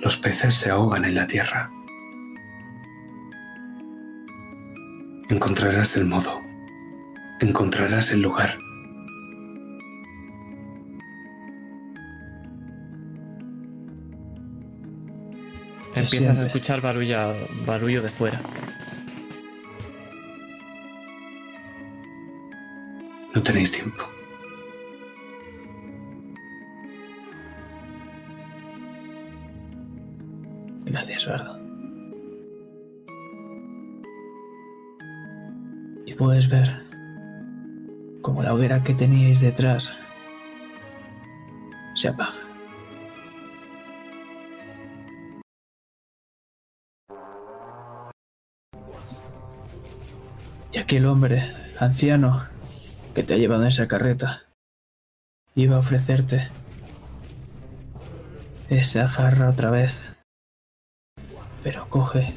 los 0.00 0.16
peces 0.16 0.54
se 0.54 0.70
ahogan 0.70 1.04
en 1.04 1.14
la 1.14 1.26
tierra. 1.26 1.70
Encontrarás 5.28 5.96
el 5.96 6.06
modo, 6.06 6.40
encontrarás 7.40 8.12
el 8.12 8.22
lugar. 8.22 8.58
Empiezas 15.94 16.18
siempre. 16.18 16.42
a 16.42 16.46
escuchar 16.46 16.80
barullo, 16.80 17.34
barullo 17.66 18.02
de 18.02 18.08
fuera. 18.08 18.40
No 23.34 23.42
tenéis 23.42 23.72
tiempo. 23.72 24.15
Y 36.06 36.14
puedes 36.14 36.48
ver 36.48 36.86
como 38.22 38.42
la 38.42 38.54
hoguera 38.54 38.82
que 38.82 38.94
teníais 38.94 39.40
detrás 39.40 39.92
se 41.94 42.08
apaga. 42.08 42.34
Y 50.72 50.78
aquel 50.78 51.06
hombre, 51.06 51.54
anciano, 51.80 52.44
que 53.14 53.22
te 53.22 53.34
ha 53.34 53.38
llevado 53.38 53.62
en 53.62 53.68
esa 53.68 53.88
carreta, 53.88 54.42
iba 55.54 55.76
a 55.76 55.78
ofrecerte 55.80 56.46
esa 58.68 59.08
jarra 59.08 59.48
otra 59.48 59.70
vez. 59.70 60.05
Pero 61.66 61.88
coge. 61.88 62.32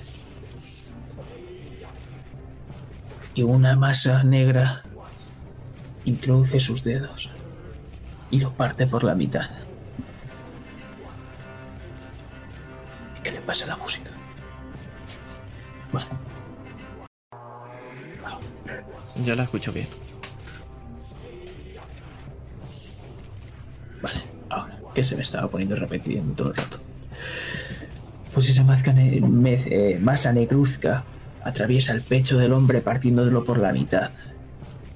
Y 3.35 3.43
una 3.43 3.75
masa 3.75 4.23
negra 4.23 4.81
introduce 6.03 6.59
sus 6.59 6.83
dedos 6.83 7.29
y 8.31 8.39
lo 8.39 8.51
parte 8.53 8.87
por 8.87 9.03
la 9.03 9.13
mitad. 9.13 9.47
¿Y 13.19 13.21
qué 13.21 13.31
le 13.31 13.41
pasa 13.41 13.65
a 13.65 13.67
la 13.67 13.77
música? 13.77 14.09
Vale. 15.93 16.07
Yo 19.23 19.35
la 19.35 19.43
escucho 19.43 19.71
bien. 19.71 19.89
Vale, 24.01 24.23
ahora, 24.49 24.79
que 24.95 25.03
se 25.03 25.15
me 25.15 25.21
estaba 25.21 25.47
poniendo 25.47 25.75
repetiendo 25.75 26.33
todo 26.33 26.49
el 26.49 26.55
rato. 26.55 26.88
Pues 28.33 28.49
esa 28.49 28.63
eh, 28.85 29.99
masa 30.01 30.31
negruzca 30.33 31.03
atraviesa 31.43 31.93
el 31.93 32.01
pecho 32.01 32.37
del 32.37 32.53
hombre 32.53 32.81
partiéndolo 32.81 33.43
por 33.43 33.59
la 33.59 33.71
mitad 33.73 34.11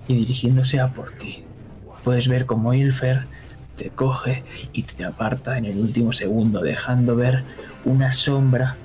y 0.08 0.16
dirigiéndose 0.16 0.80
a 0.80 0.90
por 0.90 1.12
ti. 1.12 1.44
Puedes 2.04 2.28
ver 2.28 2.46
cómo 2.46 2.74
Ilfer 2.74 3.26
te 3.76 3.90
coge 3.90 4.44
y 4.72 4.84
te 4.84 5.04
aparta 5.04 5.58
en 5.58 5.66
el 5.66 5.78
último 5.78 6.12
segundo, 6.12 6.62
dejando 6.62 7.16
ver 7.16 7.44
una 7.86 8.12
sombra 8.12 8.76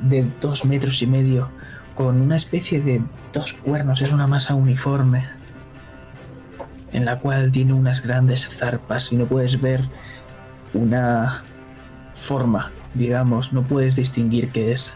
de 0.00 0.28
dos 0.40 0.64
metros 0.64 1.02
y 1.02 1.06
medio 1.06 1.50
con 1.94 2.20
una 2.20 2.36
especie 2.36 2.80
de 2.80 3.02
dos 3.32 3.52
cuernos. 3.52 4.00
Es 4.00 4.12
una 4.12 4.26
masa 4.26 4.54
uniforme 4.54 5.24
en 6.92 7.04
la 7.04 7.18
cual 7.18 7.52
tiene 7.52 7.72
unas 7.72 8.02
grandes 8.02 8.48
zarpas 8.48 9.12
y 9.12 9.16
no 9.16 9.26
puedes 9.26 9.60
ver 9.60 9.84
una 10.74 11.42
forma, 12.14 12.70
digamos, 12.94 13.52
no 13.52 13.62
puedes 13.62 13.96
distinguir 13.96 14.50
qué 14.50 14.72
es. 14.72 14.92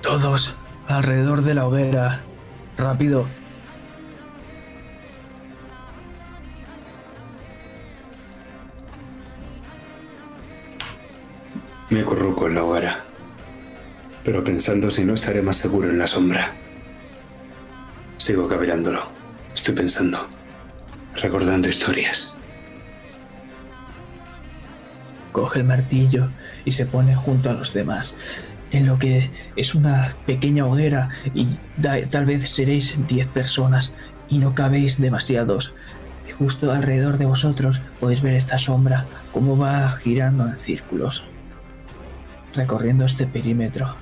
Todos 0.00 0.54
alrededor 0.88 1.42
de 1.42 1.54
la 1.54 1.66
hoguera, 1.66 2.20
rápido. 2.76 3.26
Me 11.90 12.00
acurruco 12.00 12.46
en 12.46 12.54
la 12.54 12.64
hoguera, 12.64 13.04
pero 14.24 14.42
pensando 14.42 14.90
si 14.90 15.04
no 15.04 15.14
estaré 15.14 15.42
más 15.42 15.58
seguro 15.58 15.90
en 15.90 15.98
la 15.98 16.06
sombra. 16.06 16.52
Sigo 18.16 18.48
cavilándolo. 18.48 19.02
Estoy 19.54 19.74
pensando, 19.74 20.26
recordando 21.14 21.68
historias. 21.68 22.34
Coge 25.32 25.58
el 25.58 25.64
martillo 25.64 26.28
y 26.64 26.72
se 26.72 26.86
pone 26.86 27.14
junto 27.14 27.50
a 27.50 27.54
los 27.54 27.74
demás, 27.74 28.14
en 28.70 28.86
lo 28.86 28.98
que 28.98 29.30
es 29.56 29.74
una 29.74 30.14
pequeña 30.26 30.66
hoguera 30.66 31.10
y 31.34 31.46
tal 32.10 32.26
vez 32.26 32.48
seréis 32.48 32.98
10 33.06 33.26
personas 33.28 33.92
y 34.28 34.38
no 34.38 34.54
cabéis 34.54 34.98
demasiados. 34.98 35.74
Y 36.26 36.30
justo 36.30 36.72
alrededor 36.72 37.18
de 37.18 37.26
vosotros 37.26 37.82
podéis 38.00 38.22
ver 38.22 38.34
esta 38.34 38.56
sombra 38.56 39.04
cómo 39.32 39.58
va 39.58 39.90
girando 39.92 40.46
en 40.46 40.56
círculos, 40.56 41.24
recorriendo 42.54 43.04
este 43.04 43.26
perímetro, 43.26 43.94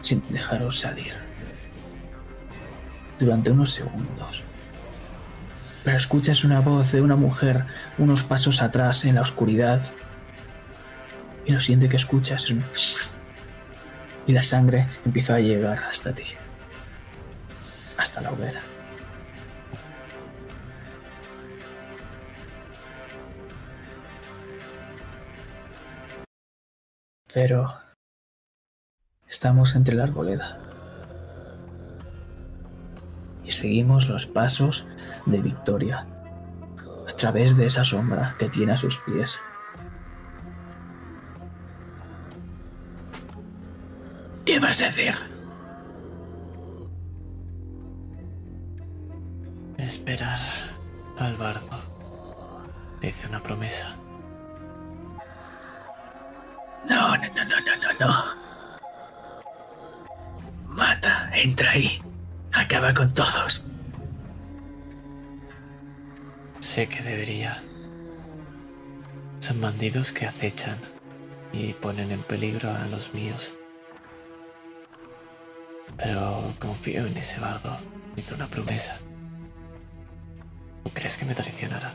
sin 0.00 0.22
dejaros 0.28 0.78
salir. 0.78 1.12
Durante 3.18 3.50
unos 3.50 3.72
segundos. 3.72 4.43
Pero 5.84 5.98
escuchas 5.98 6.44
una 6.44 6.60
voz 6.60 6.92
de 6.92 7.02
una 7.02 7.14
mujer 7.14 7.66
unos 7.98 8.22
pasos 8.22 8.62
atrás 8.62 9.04
en 9.04 9.16
la 9.16 9.20
oscuridad. 9.20 9.82
Y 11.44 11.52
lo 11.52 11.60
siguiente 11.60 11.90
que 11.90 11.96
escuchas 11.96 12.44
es 12.44 12.50
un... 12.50 12.64
Y 14.26 14.32
la 14.32 14.42
sangre 14.42 14.88
empieza 15.04 15.34
a 15.34 15.40
llegar 15.40 15.78
hasta 15.84 16.12
ti. 16.12 16.24
Hasta 17.98 18.22
la 18.22 18.32
hoguera. 18.32 18.62
Pero... 27.34 27.74
Estamos 29.28 29.74
entre 29.74 29.96
la 29.96 30.04
arboleda. 30.04 30.58
Y 33.44 33.50
seguimos 33.50 34.08
los 34.08 34.26
pasos 34.26 34.86
de 35.26 35.38
Victoria 35.38 36.06
a 37.08 37.12
través 37.16 37.56
de 37.56 37.66
esa 37.66 37.84
sombra 37.84 38.34
que 38.38 38.48
tiene 38.48 38.72
a 38.72 38.76
sus 38.76 38.98
pies. 38.98 39.38
¿Qué 44.44 44.58
vas 44.60 44.82
a 44.82 44.88
hacer? 44.88 45.14
Esperar 49.78 50.38
al 51.18 51.36
bardo. 51.36 51.94
Hice 53.02 53.26
una 53.26 53.42
promesa. 53.42 53.96
No, 56.88 57.16
no, 57.16 57.26
no, 57.34 57.44
no, 57.44 57.60
no, 57.60 57.76
no, 57.76 58.06
no. 58.06 58.24
Mata, 60.68 61.30
entra 61.34 61.70
ahí. 61.70 62.02
Acaba 62.52 62.92
con 62.92 63.12
todos. 63.12 63.62
Sé 66.64 66.88
que 66.88 67.02
debería. 67.02 67.62
Son 69.38 69.60
bandidos 69.60 70.12
que 70.12 70.26
acechan 70.26 70.78
y 71.52 71.74
ponen 71.74 72.10
en 72.10 72.22
peligro 72.22 72.70
a 72.70 72.86
los 72.86 73.12
míos. 73.12 73.52
Pero 75.98 76.54
confío 76.58 77.06
en 77.06 77.16
ese 77.18 77.38
bardo. 77.38 77.76
Hizo 78.16 78.34
una 78.34 78.48
promesa. 78.48 78.98
¿Tú 80.82 80.90
crees 80.94 81.18
que 81.18 81.26
me 81.26 81.34
traicionará? 81.34 81.92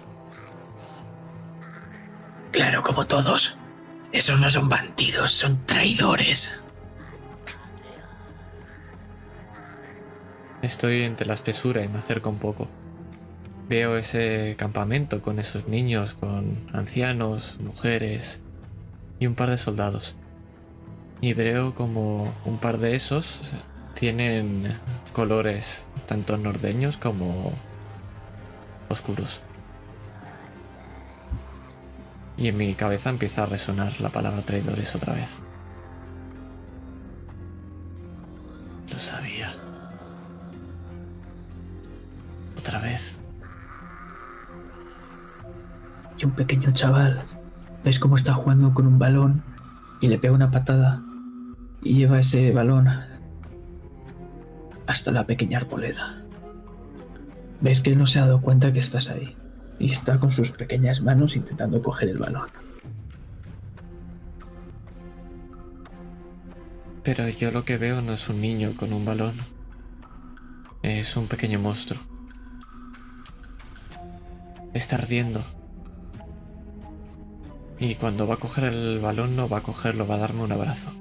Claro, 2.51 2.83
como 2.83 3.05
todos. 3.05 3.57
Esos 4.11 4.39
no 4.39 4.51
son 4.51 4.69
bandidos, 4.69 5.31
son 5.31 5.65
traidores. 5.65 6.61
Estoy 10.61 11.01
entre 11.01 11.25
la 11.25 11.33
espesura 11.33 11.83
y 11.83 11.87
me 11.87 11.97
acerco 11.97 12.29
un 12.29 12.37
poco. 12.37 12.67
Veo 13.69 13.97
ese 13.97 14.55
campamento 14.57 15.21
con 15.21 15.37
esos 15.37 15.67
niños, 15.67 16.15
con 16.15 16.57
ancianos, 16.73 17.57
mujeres 17.59 18.39
y 19.19 19.27
un 19.27 19.35
par 19.35 19.51
de 19.51 19.57
soldados. 19.57 20.15
Y 21.21 21.33
veo 21.33 21.75
como 21.75 22.33
un 22.45 22.57
par 22.57 22.79
de 22.79 22.95
esos 22.95 23.39
tienen 23.93 24.73
colores 25.13 25.83
tanto 26.07 26.37
nordeños 26.37 26.97
como 26.97 27.53
oscuros. 28.87 29.41
Y 32.37 32.47
en 32.47 32.57
mi 32.57 32.73
cabeza 32.73 33.09
empieza 33.09 33.43
a 33.43 33.45
resonar 33.45 33.99
la 33.99 34.09
palabra 34.09 34.41
traidores 34.41 34.95
otra 34.95 35.13
vez. 35.13 35.37
Lo 38.89 38.97
sabía. 38.97 39.53
Otra 42.57 42.79
vez. 42.79 43.18
Y 46.19 46.25
un 46.25 46.31
pequeño 46.31 46.71
chaval. 46.73 47.21
¿Ves 47.83 47.97
cómo 47.97 48.17
está 48.17 48.33
jugando 48.33 48.73
con 48.73 48.85
un 48.85 48.99
balón? 48.99 49.41
Y 50.01 50.07
le 50.07 50.17
pega 50.17 50.33
una 50.33 50.51
patada. 50.51 51.01
Y 51.81 51.93
lleva 51.93 52.19
ese 52.19 52.51
balón 52.51 52.89
hasta 54.85 55.11
la 55.11 55.25
pequeña 55.25 55.59
arboleda. 55.59 56.23
Ves 57.61 57.81
que 57.81 57.91
él 57.91 57.97
no 57.97 58.05
se 58.05 58.19
ha 58.19 58.25
dado 58.25 58.41
cuenta 58.41 58.73
que 58.73 58.79
estás 58.79 59.09
ahí. 59.09 59.35
Y 59.79 59.91
está 59.91 60.19
con 60.19 60.29
sus 60.29 60.51
pequeñas 60.51 61.01
manos 61.01 61.37
intentando 61.37 61.81
coger 61.81 62.09
el 62.09 62.17
balón. 62.17 62.47
Pero 67.03 67.29
yo 67.29 67.51
lo 67.51 67.63
que 67.63 67.77
veo 67.77 68.01
no 68.01 68.13
es 68.13 68.27
un 68.27 68.41
niño 68.41 68.73
con 68.75 68.91
un 68.91 69.05
balón. 69.05 69.35
Es 70.83 71.15
un 71.15 71.27
pequeño 71.27 71.59
monstruo. 71.59 72.01
Está 74.73 74.97
ardiendo. 74.97 75.43
Y 77.79 77.95
cuando 77.95 78.27
va 78.27 78.35
a 78.35 78.37
coger 78.37 78.65
el 78.65 78.99
balón 78.99 79.35
no 79.35 79.47
va 79.47 79.59
a 79.59 79.63
cogerlo, 79.63 80.05
va 80.05 80.15
a 80.15 80.19
darme 80.19 80.43
un 80.43 80.51
abrazo. 80.51 80.91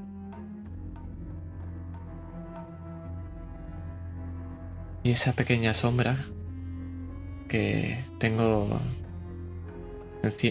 Y 5.03 5.11
esa 5.11 5.33
pequeña 5.33 5.75
sombra 5.75 6.17
que 7.49 8.05
tengo 8.19 8.79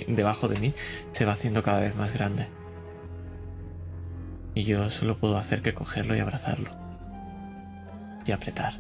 debajo 0.08 0.48
de 0.48 0.60
mí 0.60 0.74
se 1.12 1.26
va 1.26 1.34
haciendo 1.34 1.64
cada 1.64 1.80
vez 1.80 1.96
más 1.96 2.14
grande. 2.14 2.48
Y 4.56 4.64
yo 4.64 4.90
solo 4.90 5.18
puedo 5.18 5.38
hacer 5.38 5.62
que 5.62 5.74
cogerlo 5.74 6.16
y 6.16 6.20
abrazarlo. 6.20 6.72
Y 8.26 8.32
apretar. 8.32 8.74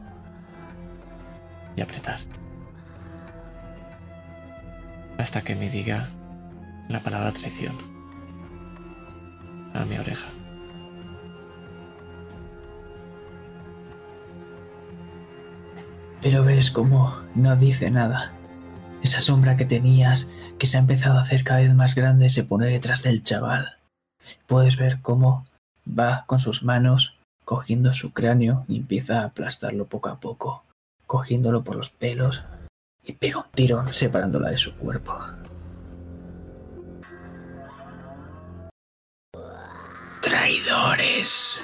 Y 1.76 1.82
apretar. 1.82 2.20
hasta 5.18 5.42
que 5.42 5.56
me 5.56 5.70
diga 5.70 6.08
la 6.90 7.02
palabra 7.02 7.32
traición 7.32 7.76
a 9.74 9.86
mi 9.86 9.98
oreja. 9.98 10.30
Pero 16.22 16.44
ves 16.44 16.72
cómo 16.72 17.16
no 17.36 17.56
dice 17.56 17.92
nada. 17.92 18.34
Esa 19.04 19.22
sombra 19.22 19.56
que 19.56 19.66
tenías, 19.66 20.28
que 20.58 20.68
se 20.68 20.78
ha 20.78 20.80
empezado 20.80 21.20
a 21.20 21.22
hacer 21.22 21.44
cada 21.44 21.60
vez 21.60 21.74
más 21.76 21.94
grande, 21.96 22.30
se 22.30 22.44
pone 22.44 22.68
detrás 22.68 23.04
del 23.04 23.24
chaval. 23.24 23.78
Puedes 24.48 24.78
ver 24.78 25.00
cómo 25.02 25.46
va 25.88 26.26
con 26.28 26.40
sus 26.40 26.64
manos 26.64 27.18
cogiendo 27.46 27.94
su 27.94 28.12
cráneo 28.12 28.66
y 28.68 28.78
empieza 28.78 29.22
a 29.22 29.26
aplastarlo 29.26 29.86
poco 29.86 30.10
a 30.10 30.20
poco, 30.20 30.66
cogiéndolo 31.06 31.64
por 31.64 31.78
los 31.78 31.90
pelos 31.90 32.44
y 33.06 33.14
pega 33.14 33.38
un 33.38 33.52
tiro 33.54 33.88
separándola 33.94 34.50
de 34.50 34.58
su 34.58 34.76
cuerpo. 34.76 35.18
Traidores. 40.38 41.64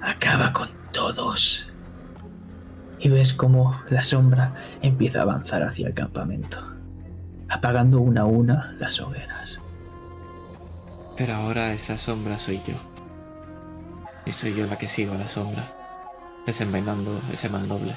Acaba 0.00 0.52
con 0.52 0.68
todos. 0.92 1.68
Y 3.00 3.08
ves 3.08 3.32
cómo 3.32 3.76
la 3.90 4.04
sombra 4.04 4.54
empieza 4.80 5.18
a 5.18 5.22
avanzar 5.22 5.64
hacia 5.64 5.88
el 5.88 5.94
campamento, 5.94 6.58
apagando 7.48 8.00
una 8.00 8.20
a 8.20 8.26
una 8.26 8.76
las 8.78 9.00
hogueras. 9.00 9.58
Pero 11.16 11.34
ahora 11.34 11.72
esa 11.72 11.96
sombra 11.96 12.38
soy 12.38 12.62
yo. 12.64 12.74
Y 14.24 14.30
soy 14.30 14.54
yo 14.54 14.64
la 14.66 14.78
que 14.78 14.86
sigo 14.86 15.14
a 15.14 15.18
la 15.18 15.26
sombra, 15.26 15.64
desenvainando 16.46 17.20
ese 17.32 17.48
mal 17.48 17.66
noble. 17.66 17.96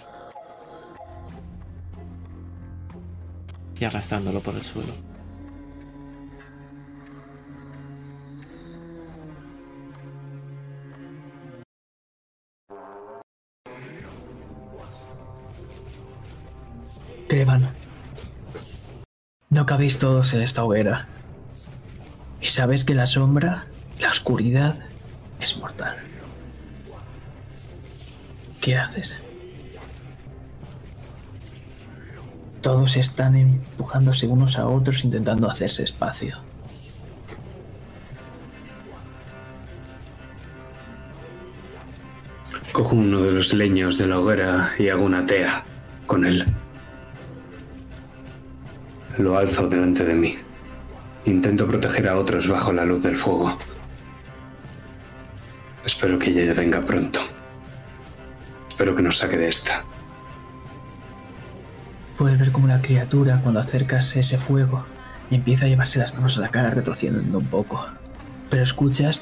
Y 3.79 3.85
arrastrándolo 3.85 4.39
por 4.39 4.55
el 4.55 4.63
suelo. 4.63 5.06
Crevan, 17.27 17.69
no 19.49 19.65
cabéis 19.65 19.99
todos 19.99 20.33
en 20.33 20.41
esta 20.41 20.63
hoguera. 20.63 21.07
Y 22.41 22.45
sabes 22.45 22.85
que 22.85 22.93
la 22.93 23.05
sombra, 23.05 23.65
la 23.99 24.09
oscuridad, 24.09 24.77
es 25.41 25.57
mortal. 25.57 25.97
¿Qué 28.61 28.77
haces? 28.77 29.17
Todos 32.61 32.95
están 32.95 33.35
empujándose 33.35 34.27
unos 34.27 34.57
a 34.57 34.67
otros 34.67 35.03
intentando 35.03 35.49
hacerse 35.49 35.83
espacio. 35.83 36.37
Cojo 42.71 42.95
uno 42.95 43.21
de 43.21 43.31
los 43.31 43.53
leños 43.53 43.97
de 43.97 44.07
la 44.07 44.19
hoguera 44.19 44.71
y 44.79 44.89
hago 44.89 45.03
una 45.03 45.25
tea 45.25 45.65
con 46.05 46.25
él. 46.25 46.45
Lo 49.17 49.35
alzo 49.35 49.67
delante 49.67 50.03
de 50.03 50.13
mí. 50.13 50.37
Intento 51.25 51.65
proteger 51.65 52.07
a 52.07 52.17
otros 52.17 52.47
bajo 52.47 52.71
la 52.71 52.85
luz 52.85 53.01
del 53.01 53.17
fuego. 53.17 53.57
Espero 55.83 56.19
que 56.19 56.29
ella 56.29 56.53
venga 56.53 56.81
pronto. 56.81 57.19
Espero 58.69 58.95
que 58.95 59.01
nos 59.01 59.17
saque 59.17 59.37
de 59.37 59.49
esta. 59.49 59.83
Puedes 62.15 62.39
ver 62.39 62.51
como 62.51 62.67
la 62.67 62.81
criatura, 62.81 63.39
cuando 63.41 63.59
acercas 63.59 64.15
ese 64.15 64.37
fuego, 64.37 64.85
empieza 65.31 65.65
a 65.65 65.67
llevarse 65.67 65.97
las 65.99 66.13
manos 66.13 66.37
a 66.37 66.41
la 66.41 66.49
cara 66.49 66.69
retrocediendo 66.69 67.39
un 67.39 67.45
poco. 67.45 67.87
Pero 68.51 68.61
escuchas 68.61 69.21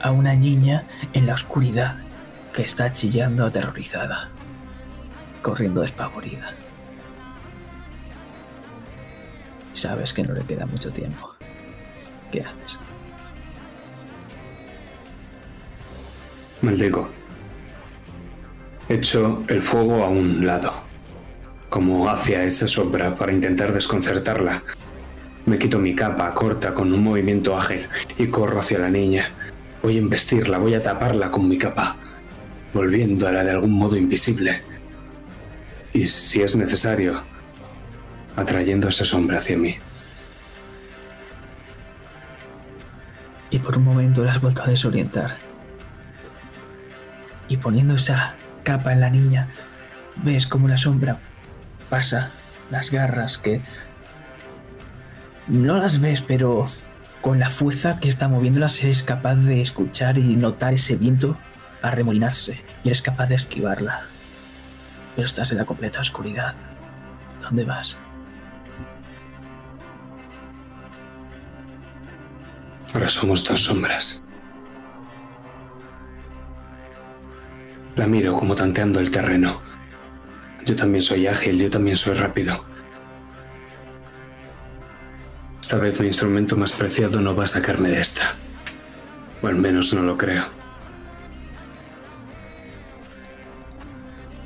a 0.00 0.10
una 0.10 0.34
niña 0.34 0.84
en 1.12 1.26
la 1.26 1.34
oscuridad 1.34 1.96
que 2.52 2.62
está 2.62 2.92
chillando 2.92 3.46
aterrorizada, 3.46 4.30
corriendo 5.42 5.82
despavorida. 5.82 6.54
Sabes 9.78 10.12
que 10.12 10.24
no 10.24 10.34
le 10.34 10.42
queda 10.42 10.66
mucho 10.66 10.90
tiempo. 10.90 11.36
¿Qué 12.32 12.40
haces? 12.40 12.80
Maldigo. 16.62 17.08
Echo 18.88 19.44
el 19.46 19.62
fuego 19.62 20.02
a 20.02 20.08
un 20.08 20.44
lado, 20.44 20.72
como 21.70 22.10
hacia 22.10 22.42
esa 22.42 22.66
sombra 22.66 23.14
para 23.14 23.32
intentar 23.32 23.72
desconcertarla. 23.72 24.64
Me 25.46 25.60
quito 25.60 25.78
mi 25.78 25.94
capa 25.94 26.34
corta 26.34 26.74
con 26.74 26.92
un 26.92 27.04
movimiento 27.04 27.56
ágil 27.56 27.86
y 28.18 28.26
corro 28.26 28.58
hacia 28.58 28.80
la 28.80 28.90
niña. 28.90 29.30
Voy 29.80 29.94
a 29.94 30.00
embestirla, 30.00 30.58
voy 30.58 30.74
a 30.74 30.82
taparla 30.82 31.30
con 31.30 31.48
mi 31.48 31.56
capa, 31.56 31.94
volviéndola 32.74 33.44
de 33.44 33.52
algún 33.52 33.74
modo 33.74 33.96
invisible. 33.96 34.60
Y 35.92 36.04
si 36.04 36.42
es 36.42 36.56
necesario, 36.56 37.22
atrayendo 38.38 38.88
esa 38.88 39.04
sombra 39.04 39.38
hacia 39.38 39.56
mí. 39.56 39.76
Y 43.50 43.58
por 43.58 43.78
un 43.78 43.84
momento 43.84 44.24
la 44.24 44.32
has 44.32 44.40
vuelto 44.40 44.62
a 44.62 44.66
desorientar. 44.66 45.38
Y 47.48 47.56
poniendo 47.56 47.94
esa 47.94 48.34
capa 48.62 48.92
en 48.92 49.00
la 49.00 49.10
niña, 49.10 49.48
ves 50.16 50.46
como 50.46 50.68
la 50.68 50.76
sombra 50.76 51.18
pasa 51.88 52.30
las 52.70 52.90
garras 52.90 53.38
que 53.38 53.62
no 55.46 55.78
las 55.78 56.00
ves, 56.00 56.20
pero 56.20 56.66
con 57.22 57.38
la 57.38 57.48
fuerza 57.48 57.98
que 58.00 58.08
está 58.08 58.28
moviéndolas 58.28 58.82
eres 58.84 59.02
capaz 59.02 59.36
de 59.36 59.62
escuchar 59.62 60.18
y 60.18 60.36
notar 60.36 60.74
ese 60.74 60.96
viento 60.96 61.36
arremolinarse 61.82 62.60
y 62.84 62.88
eres 62.88 63.02
capaz 63.02 63.28
de 63.28 63.36
esquivarla. 63.36 64.02
Pero 65.16 65.26
estás 65.26 65.50
en 65.50 65.58
la 65.58 65.64
completa 65.64 66.00
oscuridad. 66.00 66.54
¿Dónde 67.40 67.64
vas? 67.64 67.96
Ahora 72.94 73.08
somos 73.08 73.44
dos 73.44 73.64
sombras. 73.64 74.22
La 77.96 78.06
miro 78.06 78.34
como 78.34 78.54
tanteando 78.54 79.00
el 79.00 79.10
terreno. 79.10 79.60
Yo 80.64 80.76
también 80.76 81.02
soy 81.02 81.26
ágil, 81.26 81.58
yo 81.58 81.70
también 81.70 81.96
soy 81.96 82.16
rápido. 82.16 82.64
Esta 85.60 85.78
vez 85.78 86.00
mi 86.00 86.06
instrumento 86.06 86.56
más 86.56 86.72
preciado 86.72 87.20
no 87.20 87.34
va 87.34 87.44
a 87.44 87.48
sacarme 87.48 87.90
de 87.90 88.00
esta. 88.00 88.36
O 89.42 89.48
al 89.48 89.56
menos 89.56 89.92
no 89.92 90.02
lo 90.02 90.16
creo. 90.16 90.44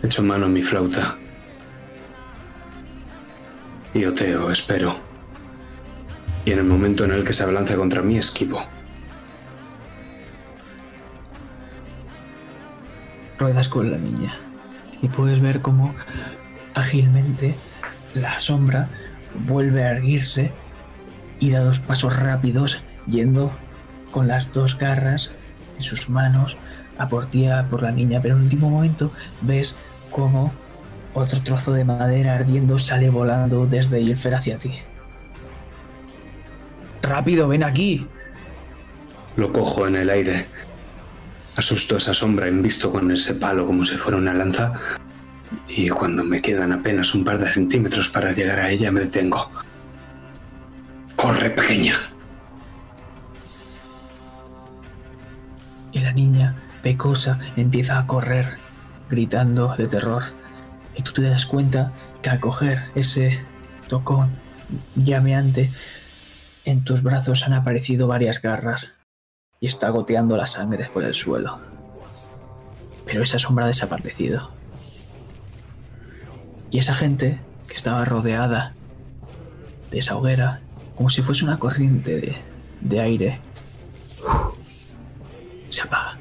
Echo 0.03 0.23
mano 0.23 0.47
a 0.47 0.49
mi 0.49 0.63
flauta. 0.63 1.17
Y 3.95 4.05
oteo, 4.05 4.51
espero. 4.51 5.12
Y 6.45 6.53
en 6.53 6.59
el 6.59 6.65
momento 6.65 7.05
en 7.05 7.13
el 7.13 7.25
que 7.25 7.33
se 7.33 7.43
abalanza 7.43 7.77
contra 7.77 8.03
mí, 8.03 8.19
esquivo. 8.19 8.63
ruedas 13.43 13.69
con 13.69 13.91
la 13.91 13.99
niña 13.99 14.39
y 15.03 15.09
puedes 15.09 15.41
ver 15.41 15.61
cómo 15.61 15.95
ágilmente 16.75 17.57
la 18.15 18.39
sombra 18.39 18.89
vuelve 19.49 19.83
a 19.83 19.91
erguirse 19.91 20.53
y 21.41 21.51
da 21.51 21.59
dos 21.59 21.81
pasos 21.81 22.17
rápidos 22.17 22.81
yendo 23.07 23.51
con 24.13 24.29
las 24.29 24.53
dos 24.53 24.79
garras 24.79 25.33
en 25.77 25.83
sus 25.83 26.09
manos 26.09 26.57
a 26.99 27.09
por 27.09 27.27
ti, 27.27 27.47
a 27.47 27.67
por 27.67 27.83
la 27.83 27.91
niña. 27.91 28.21
Pero 28.23 28.35
en 28.35 28.41
el 28.41 28.45
último 28.45 28.71
momento 28.71 29.11
ves 29.41 29.75
cómo 30.13 30.53
otro 31.13 31.41
trozo 31.41 31.73
de 31.73 31.85
madera 31.85 32.37
ardiendo 32.37 32.79
sale 32.79 33.11
volando 33.11 33.67
desde 33.67 34.01
Ilfer 34.01 34.37
hacia 34.37 34.57
ti. 34.57 34.75
¡Rápido, 37.13 37.47
ven 37.47 37.63
aquí! 37.63 38.07
Lo 39.37 39.53
cojo 39.53 39.87
en 39.87 39.97
el 39.97 40.09
aire. 40.09 40.47
Asusto 41.57 41.99
esa 41.99 42.15
sombra 42.15 42.49
visto 42.49 42.91
con 42.91 43.11
ese 43.11 43.35
palo 43.35 43.67
como 43.67 43.85
si 43.85 43.99
fuera 43.99 44.17
una 44.17 44.33
lanza. 44.33 44.73
Y 45.69 45.91
cuando 45.91 46.25
me 46.25 46.41
quedan 46.41 46.73
apenas 46.73 47.15
un 47.15 47.23
par 47.23 47.39
de 47.39 47.51
centímetros 47.51 48.09
para 48.09 48.33
llegar 48.33 48.61
a 48.61 48.71
ella, 48.71 48.91
me 48.91 49.01
detengo. 49.01 49.51
¡Corre, 51.15 51.51
pequeña! 51.51 52.01
Y 55.93 55.99
la 55.99 56.13
niña, 56.13 56.57
pecosa, 56.83 57.39
empieza 57.57 57.99
a 57.99 58.07
correr, 58.07 58.57
gritando 59.11 59.75
de 59.77 59.87
terror. 59.87 60.23
Y 60.97 61.03
tú 61.03 61.13
te 61.13 61.21
das 61.21 61.45
cuenta 61.45 61.93
que 62.23 62.31
al 62.31 62.41
coger 62.41 62.79
ese 62.95 63.39
tocón 63.87 64.31
llameante, 64.97 65.71
en 66.65 66.85
tus 66.85 67.03
brazos 67.03 67.43
han 67.45 67.53
aparecido 67.53 68.07
varias 68.07 68.41
garras 68.41 68.89
y 69.61 69.67
está 69.67 69.89
goteando 69.91 70.37
la 70.37 70.47
sangre 70.47 70.89
por 70.93 71.05
el 71.05 71.15
suelo. 71.15 71.59
Pero 73.07 73.23
esa 73.23 73.39
sombra 73.39 73.65
ha 73.65 73.69
desaparecido. 73.69 74.51
Y 76.71 76.79
esa 76.79 76.95
gente 76.95 77.39
que 77.69 77.75
estaba 77.75 78.05
rodeada 78.05 78.75
de 79.91 79.99
esa 79.99 80.17
hoguera, 80.17 80.61
como 80.97 81.11
si 81.11 81.23
fuese 81.23 81.45
una 81.45 81.59
corriente 81.59 82.21
de, 82.21 82.37
de 82.81 83.01
aire, 83.01 83.41
se 85.69 85.83
apaga. 85.83 86.19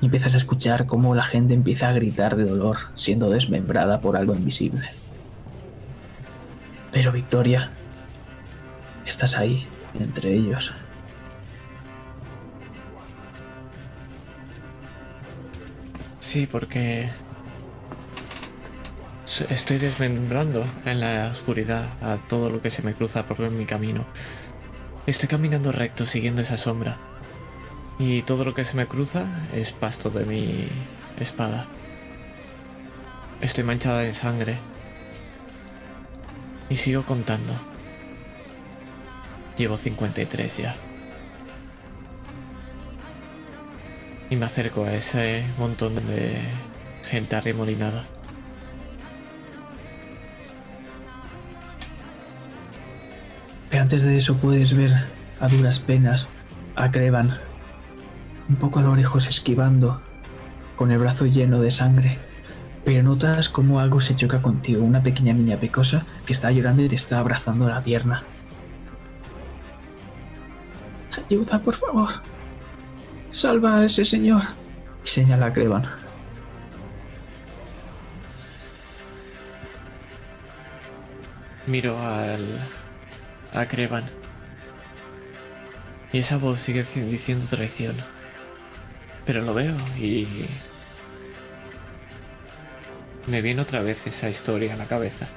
Y 0.00 0.06
empiezas 0.06 0.34
a 0.34 0.38
escuchar 0.38 0.86
cómo 0.86 1.14
la 1.14 1.24
gente 1.24 1.52
empieza 1.52 1.88
a 1.88 1.92
gritar 1.92 2.36
de 2.36 2.44
dolor, 2.44 2.78
siendo 2.94 3.28
desmembrada 3.28 4.00
por 4.00 4.16
algo 4.16 4.34
invisible. 4.34 4.88
Pero 6.90 7.12
Victoria, 7.12 7.70
estás 9.10 9.36
ahí, 9.36 9.66
entre 9.98 10.32
ellos. 10.34 10.72
Sí, 16.20 16.46
porque 16.46 17.10
estoy 19.50 19.78
desmembrando 19.78 20.64
en 20.84 21.00
la 21.00 21.28
oscuridad 21.28 21.88
a 22.00 22.16
todo 22.28 22.50
lo 22.50 22.62
que 22.62 22.70
se 22.70 22.82
me 22.82 22.94
cruza 22.94 23.26
por 23.26 23.38
mi 23.50 23.66
camino. 23.66 24.04
Estoy 25.06 25.28
caminando 25.28 25.72
recto 25.72 26.06
siguiendo 26.06 26.42
esa 26.42 26.56
sombra. 26.56 26.96
Y 27.98 28.22
todo 28.22 28.44
lo 28.44 28.54
que 28.54 28.64
se 28.64 28.76
me 28.76 28.86
cruza 28.86 29.26
es 29.52 29.72
pasto 29.72 30.08
de 30.08 30.24
mi 30.24 30.68
espada. 31.18 31.66
Estoy 33.40 33.64
manchada 33.64 34.00
de 34.00 34.12
sangre. 34.12 34.56
Y 36.68 36.76
sigo 36.76 37.02
contando. 37.02 37.69
Llevo 39.60 39.76
53 39.76 40.56
ya. 40.56 40.74
Y 44.30 44.36
me 44.36 44.46
acerco 44.46 44.84
a 44.84 44.94
ese 44.94 45.44
montón 45.58 45.96
de 45.96 46.38
gente 47.04 47.36
arremolinada. 47.36 48.06
Pero 53.68 53.82
antes 53.82 54.02
de 54.02 54.16
eso 54.16 54.38
puedes 54.38 54.74
ver 54.74 54.94
a 55.40 55.48
duras 55.48 55.78
penas 55.78 56.26
a 56.74 56.90
Crevan, 56.90 57.36
un 58.48 58.56
poco 58.56 58.78
a 58.78 58.82
lo 58.82 58.96
lejos 58.96 59.26
esquivando, 59.26 60.00
con 60.76 60.90
el 60.90 60.96
brazo 60.96 61.26
lleno 61.26 61.60
de 61.60 61.70
sangre. 61.70 62.16
Pero 62.86 63.02
notas 63.02 63.50
como 63.50 63.78
algo 63.78 64.00
se 64.00 64.16
choca 64.16 64.40
contigo, 64.40 64.82
una 64.82 65.02
pequeña 65.02 65.34
niña 65.34 65.58
pecosa 65.58 66.06
que 66.24 66.32
está 66.32 66.50
llorando 66.50 66.82
y 66.82 66.88
te 66.88 66.96
está 66.96 67.18
abrazando 67.18 67.68
la 67.68 67.84
pierna. 67.84 68.24
Ayuda, 71.30 71.60
por 71.60 71.76
favor. 71.76 72.08
Salva 73.30 73.76
a 73.76 73.84
ese 73.84 74.04
señor. 74.04 74.42
Y 75.04 75.08
señala 75.08 75.46
a 75.46 75.52
Crevan. 75.52 75.84
Miro 81.68 81.96
al. 82.00 82.58
a 83.54 83.64
Crevan. 83.66 84.04
Y 86.12 86.18
esa 86.18 86.36
voz 86.36 86.58
sigue 86.58 86.82
diciendo 86.82 87.46
traición. 87.48 87.94
Pero 89.24 89.42
lo 89.42 89.54
veo 89.54 89.76
y. 89.96 90.26
Me 93.28 93.40
viene 93.40 93.62
otra 93.62 93.82
vez 93.82 94.04
esa 94.04 94.28
historia 94.28 94.74
a 94.74 94.76
la 94.76 94.88
cabeza. 94.88 95.28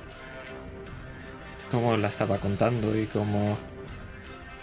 Como 1.69 1.95
la 1.97 2.07
estaba 2.07 2.39
contando 2.39 2.97
y 2.97 3.05
como 3.05 3.59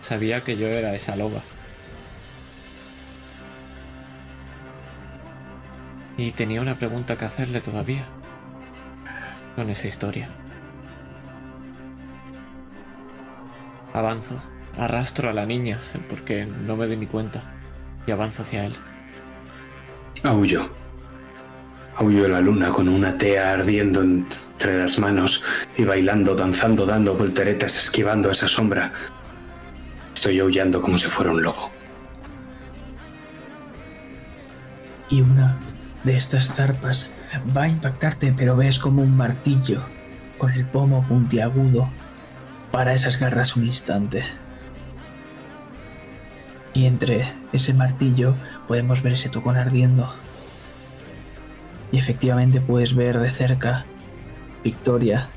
sabía 0.00 0.42
que 0.42 0.56
yo 0.56 0.68
era 0.68 0.94
esa 0.94 1.16
loba. 1.16 1.40
Y 6.16 6.32
tenía 6.32 6.60
una 6.60 6.78
pregunta 6.78 7.16
que 7.16 7.24
hacerle 7.24 7.60
todavía. 7.60 8.04
Con 9.56 9.70
esa 9.70 9.86
historia. 9.86 10.28
Avanzo. 13.94 14.38
Arrastro 14.78 15.28
a 15.28 15.32
la 15.32 15.46
niña 15.46 15.78
porque 16.08 16.46
no 16.46 16.76
me 16.76 16.86
doy 16.86 16.96
ni 16.96 17.06
cuenta. 17.06 17.42
Y 18.06 18.10
avanzo 18.10 18.42
hacia 18.42 18.66
él. 18.66 18.74
Aullo. 20.22 20.68
Aullo 21.96 22.28
la 22.28 22.40
luna 22.40 22.70
con 22.70 22.88
una 22.88 23.16
tea 23.16 23.54
ardiendo 23.54 24.02
entre 24.02 24.78
las 24.82 24.98
manos 24.98 25.42
y 25.76 25.84
bailando, 25.84 26.34
danzando, 26.34 26.86
dando 26.86 27.14
volteretas, 27.14 27.76
esquivando 27.76 28.30
esa 28.30 28.46
sombra. 28.46 28.92
Estoy 30.20 30.38
aullando 30.38 30.82
como 30.82 30.98
si 30.98 31.06
fuera 31.06 31.30
un 31.30 31.42
lobo. 31.42 31.70
Y 35.08 35.22
una 35.22 35.56
de 36.04 36.14
estas 36.14 36.48
zarpas 36.48 37.08
va 37.56 37.62
a 37.62 37.68
impactarte, 37.68 38.34
pero 38.36 38.54
ves 38.54 38.78
como 38.78 39.00
un 39.00 39.16
martillo 39.16 39.82
con 40.36 40.50
el 40.50 40.66
pomo 40.66 41.08
puntiagudo 41.08 41.88
para 42.70 42.92
esas 42.92 43.18
garras 43.18 43.56
un 43.56 43.64
instante. 43.64 44.22
Y 46.74 46.84
entre 46.84 47.32
ese 47.54 47.72
martillo 47.72 48.34
podemos 48.68 49.02
ver 49.02 49.14
ese 49.14 49.30
tocón 49.30 49.56
ardiendo. 49.56 50.14
Y 51.92 51.98
efectivamente 51.98 52.60
puedes 52.60 52.94
ver 52.94 53.18
de 53.20 53.30
cerca 53.30 53.86
Victoria, 54.62 55.30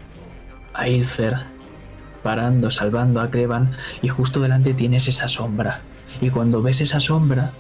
a 0.74 0.90
Ilfer, 0.90 1.53
parando, 2.24 2.72
salvando 2.72 3.22
a 3.22 3.30
Crevan, 3.30 3.76
y 4.02 4.08
justo 4.08 4.40
delante 4.40 4.74
tienes 4.74 5.08
esa 5.08 5.28
sombra. 5.28 5.82
Y 6.22 6.30
cuando 6.30 6.62
ves 6.62 6.82
esa 6.82 7.00
sombra, 7.00 7.52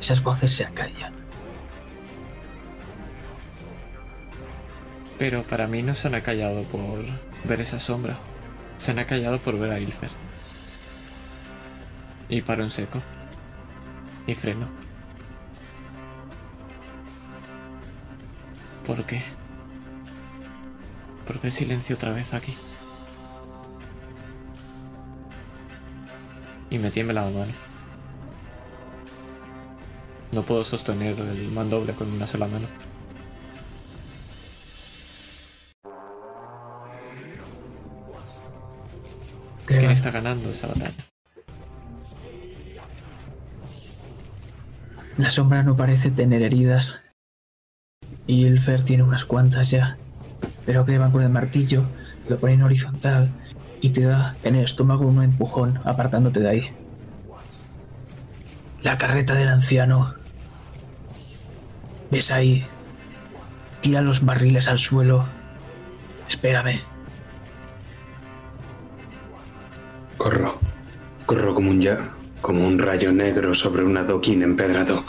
esas 0.00 0.22
voces 0.22 0.52
se 0.52 0.64
acallan. 0.64 1.12
Pero 5.18 5.42
para 5.42 5.66
mí 5.66 5.82
no 5.82 5.94
se 5.94 6.06
han 6.08 6.14
acallado 6.14 6.62
por 6.64 7.00
ver 7.44 7.60
esa 7.60 7.78
sombra. 7.78 8.16
Se 8.76 8.92
han 8.92 9.00
acallado 9.00 9.38
por 9.38 9.58
ver 9.58 9.72
a 9.72 9.80
Ilfer. 9.80 10.10
Y 12.28 12.42
paro 12.42 12.62
en 12.62 12.70
seco. 12.70 13.00
Y 14.26 14.34
freno. 14.34 14.68
¿Por 18.86 19.04
qué? 19.04 19.22
¿Por 21.26 21.40
qué 21.40 21.50
silencio 21.50 21.96
otra 21.96 22.12
vez 22.12 22.32
aquí? 22.32 22.56
Y 26.70 26.78
me 26.78 26.90
tiembla 26.90 27.14
la 27.14 27.30
mano. 27.30 27.52
No 30.32 30.42
puedo 30.42 30.64
sostener 30.64 31.18
el 31.18 31.50
mandoble 31.50 31.94
con 31.94 32.12
una 32.12 32.26
sola 32.26 32.46
mano. 32.46 32.66
¿Quién 39.64 39.90
está 39.90 40.10
ganando 40.10 40.50
esa 40.50 40.66
batalla? 40.66 41.04
La 45.16 45.30
sombra 45.30 45.62
no 45.62 45.76
parece 45.76 46.10
tener 46.10 46.42
heridas. 46.42 47.00
Y 48.26 48.46
el 48.46 48.60
Fer 48.60 48.82
tiene 48.82 49.02
unas 49.02 49.24
cuantas 49.24 49.70
ya. 49.70 49.96
Pero 50.66 50.84
que 50.84 50.98
van 50.98 51.12
con 51.12 51.22
el 51.22 51.30
martillo, 51.30 51.84
lo 52.28 52.38
ponen 52.38 52.62
horizontal 52.62 53.30
y 53.80 53.90
te 53.90 54.02
da 54.02 54.34
en 54.42 54.56
el 54.56 54.64
estómago 54.64 55.06
un 55.06 55.22
empujón 55.22 55.80
apartándote 55.84 56.40
de 56.40 56.48
ahí. 56.48 56.70
La 58.82 58.98
carreta 58.98 59.34
del 59.34 59.48
anciano. 59.48 60.14
¿Ves 62.10 62.30
ahí? 62.30 62.66
Tira 63.80 64.02
los 64.02 64.24
barriles 64.24 64.68
al 64.68 64.78
suelo. 64.78 65.26
Espérame. 66.28 66.80
Corro. 70.16 70.58
Corro 71.26 71.54
como 71.54 71.70
un 71.70 71.80
ya, 71.80 72.08
como 72.40 72.66
un 72.66 72.78
rayo 72.78 73.12
negro 73.12 73.52
sobre 73.54 73.84
un 73.84 73.96
adoquín 73.96 74.42
empedrado. 74.42 75.04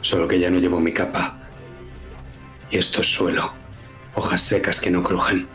Solo 0.00 0.28
que 0.28 0.38
ya 0.38 0.50
no 0.50 0.58
llevo 0.58 0.78
mi 0.80 0.92
capa. 0.92 1.38
Y 2.70 2.78
esto 2.78 3.00
es 3.00 3.12
suelo. 3.12 3.52
Hojas 4.14 4.42
secas 4.42 4.80
que 4.80 4.90
no 4.90 5.02
crujen. 5.02 5.48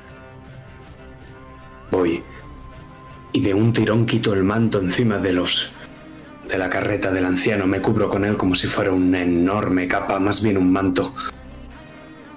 Voy. 1.94 2.24
Y 3.34 3.41
de 3.41 3.53
un 3.53 3.72
tirón 3.72 4.07
quito 4.07 4.34
el 4.34 4.44
manto 4.44 4.80
encima 4.80 5.20
de 5.20 5.32
los. 5.32 5.72
de 6.49 6.57
la 6.57 6.68
carreta 6.68 7.11
del 7.11 7.24
anciano. 7.24 7.68
Me 7.68 7.82
cubro 7.82 8.10
con 8.10 8.26
él 8.26 8.36
como 8.36 8.56
si 8.56 8.65
fuera 8.65 8.91
una 8.91 9.22
enorme 9.22 9.88
capa, 9.88 10.20
más 10.20 10.41
bien 10.41 10.57
un 10.57 10.72
manto. 10.72 11.14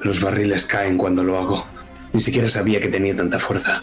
Los 0.02 0.20
barriles 0.20 0.66
caen 0.66 0.98
cuando 0.98 1.24
lo 1.24 1.38
hago. 1.38 1.66
Ni 2.12 2.20
siquiera 2.20 2.50
sabía 2.50 2.80
que 2.80 2.88
tenía 2.88 3.16
tanta 3.16 3.38
fuerza. 3.38 3.82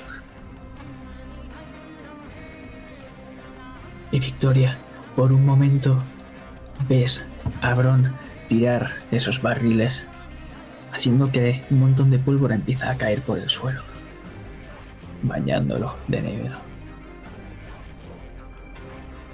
Y 4.11 4.19
Victoria, 4.19 4.77
por 5.15 5.33
un 5.33 5.43
momento, 5.43 5.97
ves 6.87 7.25
a 7.63 7.73
Bron 7.73 8.13
tirar 8.47 8.91
esos 9.09 9.41
barriles, 9.41 10.03
haciendo 10.91 11.31
que 11.31 11.63
un 11.71 11.79
montón 11.79 12.11
de 12.11 12.19
pólvora 12.19 12.53
empieza 12.53 12.91
a 12.91 12.95
caer 12.95 13.23
por 13.23 13.39
el 13.39 13.49
suelo, 13.49 13.81
bañándolo 15.23 15.95
de 16.07 16.21
negro. 16.21 16.55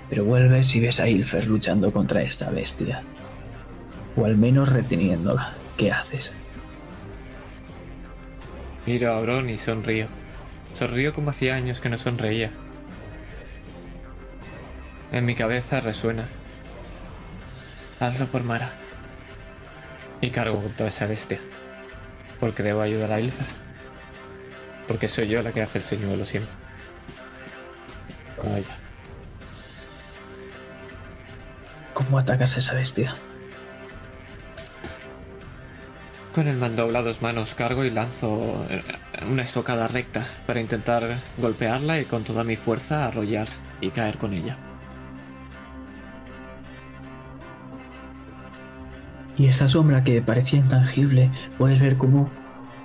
Pero 0.09 0.23
vuelves 0.23 0.73
y 0.75 0.79
ves 0.79 0.99
a 0.99 1.07
Ilfer 1.07 1.45
luchando 1.45 1.91
contra 1.91 2.21
esta 2.21 2.49
bestia, 2.49 3.03
o 4.15 4.25
al 4.25 4.37
menos 4.37 4.69
reteniéndola. 4.69 5.53
¿Qué 5.77 5.91
haces? 5.91 6.33
Miro 8.85 9.13
a 9.13 9.21
Bron 9.21 9.49
y 9.49 9.57
sonrío. 9.57 10.07
Sonrío 10.73 11.13
como 11.13 11.29
hacía 11.29 11.55
años 11.55 11.79
que 11.79 11.89
no 11.89 11.97
sonreía. 11.97 12.49
En 15.11 15.25
mi 15.25 15.35
cabeza 15.35 15.79
resuena. 15.79 16.25
Hazlo 17.99 18.27
por 18.27 18.43
Mara. 18.43 18.73
Y 20.21 20.31
cargo 20.31 20.61
con 20.61 20.71
toda 20.71 20.89
esa 20.89 21.05
bestia. 21.05 21.39
Porque 22.39 22.63
debo 22.63 22.81
ayudar 22.81 23.11
a 23.11 23.19
Ilfa. 23.19 23.45
Porque 24.89 25.07
soy 25.07 25.27
yo 25.27 25.43
la 25.43 25.51
que 25.51 25.61
hace 25.61 25.77
el 25.77 25.83
señuelo 25.83 26.25
siempre. 26.25 26.51
Vaya. 28.43 28.65
¿Cómo 31.93 32.17
atacas 32.17 32.55
a 32.55 32.59
esa 32.59 32.73
bestia? 32.73 33.13
Con 36.33 36.47
el 36.47 36.57
mandoble 36.57 36.97
a 36.97 37.03
dos 37.03 37.21
manos 37.21 37.53
cargo 37.53 37.85
y 37.85 37.91
lanzo 37.91 38.65
eh, 38.71 38.81
una 39.31 39.43
estocada 39.43 39.87
recta 39.87 40.25
para 40.47 40.59
intentar 40.59 41.19
golpearla 41.37 41.99
y 41.99 42.05
con 42.05 42.23
toda 42.23 42.43
mi 42.43 42.55
fuerza 42.55 43.05
arrollar 43.05 43.47
y 43.81 43.91
caer 43.91 44.17
con 44.17 44.33
ella. 44.33 44.57
Y 49.37 49.45
esta 49.45 49.69
sombra 49.69 50.03
que 50.03 50.19
parecía 50.23 50.57
intangible, 50.57 51.29
puedes 51.59 51.79
ver 51.79 51.95
cómo 51.97 52.31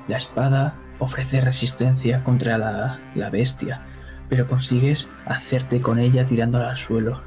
la 0.07 0.19
espada 0.19 0.84
ofrece 0.99 1.41
resistencia 1.41 2.23
contra 2.25 2.59
la, 2.59 2.99
la 3.15 3.31
bestia, 3.31 3.83
pero 4.29 4.47
consigues 4.47 5.09
hacerte 5.27 5.81
con 5.81 5.99
ella 5.99 6.25
tirándola 6.25 6.71
al 6.71 6.77
suelo. 6.77 7.23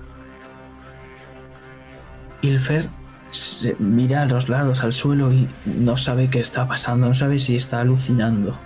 Ilfer 2.42 2.90
se 3.32 3.76
mira 3.80 4.22
a 4.22 4.26
los 4.26 4.50
lados 4.50 4.84
al 4.84 4.94
suelo 4.94 5.32
y 5.34 5.50
no 5.66 5.98
sabe 5.98 6.30
qué 6.30 6.40
está 6.40 6.68
pasando, 6.68 7.08
no 7.08 7.14
sabe 7.14 7.40
si 7.40 7.56
está 7.56 7.82
alucinando. 7.82 8.58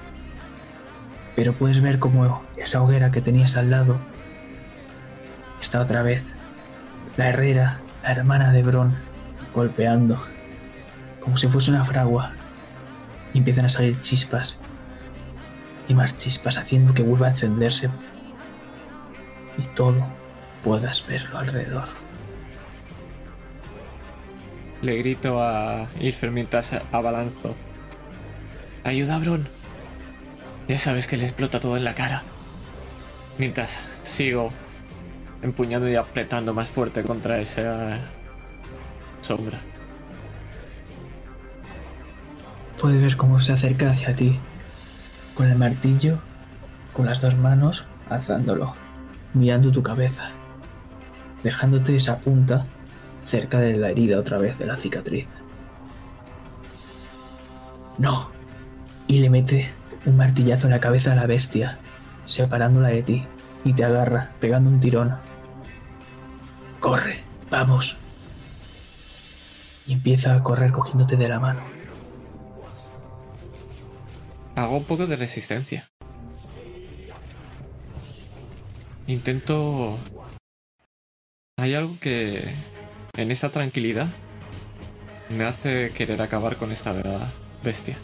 Pero 1.35 1.53
puedes 1.53 1.81
ver 1.81 1.99
cómo 1.99 2.43
esa 2.57 2.81
hoguera 2.81 3.11
que 3.11 3.21
tenías 3.21 3.57
al 3.57 3.71
lado 3.71 3.97
está 5.61 5.79
otra 5.79 6.03
vez. 6.03 6.23
La 7.17 7.29
herrera, 7.29 7.79
la 8.03 8.11
hermana 8.11 8.51
de 8.51 8.63
Bron, 8.63 8.95
golpeando, 9.53 10.21
como 11.19 11.37
si 11.37 11.47
fuese 11.47 11.71
una 11.71 11.85
fragua. 11.85 12.33
Y 13.33 13.39
empiezan 13.39 13.65
a 13.65 13.69
salir 13.69 13.99
chispas 13.99 14.57
y 15.91 15.93
más 15.93 16.15
chispas 16.15 16.57
haciendo 16.57 16.93
que 16.93 17.03
vuelva 17.03 17.27
a 17.27 17.31
encenderse 17.31 17.89
y 19.57 19.63
todo 19.75 20.05
puedas 20.63 21.05
verlo 21.05 21.37
alrededor. 21.37 21.87
Le 24.81 24.97
grito 24.97 25.43
a 25.43 25.87
Ilfer 25.99 26.31
mientras 26.31 26.71
abalanzo. 26.93 27.55
Ayuda 28.85 29.19
Bron. 29.19 29.47
Ya 30.69 30.77
sabes 30.77 31.07
que 31.07 31.17
le 31.17 31.25
explota 31.25 31.59
todo 31.59 31.75
en 31.75 31.83
la 31.83 31.93
cara. 31.93 32.23
Mientras 33.37 33.83
sigo 34.03 34.49
empuñando 35.41 35.89
y 35.89 35.95
apretando 35.95 36.53
más 36.53 36.69
fuerte 36.69 37.03
contra 37.03 37.39
esa 37.39 37.99
sombra. 39.19 39.59
Puedes 42.79 43.01
ver 43.01 43.17
cómo 43.17 43.39
se 43.39 43.51
acerca 43.51 43.91
hacia 43.91 44.15
ti, 44.15 44.39
con 45.33 45.47
el 45.47 45.57
martillo, 45.57 46.19
con 46.93 47.05
las 47.05 47.21
dos 47.21 47.35
manos, 47.37 47.85
alzándolo, 48.09 48.73
mirando 49.33 49.71
tu 49.71 49.81
cabeza, 49.83 50.29
dejándote 51.43 51.95
esa 51.95 52.19
punta 52.19 52.65
cerca 53.25 53.59
de 53.59 53.77
la 53.77 53.89
herida 53.89 54.19
otra 54.19 54.37
vez 54.37 54.57
de 54.57 54.65
la 54.65 54.77
cicatriz. 54.77 55.27
No. 57.97 58.29
Y 59.07 59.19
le 59.19 59.29
mete 59.29 59.71
un 60.05 60.17
martillazo 60.17 60.67
en 60.67 60.71
la 60.71 60.79
cabeza 60.79 61.11
a 61.11 61.15
la 61.15 61.27
bestia, 61.27 61.77
separándola 62.25 62.89
de 62.89 63.03
ti, 63.03 63.27
y 63.63 63.73
te 63.73 63.83
agarra, 63.83 64.31
pegando 64.39 64.69
un 64.69 64.79
tirón. 64.79 65.15
Corre, 66.79 67.19
vamos. 67.49 67.97
Y 69.85 69.93
empieza 69.93 70.35
a 70.35 70.43
correr 70.43 70.71
cogiéndote 70.71 71.15
de 71.15 71.29
la 71.29 71.39
mano. 71.39 71.61
Hago 74.61 74.77
un 74.77 74.83
poco 74.83 75.07
de 75.07 75.15
resistencia. 75.15 75.89
Intento... 79.07 79.97
Hay 81.57 81.73
algo 81.73 81.97
que 81.99 82.43
en 83.17 83.31
esta 83.31 83.49
tranquilidad 83.49 84.07
me 85.29 85.45
hace 85.45 85.89
querer 85.97 86.21
acabar 86.21 86.57
con 86.57 86.71
esta 86.71 86.93
bestia. 87.63 87.97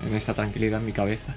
En 0.00 0.16
esta 0.16 0.34
tranquilidad 0.34 0.80
en 0.80 0.86
mi 0.86 0.92
cabeza. 0.92 1.36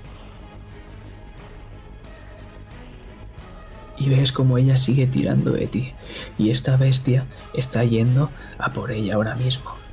Y 3.99 4.09
ves 4.09 4.31
como 4.31 4.57
ella 4.57 4.77
sigue 4.77 5.05
tirando 5.05 5.51
de 5.51 5.67
ti. 5.67 5.93
Y 6.39 6.49
esta 6.49 6.75
bestia 6.75 7.27
está 7.53 7.83
yendo 7.83 8.31
a 8.57 8.73
por 8.73 8.91
ella 8.91 9.13
ahora 9.13 9.35
mismo. 9.35 9.84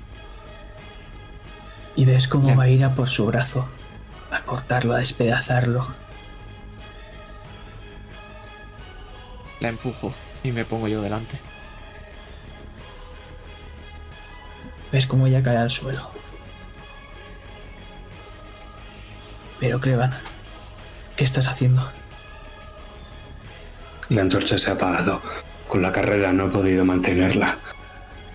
Y 1.97 2.05
ves 2.05 2.27
cómo 2.29 2.57
va 2.57 2.65
a 2.65 2.69
ir 2.69 2.85
a 2.85 2.95
por 2.95 3.09
su 3.09 3.27
brazo. 3.27 3.69
A 4.31 4.43
cortarlo, 4.43 4.95
a 4.95 4.99
despedazarlo. 4.99 5.87
La 9.61 9.69
empujo 9.69 10.13
y 10.43 10.53
me 10.53 10.65
pongo 10.65 10.89
yo 10.89 11.03
delante. 11.03 11.39
Ves 14.91 15.07
cómo 15.07 15.27
ella 15.27 15.43
cae 15.43 15.57
al 15.57 15.71
suelo. 15.71 16.11
Pero 19.61 19.81
Crevan, 19.81 20.13
¿qué 21.17 21.25
estás 21.25 21.47
haciendo? 21.47 21.89
La 24.09 24.23
antorcha 24.23 24.59
se 24.59 24.71
ha 24.71 24.75
apagado. 24.75 25.23
Con 25.69 25.81
la 25.83 25.93
carrera 25.93 26.33
no 26.33 26.47
he 26.47 26.51
podido 26.51 26.85
mantenerla. 26.85 27.57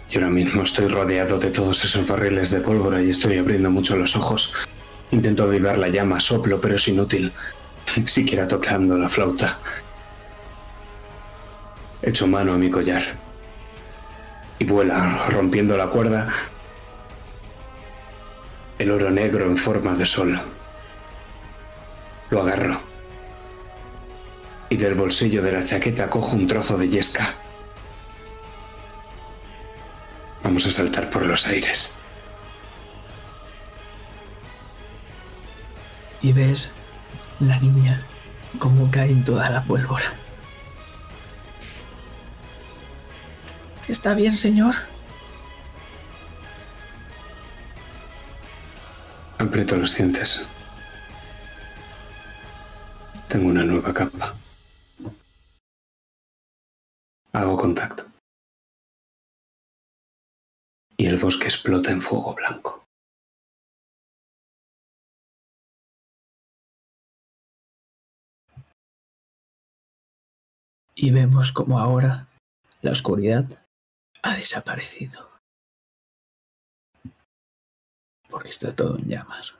Y 0.10 0.16
ahora 0.16 0.30
mismo 0.30 0.64
estoy 0.64 0.88
rodeado 0.88 1.38
de 1.38 1.52
todos 1.52 1.84
esos 1.84 2.08
barriles 2.08 2.52
de 2.52 2.62
pólvora 2.62 3.02
y 3.02 3.10
estoy 3.10 3.38
abriendo 3.38 3.70
mucho 3.70 3.96
los 3.96 4.16
ojos. 4.16 4.54
Intento 5.12 5.44
avivar 5.44 5.78
la 5.78 5.90
llama, 5.90 6.20
soplo, 6.20 6.60
pero 6.62 6.76
es 6.76 6.88
inútil. 6.88 7.32
Siquiera 8.06 8.48
tocando 8.48 8.98
la 8.98 9.10
flauta. 9.10 9.60
Echo 12.02 12.28
mano 12.28 12.54
a 12.54 12.58
mi 12.58 12.70
collar. 12.70 13.04
Y 14.60 14.66
vuela, 14.66 15.26
rompiendo 15.30 15.78
la 15.78 15.88
cuerda, 15.88 16.30
el 18.80 18.92
oro 18.92 19.12
negro 19.12 19.46
en 19.46 19.58
forma 19.58 19.94
de 19.96 20.06
sol. 20.06 20.40
Lo 22.30 22.42
agarro 22.42 22.80
y 24.70 24.76
del 24.76 24.96
bolsillo 24.96 25.42
de 25.42 25.52
la 25.52 25.64
chaqueta 25.64 26.10
cojo 26.10 26.36
un 26.36 26.48
trozo 26.48 26.78
de 26.78 26.90
yesca. 26.90 27.36
Vamos 30.43 30.65
a 30.65 30.72
saltar 30.72 31.09
por 31.09 31.26
los 31.26 31.45
aires. 31.47 31.93
Y 36.22 36.31
ves 36.34 36.72
la 37.39 37.59
niña 37.59 38.01
cómo 38.59 38.89
cae 38.89 39.11
en 39.11 39.23
toda 39.23 39.49
la 39.49 39.64
pólvora. 39.64 40.14
¿Está 43.88 44.14
bien, 44.14 44.35
señor? 44.35 44.76
Aprieto 49.38 49.77
los 49.77 49.95
dientes. 49.95 50.45
Tengo 53.30 53.49
una 53.49 53.64
nueva 53.64 53.93
capa. 53.93 54.34
Hago 57.31 57.55
contacto. 57.55 58.16
Y 60.99 61.06
el 61.06 61.19
bosque 61.19 61.45
explota 61.45 61.91
en 61.91 62.02
fuego 62.02 62.34
blanco. 62.34 62.86
Y 70.95 71.11
vemos 71.11 71.52
como 71.52 71.78
ahora 71.78 72.28
la 72.82 72.91
oscuridad 72.91 73.45
ha 74.24 74.36
desaparecido. 74.36 75.30
Porque 78.30 78.49
está 78.49 78.76
todo 78.76 78.98
en 78.98 79.07
llamas. 79.07 79.56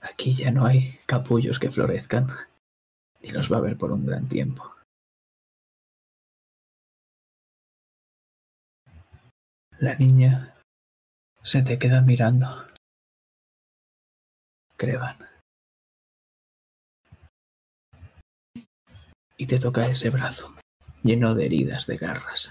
Aquí 0.00 0.34
ya 0.34 0.52
no 0.52 0.64
hay 0.64 1.00
capullos 1.06 1.58
que 1.58 1.72
florezcan, 1.72 2.28
ni 3.20 3.30
los 3.30 3.50
va 3.50 3.56
a 3.56 3.58
haber 3.58 3.76
por 3.76 3.90
un 3.90 4.06
gran 4.06 4.28
tiempo. 4.28 4.73
La 9.80 9.96
niña 9.96 10.54
se 11.42 11.62
te 11.62 11.78
queda 11.78 12.00
mirando. 12.00 12.46
Crevan. 14.76 15.16
Y 19.36 19.46
te 19.46 19.58
toca 19.58 19.86
ese 19.86 20.10
brazo, 20.10 20.54
lleno 21.02 21.34
de 21.34 21.46
heridas 21.46 21.86
de 21.86 21.96
garras. 21.96 22.50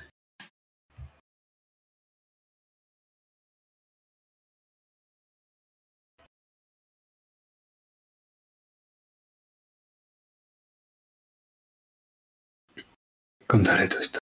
Contaré 13.47 13.87
tu 13.87 13.99
historia. 13.99 14.22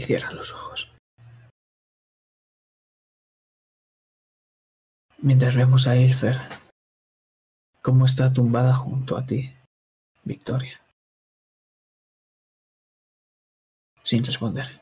Y 0.00 0.02
cierra 0.02 0.32
los 0.32 0.50
ojos. 0.54 0.90
Mientras 5.18 5.54
vemos 5.54 5.86
a 5.86 5.94
Ilfer, 5.94 6.38
cómo 7.82 8.06
está 8.06 8.32
tumbada 8.32 8.72
junto 8.72 9.18
a 9.18 9.26
ti, 9.26 9.54
Victoria. 10.24 10.80
Sin 14.02 14.24
responder. 14.24 14.80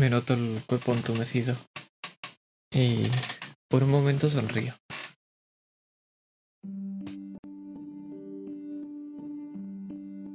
Me 0.00 0.08
noto 0.08 0.32
el 0.32 0.62
cuerpo 0.66 0.94
entumecido. 0.94 1.58
Y 2.72 3.02
por 3.68 3.82
un 3.82 3.90
momento 3.90 4.30
sonrío. 4.30 4.72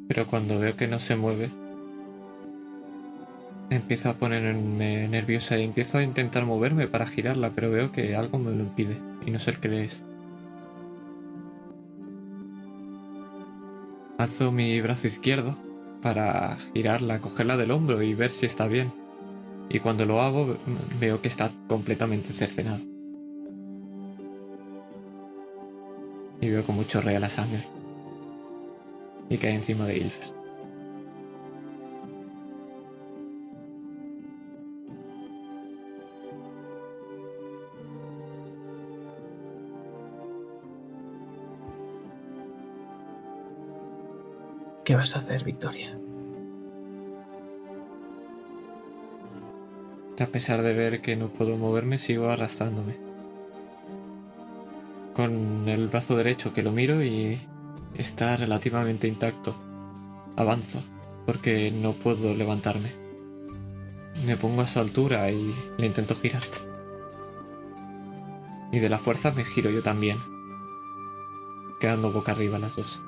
Pero 0.08 0.28
cuando 0.28 0.60
veo 0.60 0.76
que 0.76 0.88
no 0.88 1.00
se 1.00 1.16
mueve, 1.16 1.50
empiezo 3.70 4.10
a 4.10 4.14
ponerme 4.14 5.08
nerviosa 5.08 5.58
y 5.58 5.64
empiezo 5.64 5.98
a 5.98 6.04
intentar 6.04 6.46
moverme 6.46 6.88
para 6.88 7.06
girarla, 7.06 7.52
pero 7.54 7.72
veo 7.72 7.92
que 7.92 8.16
algo 8.16 8.40
me 8.40 8.52
lo 8.52 8.64
impide 8.64 8.98
y 9.26 9.32
no 9.32 9.40
sé 9.40 9.54
qué 9.54 9.84
es. 9.84 10.04
Alzo 14.18 14.52
mi 14.52 14.82
brazo 14.82 15.08
izquierdo 15.08 15.56
para 16.02 16.56
girarla, 16.74 17.20
cogerla 17.20 17.58
del 17.58 17.72
hombro 17.72 18.02
y 18.02 18.14
ver 18.14 18.32
si 18.32 18.46
está 18.46 18.68
bien. 18.68 18.92
Y 19.70 19.80
cuando 19.80 20.06
lo 20.06 20.22
hago 20.22 20.58
veo 21.00 21.22
que 21.22 21.28
está 21.28 21.52
completamente 21.68 22.32
cercenado. 22.32 22.80
Y 26.40 26.50
veo 26.50 26.64
como 26.64 26.84
chorrea 26.84 27.20
la 27.20 27.30
sangre. 27.30 27.77
Y 29.30 29.38
cae 29.38 29.56
encima 29.56 29.86
de 29.86 29.98
Ilfer. 29.98 30.38
¿Qué 44.88 44.96
vas 44.96 45.16
a 45.18 45.20
hacer, 45.20 45.44
Victoria? 45.44 46.00
A 50.18 50.26
pesar 50.28 50.62
de 50.62 50.74
ver 50.74 51.02
que 51.02 51.18
no 51.18 51.28
puedo 51.28 51.58
moverme, 51.58 51.98
sigo 51.98 52.30
arrastrándome. 52.30 52.96
Con 55.14 55.68
el 55.68 55.90
brazo 55.90 56.16
derecho 56.16 56.54
que 56.54 56.64
lo 56.64 56.72
miro 56.72 57.04
y 57.04 57.38
está 57.98 58.38
relativamente 58.38 59.08
intacto. 59.08 59.56
Avanzo, 60.36 60.82
porque 61.26 61.72
no 61.72 61.94
puedo 61.94 62.34
levantarme. 62.34 62.92
Me 64.26 64.38
pongo 64.38 64.62
a 64.62 64.68
su 64.68 64.80
altura 64.80 65.30
y 65.32 65.54
le 65.78 65.86
intento 65.86 66.16
girar. 66.16 66.44
Y 68.72 68.80
de 68.80 68.90
la 68.90 68.98
fuerza 68.98 69.32
me 69.32 69.46
giro 69.46 69.70
yo 69.70 69.82
también, 69.82 70.18
quedando 71.80 72.12
boca 72.12 72.34
arriba 72.34 72.60
las 72.60 72.76
dos. 72.76 73.00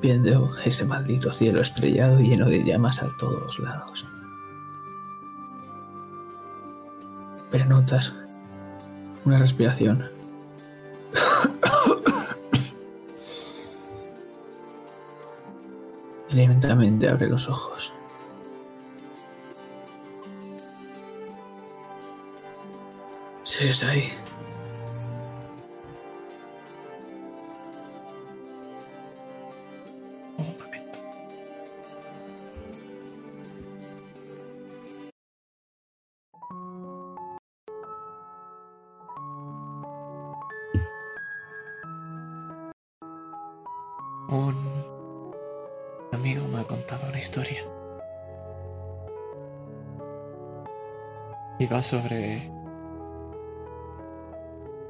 viendo 0.00 0.56
ese 0.64 0.84
maldito 0.84 1.30
cielo 1.32 1.60
estrellado 1.60 2.18
lleno 2.20 2.48
de 2.48 2.64
llamas 2.64 3.02
a 3.02 3.08
todos 3.18 3.58
lados. 3.58 4.06
Pero 7.50 7.66
notas 7.66 8.12
una 9.24 9.38
respiración. 9.38 10.19
Lentamente 16.32 17.08
abre 17.08 17.28
los 17.28 17.48
ojos. 17.48 17.92
¿Sigues 23.44 23.84
ahí? 23.84 24.12
Sobre 51.82 52.50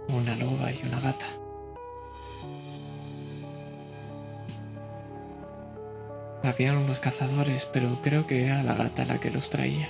una 0.09 0.35
loba 0.37 0.73
y 0.73 0.81
una 0.87 1.01
gata. 1.01 1.27
Habían 6.43 6.79
unos 6.79 7.01
cazadores, 7.01 7.67
pero 7.67 7.99
creo 8.03 8.27
que 8.27 8.47
era 8.47 8.63
la 8.63 8.75
gata 8.75 9.05
la 9.05 9.19
que 9.19 9.31
los 9.31 9.51
traía. 9.51 9.89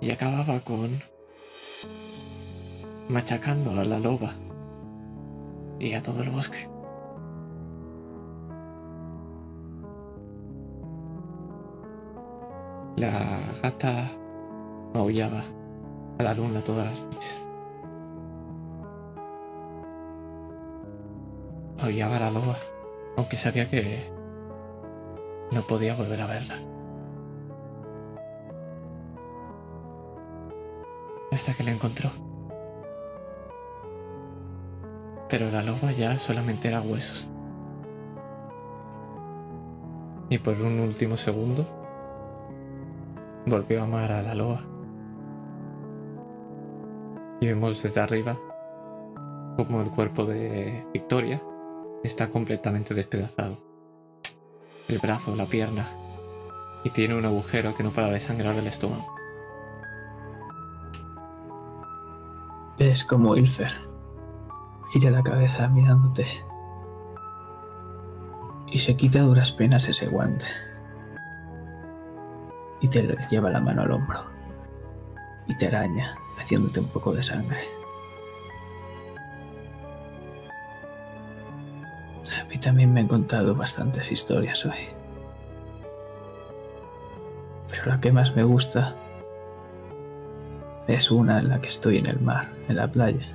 Y 0.00 0.10
acababa 0.10 0.60
con 0.60 1.00
machacando 3.08 3.78
a 3.78 3.84
la 3.84 3.98
loba 3.98 4.32
y 5.78 5.94
a 5.94 6.02
todo 6.02 6.22
el 6.22 6.30
bosque. 6.30 6.68
La 12.96 13.40
gata 13.62 14.10
Maullaba 14.94 15.42
a 16.18 16.22
la 16.22 16.34
luna 16.34 16.62
todas 16.62 16.86
las 16.86 17.02
noches. 17.02 17.44
Aullaba 21.82 22.16
a 22.16 22.20
la 22.20 22.30
loba, 22.30 22.54
aunque 23.16 23.34
sabía 23.34 23.68
que 23.68 24.08
no 25.50 25.62
podía 25.62 25.96
volver 25.96 26.20
a 26.20 26.26
verla. 26.26 26.54
Hasta 31.32 31.54
que 31.54 31.64
la 31.64 31.72
encontró. 31.72 32.10
Pero 35.28 35.50
la 35.50 35.62
loba 35.62 35.90
ya 35.90 36.16
solamente 36.18 36.68
era 36.68 36.80
huesos. 36.80 37.26
Y 40.28 40.38
por 40.38 40.54
un 40.54 40.78
último 40.78 41.16
segundo 41.16 41.66
volvió 43.44 43.80
a 43.80 43.84
amar 43.84 44.12
a 44.12 44.22
la 44.22 44.34
loba. 44.36 44.73
Y 47.44 47.46
vemos 47.46 47.82
desde 47.82 48.00
arriba 48.00 48.38
como 49.58 49.82
el 49.82 49.90
cuerpo 49.90 50.24
de 50.24 50.82
Victoria 50.94 51.42
está 52.02 52.30
completamente 52.30 52.94
despedazado. 52.94 53.58
El 54.88 54.98
brazo, 54.98 55.36
la 55.36 55.44
pierna. 55.44 55.86
Y 56.84 56.88
tiene 56.88 57.14
un 57.14 57.26
agujero 57.26 57.74
que 57.74 57.82
no 57.82 57.90
para 57.90 58.08
de 58.08 58.18
sangrar 58.18 58.54
del 58.54 58.66
estómago. 58.66 59.14
Ves 62.78 63.04
como 63.04 63.36
Ilfer 63.36 63.74
gira 64.94 65.10
la 65.10 65.22
cabeza 65.22 65.68
mirándote 65.68 66.26
y 68.68 68.78
se 68.78 68.96
quita 68.96 69.18
a 69.18 69.24
duras 69.24 69.52
penas 69.52 69.86
ese 69.86 70.06
guante 70.06 70.46
y 72.80 72.88
te 72.88 73.02
lleva 73.30 73.50
la 73.50 73.60
mano 73.60 73.82
al 73.82 73.92
hombro 73.92 74.20
y 75.46 75.54
te 75.58 75.66
araña 75.66 76.16
haciéndote 76.38 76.80
un 76.80 76.88
poco 76.88 77.12
de 77.12 77.22
sangre. 77.22 77.60
A 82.40 82.44
mí 82.44 82.58
también 82.58 82.92
me 82.92 83.00
han 83.00 83.08
contado 83.08 83.54
bastantes 83.54 84.10
historias 84.10 84.64
hoy. 84.66 84.88
Pero 87.68 87.86
la 87.86 88.00
que 88.00 88.12
más 88.12 88.34
me 88.34 88.44
gusta 88.44 88.94
es 90.86 91.10
una 91.10 91.38
en 91.38 91.48
la 91.48 91.60
que 91.60 91.68
estoy 91.68 91.98
en 91.98 92.06
el 92.06 92.20
mar, 92.20 92.48
en 92.68 92.76
la 92.76 92.88
playa, 92.88 93.26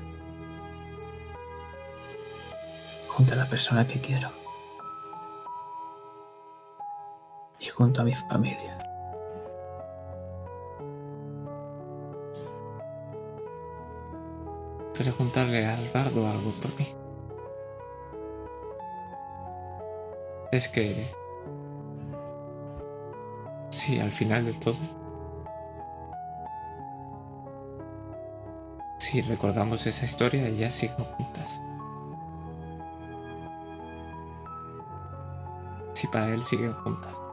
junto 3.08 3.34
a 3.34 3.38
la 3.38 3.46
persona 3.46 3.88
que 3.88 4.00
quiero 4.00 4.30
y 7.60 7.68
junto 7.68 8.02
a 8.02 8.06
mi 8.06 8.14
familia. 8.14 8.89
Preguntarle 15.12 15.66
al 15.66 15.90
bardo 15.94 16.28
algo 16.28 16.52
por 16.62 16.78
mí. 16.78 16.88
Es 20.52 20.68
que... 20.68 21.12
Sí, 23.72 24.00
al 24.00 24.12
final 24.12 24.46
del 24.46 24.60
todo. 24.60 24.80
Si 29.00 29.22
recordamos 29.22 29.88
esa 29.88 30.06
historia, 30.06 30.48
ellas 30.48 30.74
siguen 30.74 31.06
juntas. 31.18 31.60
Si 35.94 36.08
para 36.08 36.30
él 36.30 36.44
siguen 36.44 36.74
juntas. 36.74 37.29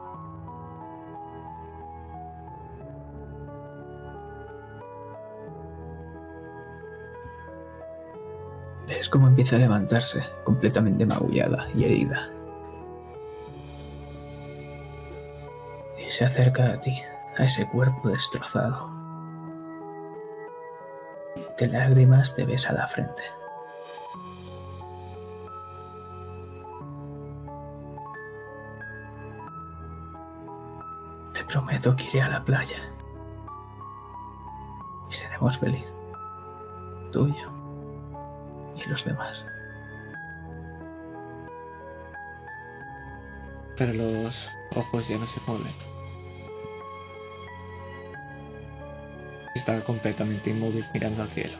Es 8.97 9.07
como 9.09 9.27
empieza 9.27 9.55
a 9.55 9.59
levantarse, 9.59 10.23
completamente 10.43 11.05
magullada 11.05 11.67
y 11.75 11.83
herida. 11.83 12.31
Y 16.03 16.09
se 16.09 16.25
acerca 16.25 16.71
a 16.71 16.81
ti, 16.81 16.99
a 17.37 17.43
ese 17.43 17.67
cuerpo 17.69 18.09
destrozado. 18.09 18.89
De 21.59 21.67
lágrimas 21.67 22.35
te 22.35 22.43
besa 22.45 22.73
la 22.73 22.87
frente. 22.87 23.21
Te 31.33 31.43
prometo 31.45 31.95
que 31.95 32.05
iré 32.05 32.23
a 32.23 32.29
la 32.29 32.43
playa. 32.43 32.77
Y 35.07 35.13
seremos 35.13 35.55
felices. 35.59 35.93
Tuyo 37.11 37.56
los 38.87 39.05
demás. 39.05 39.45
Pero 43.75 43.93
los 43.93 44.49
ojos 44.75 45.07
ya 45.07 45.17
no 45.17 45.27
se 45.27 45.39
mueven. 45.45 45.73
Está 49.55 49.83
completamente 49.83 50.49
inmóvil 50.49 50.85
mirando 50.93 51.21
al 51.21 51.29
cielo. 51.29 51.57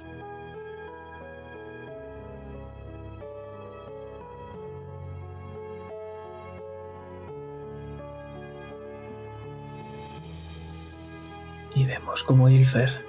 Y 11.75 11.85
vemos 11.85 12.23
como 12.23 12.49
Ilfer 12.49 13.05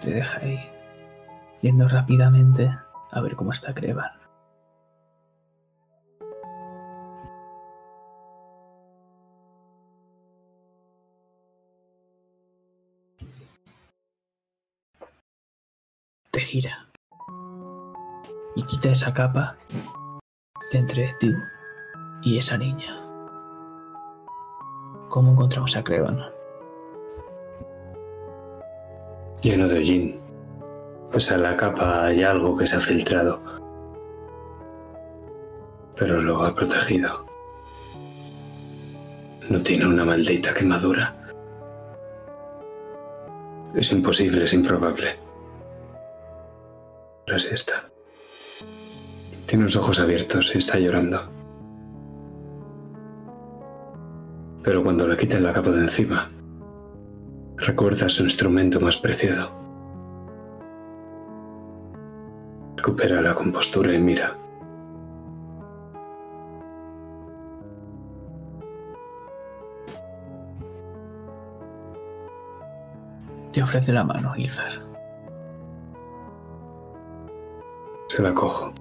te 0.00 0.10
deja 0.10 0.40
ahí, 0.40 0.60
yendo 1.62 1.88
rápidamente 1.88 2.70
a 3.12 3.20
ver 3.20 3.36
cómo 3.36 3.52
está 3.52 3.74
Crevan. 3.74 4.10
Te 16.30 16.40
gira 16.40 16.86
y 18.54 18.62
quita 18.64 18.90
esa 18.90 19.12
capa 19.12 19.56
de 20.70 20.78
entre 20.78 21.12
tú 21.18 21.32
y 22.22 22.38
esa 22.38 22.56
niña. 22.56 23.00
¿Cómo 25.08 25.32
encontramos 25.32 25.76
a 25.76 25.82
Crevan? 25.82 26.20
Lleno 29.42 29.66
de 29.66 29.78
hollín. 29.78 30.19
Pues 31.10 31.32
a 31.32 31.36
la 31.36 31.56
capa 31.56 32.04
hay 32.04 32.22
algo 32.22 32.56
que 32.56 32.66
se 32.66 32.76
ha 32.76 32.80
filtrado. 32.80 33.40
Pero 35.96 36.20
lo 36.22 36.44
ha 36.44 36.54
protegido. 36.54 37.26
No 39.48 39.60
tiene 39.60 39.86
una 39.86 40.04
maldita 40.04 40.54
quemadura. 40.54 41.16
Es 43.74 43.90
imposible, 43.90 44.44
es 44.44 44.52
improbable. 44.52 45.18
Pero 47.26 47.36
así 47.36 47.54
está. 47.54 47.90
Tiene 49.46 49.64
los 49.64 49.74
ojos 49.74 49.98
abiertos 49.98 50.52
y 50.54 50.58
está 50.58 50.78
llorando. 50.78 51.28
Pero 54.62 54.84
cuando 54.84 55.08
le 55.08 55.16
quiten 55.16 55.42
la 55.42 55.52
capa 55.52 55.70
de 55.70 55.80
encima, 55.80 56.30
recuerda 57.56 58.08
su 58.08 58.22
instrumento 58.22 58.78
más 58.78 58.96
preciado. 58.96 59.59
Recupera 62.80 63.20
la 63.20 63.34
compostura 63.34 63.92
y 63.92 63.98
mira. 63.98 64.34
Te 73.52 73.62
ofrece 73.62 73.92
la 73.92 74.02
mano, 74.02 74.32
Ilfer. 74.34 74.82
Se 78.08 78.22
la 78.22 78.32
cojo. 78.32 78.72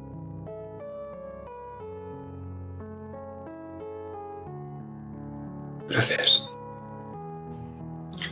Gracias. 5.89 6.49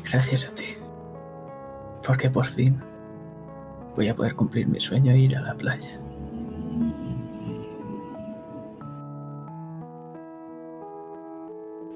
Gracias 0.09 0.47
a 0.47 0.55
ti. 0.55 0.77
Porque 2.05 2.29
por 2.29 2.45
fin 2.45 2.81
voy 3.97 4.07
a 4.09 4.15
poder 4.15 4.35
cumplir 4.35 4.67
mi 4.67 4.79
sueño 4.79 5.11
e 5.11 5.17
ir 5.17 5.35
a 5.35 5.41
la 5.41 5.55
playa. 5.55 5.99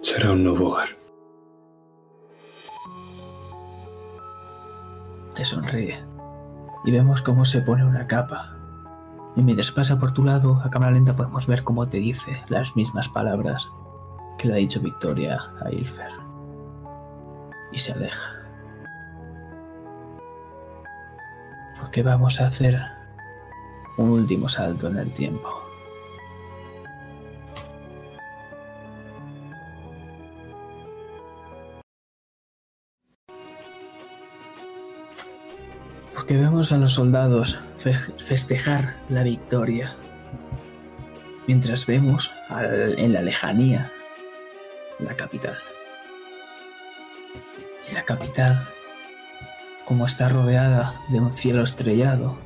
Será 0.01 0.31
un 0.31 0.43
nuevo 0.43 0.71
hogar. 0.71 0.89
Te 5.35 5.45
sonríe 5.45 6.03
y 6.83 6.91
vemos 6.91 7.21
cómo 7.21 7.45
se 7.45 7.61
pone 7.61 7.85
una 7.85 8.07
capa. 8.07 8.57
Y 9.35 9.43
mientras 9.43 9.71
pasa 9.71 9.99
por 9.99 10.11
tu 10.11 10.25
lado, 10.25 10.59
a 10.63 10.71
cámara 10.71 10.91
lenta 10.91 11.15
podemos 11.15 11.45
ver 11.45 11.63
cómo 11.63 11.87
te 11.87 11.97
dice 11.97 12.43
las 12.49 12.75
mismas 12.75 13.09
palabras 13.09 13.69
que 14.39 14.47
le 14.47 14.55
ha 14.55 14.57
dicho 14.57 14.81
Victoria 14.81 15.39
a 15.63 15.71
Ilfer. 15.71 16.11
Y 17.71 17.77
se 17.77 17.93
aleja. 17.93 18.40
Porque 21.91 22.03
vamos 22.03 22.39
a 22.39 22.47
hacer 22.47 22.79
un 23.97 24.11
último 24.11 24.47
salto 24.47 24.87
en 24.87 24.95
el 24.97 25.11
tiempo. 25.11 25.61
Porque 36.13 36.37
vemos 36.37 36.71
a 36.71 36.77
los 36.77 36.93
soldados 36.93 37.59
fe- 37.75 37.93
festejar 38.19 38.95
la 39.09 39.23
victoria. 39.23 39.93
Mientras 41.45 41.85
vemos 41.85 42.31
en 42.49 43.11
la 43.11 43.21
lejanía 43.21 43.91
la 44.99 45.13
capital. 45.17 45.57
Y 47.89 47.93
la 47.93 48.05
capital, 48.05 48.65
como 49.91 50.05
está 50.05 50.29
rodeada 50.29 50.95
de 51.09 51.19
un 51.19 51.33
cielo 51.33 51.65
estrellado, 51.65 52.37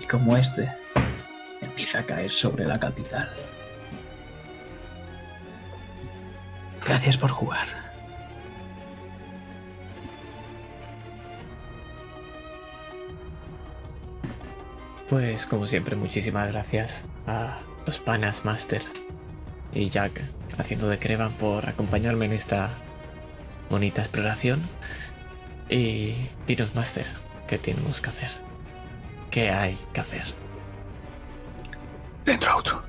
y 0.00 0.06
como 0.06 0.36
este 0.36 0.68
empieza 1.60 2.00
a 2.00 2.02
caer 2.02 2.32
sobre 2.32 2.64
la 2.64 2.80
capital. 2.80 3.30
Gracias 6.84 7.16
por 7.16 7.30
jugar. 7.30 7.68
Pues 15.08 15.46
como 15.46 15.68
siempre, 15.68 15.94
muchísimas 15.94 16.50
gracias 16.50 17.04
a 17.28 17.60
los 17.86 18.00
panas 18.00 18.44
Master 18.44 18.82
y 19.72 19.90
Jack 19.90 20.22
haciendo 20.58 20.88
de 20.88 20.98
Crevan 20.98 21.34
por 21.34 21.68
acompañarme 21.68 22.26
en 22.26 22.32
esta 22.32 22.70
bonita 23.70 24.00
exploración. 24.00 24.60
Y 25.70 26.14
dinos 26.46 26.74
Master, 26.74 27.06
¿qué 27.46 27.58
tenemos 27.58 28.00
que 28.00 28.08
hacer? 28.08 28.30
¿Qué 29.30 29.50
hay 29.50 29.78
que 29.92 30.00
hacer? 30.00 30.24
Dentro 32.24 32.56
otro. 32.56 32.87